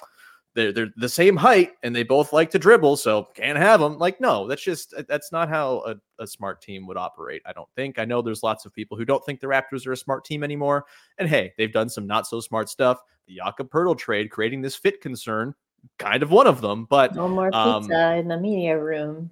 they're 0.56 0.72
they're 0.72 0.92
the 0.96 1.08
same 1.08 1.36
height 1.36 1.72
and 1.82 1.94
they 1.94 2.02
both 2.02 2.32
like 2.32 2.50
to 2.50 2.58
dribble, 2.58 2.96
so 2.96 3.28
can't 3.34 3.58
have 3.58 3.78
them. 3.78 3.98
Like, 3.98 4.20
no, 4.20 4.48
that's 4.48 4.62
just 4.62 4.94
that's 5.06 5.30
not 5.30 5.48
how 5.48 5.82
a, 5.86 6.22
a, 6.22 6.26
smart 6.26 6.62
team 6.62 6.86
would 6.86 6.96
operate. 6.96 7.42
I 7.44 7.52
don't 7.52 7.68
think. 7.76 7.98
I 7.98 8.06
know 8.06 8.22
there's 8.22 8.42
lots 8.42 8.64
of 8.64 8.72
people 8.72 8.96
who 8.96 9.04
don't 9.04 9.24
think 9.24 9.40
the 9.40 9.46
Raptors 9.46 9.86
are 9.86 9.92
a 9.92 9.96
smart 9.96 10.24
team 10.24 10.42
anymore. 10.42 10.86
And 11.18 11.28
hey, 11.28 11.52
they've 11.58 11.72
done 11.72 11.90
some 11.90 12.06
not 12.06 12.26
so 12.26 12.40
smart 12.40 12.70
stuff. 12.70 13.00
The 13.26 13.36
Jakob 13.36 13.70
Poeltl 13.70 13.98
trade 13.98 14.30
creating 14.30 14.62
this 14.62 14.74
fit 14.74 15.02
concern, 15.02 15.54
kind 15.98 16.22
of 16.22 16.30
one 16.30 16.46
of 16.46 16.62
them. 16.62 16.86
But 16.88 17.14
no 17.14 17.28
more 17.28 17.50
pizza 17.50 17.68
um, 17.68 18.18
in 18.18 18.28
the 18.28 18.38
media 18.38 18.78
room. 18.78 19.30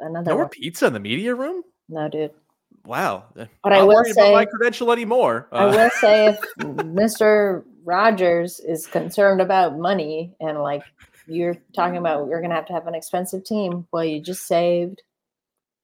Another 0.00 0.32
no 0.32 0.36
more 0.38 0.48
pizza 0.48 0.86
in 0.86 0.92
the 0.92 1.00
media 1.00 1.34
room. 1.34 1.62
No, 1.88 2.08
dude. 2.08 2.32
Wow. 2.84 3.24
But 3.34 3.72
I 3.72 3.82
will 3.82 4.04
say 4.04 4.32
my 4.32 4.44
credential 4.44 4.92
anymore. 4.92 5.48
Uh, 5.52 5.56
I 5.56 5.64
will 5.66 5.90
say 6.00 6.26
if 6.28 6.40
Mr. 6.58 7.64
Rogers 7.84 8.60
is 8.60 8.86
concerned 8.86 9.40
about 9.40 9.78
money 9.78 10.34
and 10.40 10.60
like 10.60 10.82
you're 11.26 11.56
talking 11.74 11.96
about 11.96 12.28
you're 12.28 12.42
gonna 12.42 12.54
have 12.54 12.66
to 12.66 12.72
have 12.72 12.86
an 12.86 12.94
expensive 12.94 13.44
team. 13.44 13.86
Well, 13.92 14.04
you 14.04 14.20
just 14.20 14.46
saved 14.46 15.02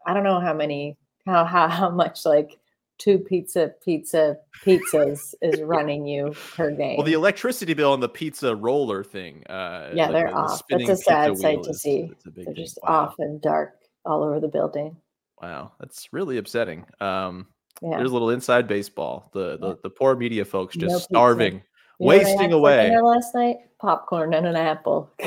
I 0.06 0.14
don't 0.14 0.24
know 0.24 0.40
how 0.40 0.54
many 0.54 0.96
how 1.26 1.44
how 1.44 1.68
how 1.68 1.90
much 1.90 2.24
like 2.24 2.58
two 2.98 3.18
pizza 3.18 3.72
pizza 3.84 4.36
pizzas 4.64 5.34
is 5.42 5.60
running 5.62 6.06
you 6.06 6.34
per 6.54 6.70
game. 6.70 6.96
Well, 6.96 7.06
the 7.06 7.14
electricity 7.14 7.74
bill 7.74 7.94
and 7.94 8.02
the 8.02 8.08
pizza 8.08 8.54
roller 8.54 9.02
thing. 9.02 9.44
Uh, 9.46 9.90
yeah, 9.94 10.10
they're 10.10 10.28
the, 10.28 10.34
off. 10.34 10.62
It's 10.68 10.88
a 10.88 10.96
sad 10.96 11.38
sight 11.38 11.62
to 11.62 11.74
see. 11.74 12.12
They're 12.24 12.54
just 12.54 12.78
wow. 12.82 12.90
off 12.90 13.14
and 13.18 13.40
dark 13.40 13.76
all 14.04 14.22
over 14.22 14.40
the 14.40 14.48
building. 14.48 14.96
Wow, 15.42 15.72
that's 15.80 16.08
really 16.12 16.38
upsetting. 16.38 16.86
Um, 17.00 17.46
yeah. 17.82 17.96
There's 17.96 18.10
a 18.10 18.12
little 18.12 18.30
inside 18.30 18.68
baseball. 18.68 19.30
The 19.32 19.56
the, 19.58 19.78
the 19.82 19.90
poor 19.90 20.16
media 20.16 20.44
folks 20.44 20.76
just 20.76 20.92
no 20.92 20.98
starving 20.98 21.62
wasting 22.00 22.52
away. 22.52 22.96
last 23.00 23.34
night, 23.34 23.56
popcorn 23.78 24.34
and 24.34 24.46
an 24.46 24.56
apple. 24.56 25.10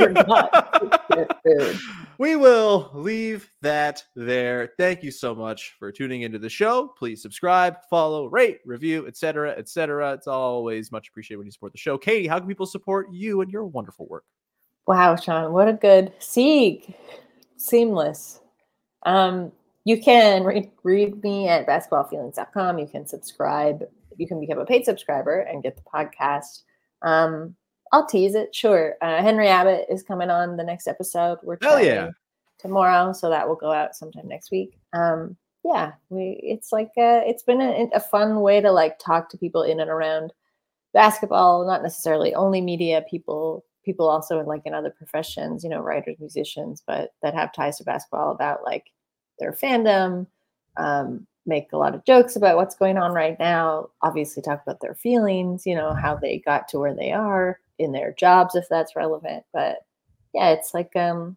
we 2.18 2.36
will 2.36 2.90
leave 2.94 3.50
that 3.60 4.02
there. 4.14 4.72
Thank 4.78 5.02
you 5.02 5.10
so 5.10 5.34
much 5.34 5.74
for 5.78 5.92
tuning 5.92 6.22
into 6.22 6.38
the 6.38 6.48
show. 6.48 6.88
Please 6.98 7.20
subscribe, 7.20 7.76
follow, 7.90 8.26
rate, 8.26 8.60
review, 8.64 9.06
etc., 9.06 9.50
etc. 9.52 10.12
It's 10.12 10.28
always 10.28 10.90
much 10.92 11.08
appreciated 11.08 11.38
when 11.38 11.46
you 11.46 11.52
support 11.52 11.72
the 11.72 11.78
show. 11.78 11.98
Katie, 11.98 12.28
how 12.28 12.38
can 12.38 12.48
people 12.48 12.66
support 12.66 13.08
you 13.12 13.40
and 13.42 13.50
your 13.50 13.66
wonderful 13.66 14.06
work? 14.06 14.24
Wow, 14.86 15.16
Sean, 15.16 15.52
what 15.52 15.68
a 15.68 15.74
good 15.74 16.12
Sieg. 16.18 16.94
Seamless. 17.56 18.40
Um, 19.04 19.52
you 19.84 20.00
can 20.00 20.44
read, 20.44 20.70
read 20.82 21.22
me 21.22 21.48
at 21.48 21.66
basketballfeelings.com. 21.66 22.78
You 22.78 22.86
can 22.86 23.06
subscribe. 23.06 23.84
You 24.16 24.26
can 24.26 24.40
become 24.40 24.58
a 24.58 24.66
paid 24.66 24.84
subscriber 24.84 25.40
and 25.40 25.62
get 25.62 25.76
the 25.76 25.82
podcast. 25.82 26.62
Um, 27.02 27.56
I'll 27.92 28.06
tease 28.06 28.34
it. 28.34 28.54
Sure. 28.54 28.94
Uh, 29.00 29.22
Henry 29.22 29.48
Abbott 29.48 29.86
is 29.88 30.02
coming 30.02 30.30
on 30.30 30.56
the 30.56 30.64
next 30.64 30.86
episode. 30.86 31.38
We're 31.42 31.58
Hell 31.60 31.82
yeah. 31.82 32.10
tomorrow, 32.58 33.12
so 33.12 33.30
that 33.30 33.48
will 33.48 33.56
go 33.56 33.72
out 33.72 33.96
sometime 33.96 34.28
next 34.28 34.50
week. 34.50 34.78
Um, 34.92 35.36
yeah, 35.64 35.92
we. 36.08 36.38
It's 36.42 36.72
like 36.72 36.92
a, 36.98 37.22
it's 37.26 37.42
been 37.42 37.60
a, 37.60 37.88
a 37.94 38.00
fun 38.00 38.40
way 38.40 38.60
to 38.60 38.70
like 38.70 38.98
talk 38.98 39.28
to 39.30 39.38
people 39.38 39.62
in 39.62 39.80
and 39.80 39.90
around 39.90 40.32
basketball, 40.92 41.66
not 41.66 41.82
necessarily 41.82 42.34
only 42.34 42.60
media 42.60 43.04
people. 43.10 43.64
People 43.84 44.08
also 44.08 44.40
in 44.40 44.46
like 44.46 44.62
in 44.64 44.74
other 44.74 44.90
professions, 44.90 45.64
you 45.64 45.70
know, 45.70 45.80
writers, 45.80 46.16
musicians, 46.20 46.82
but 46.86 47.12
that 47.22 47.34
have 47.34 47.52
ties 47.52 47.78
to 47.78 47.84
basketball 47.84 48.30
about 48.30 48.64
like 48.64 48.92
their 49.38 49.52
fandom. 49.52 50.26
Um, 50.76 51.26
make 51.46 51.72
a 51.72 51.76
lot 51.76 51.94
of 51.94 52.04
jokes 52.04 52.36
about 52.36 52.56
what's 52.56 52.76
going 52.76 52.98
on 52.98 53.12
right 53.12 53.38
now. 53.38 53.88
Obviously, 54.02 54.42
talk 54.42 54.62
about 54.62 54.80
their 54.80 54.94
feelings. 54.94 55.66
You 55.66 55.74
know 55.74 55.94
how 55.94 56.16
they 56.16 56.38
got 56.38 56.68
to 56.68 56.78
where 56.78 56.94
they 56.94 57.12
are 57.12 57.60
in 57.78 57.92
their 57.92 58.12
jobs 58.12 58.54
if 58.54 58.66
that's 58.68 58.96
relevant. 58.96 59.44
But 59.52 59.78
yeah, 60.34 60.50
it's 60.50 60.74
like 60.74 60.94
um 60.96 61.36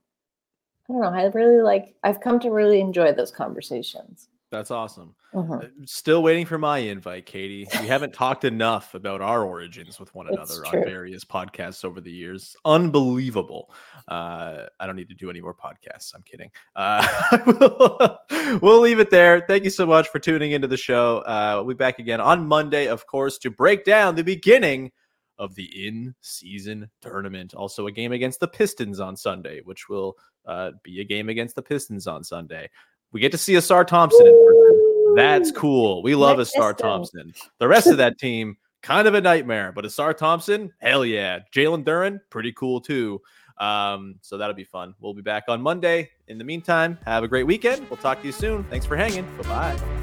I 0.89 0.93
don't 0.93 1.01
know. 1.01 1.09
I 1.09 1.25
really 1.27 1.61
like 1.61 1.95
I've 2.03 2.21
come 2.21 2.39
to 2.41 2.51
really 2.51 2.79
enjoy 2.79 3.13
those 3.13 3.31
conversations. 3.31 4.27
That's 4.53 4.69
awesome. 4.69 5.15
Uh-huh. 5.33 5.61
Still 5.85 6.21
waiting 6.21 6.45
for 6.45 6.59
my 6.59 6.77
invite, 6.77 7.25
Katie. 7.25 7.67
We 7.81 7.87
haven't 7.87 8.13
talked 8.13 8.43
enough 8.43 8.93
about 8.93 9.19
our 9.19 9.43
origins 9.43 9.99
with 9.99 10.13
one 10.13 10.27
another 10.27 10.63
on 10.67 10.73
various 10.83 11.25
podcasts 11.25 11.83
over 11.83 11.99
the 11.99 12.11
years. 12.11 12.55
Unbelievable. 12.63 13.73
Uh, 14.07 14.67
I 14.79 14.85
don't 14.85 14.95
need 14.95 15.09
to 15.09 15.15
do 15.15 15.31
any 15.31 15.41
more 15.41 15.55
podcasts. 15.55 16.13
I'm 16.13 16.21
kidding. 16.21 16.51
Uh, 16.75 18.15
we'll 18.61 18.79
leave 18.79 18.99
it 18.99 19.09
there. 19.09 19.43
Thank 19.47 19.63
you 19.63 19.71
so 19.71 19.87
much 19.87 20.09
for 20.09 20.19
tuning 20.19 20.51
into 20.51 20.67
the 20.67 20.77
show. 20.77 21.23
Uh, 21.25 21.53
we'll 21.55 21.73
be 21.73 21.77
back 21.77 21.97
again 21.97 22.21
on 22.21 22.45
Monday, 22.47 22.85
of 22.87 23.07
course, 23.07 23.39
to 23.39 23.49
break 23.49 23.85
down 23.85 24.13
the 24.13 24.23
beginning 24.23 24.91
of 25.39 25.55
the 25.55 25.87
in-season 25.87 26.87
tournament. 27.01 27.55
Also, 27.55 27.87
a 27.87 27.91
game 27.91 28.11
against 28.11 28.39
the 28.39 28.47
Pistons 28.47 28.99
on 28.99 29.17
Sunday, 29.17 29.61
which 29.63 29.89
will 29.89 30.15
uh, 30.45 30.73
be 30.83 31.01
a 31.01 31.03
game 31.03 31.29
against 31.29 31.55
the 31.55 31.61
Pistons 31.63 32.05
on 32.05 32.23
Sunday. 32.23 32.69
We 33.13 33.19
get 33.19 33.31
to 33.31 33.37
see 33.37 33.53
Ausar 33.53 33.87
Thompson 33.87 34.27
in 34.27 34.33
person. 34.33 35.15
That's 35.15 35.51
cool. 35.51 36.01
We 36.03 36.15
love 36.15 36.39
a 36.39 36.43
Ausar 36.43 36.75
Thompson. 36.75 37.33
The 37.59 37.67
rest 37.67 37.87
of 37.87 37.97
that 37.97 38.17
team, 38.17 38.57
kind 38.81 39.07
of 39.07 39.13
a 39.13 39.21
nightmare, 39.21 39.71
but 39.71 39.85
Ausar 39.85 40.17
Thompson, 40.17 40.73
hell 40.79 41.05
yeah. 41.05 41.39
Jalen 41.55 41.85
Duren, 41.85 42.19
pretty 42.29 42.51
cool 42.51 42.81
too. 42.81 43.21
Um, 43.59 44.15
so 44.21 44.37
that'll 44.37 44.55
be 44.55 44.63
fun. 44.63 44.95
We'll 44.99 45.13
be 45.13 45.21
back 45.21 45.43
on 45.47 45.61
Monday. 45.61 46.09
In 46.27 46.37
the 46.39 46.43
meantime, 46.43 46.97
have 47.05 47.23
a 47.23 47.27
great 47.27 47.45
weekend. 47.45 47.87
We'll 47.89 47.97
talk 47.97 48.19
to 48.21 48.25
you 48.25 48.33
soon. 48.33 48.63
Thanks 48.65 48.85
for 48.85 48.97
hanging. 48.97 49.25
Bye 49.37 49.77
bye. 49.77 50.02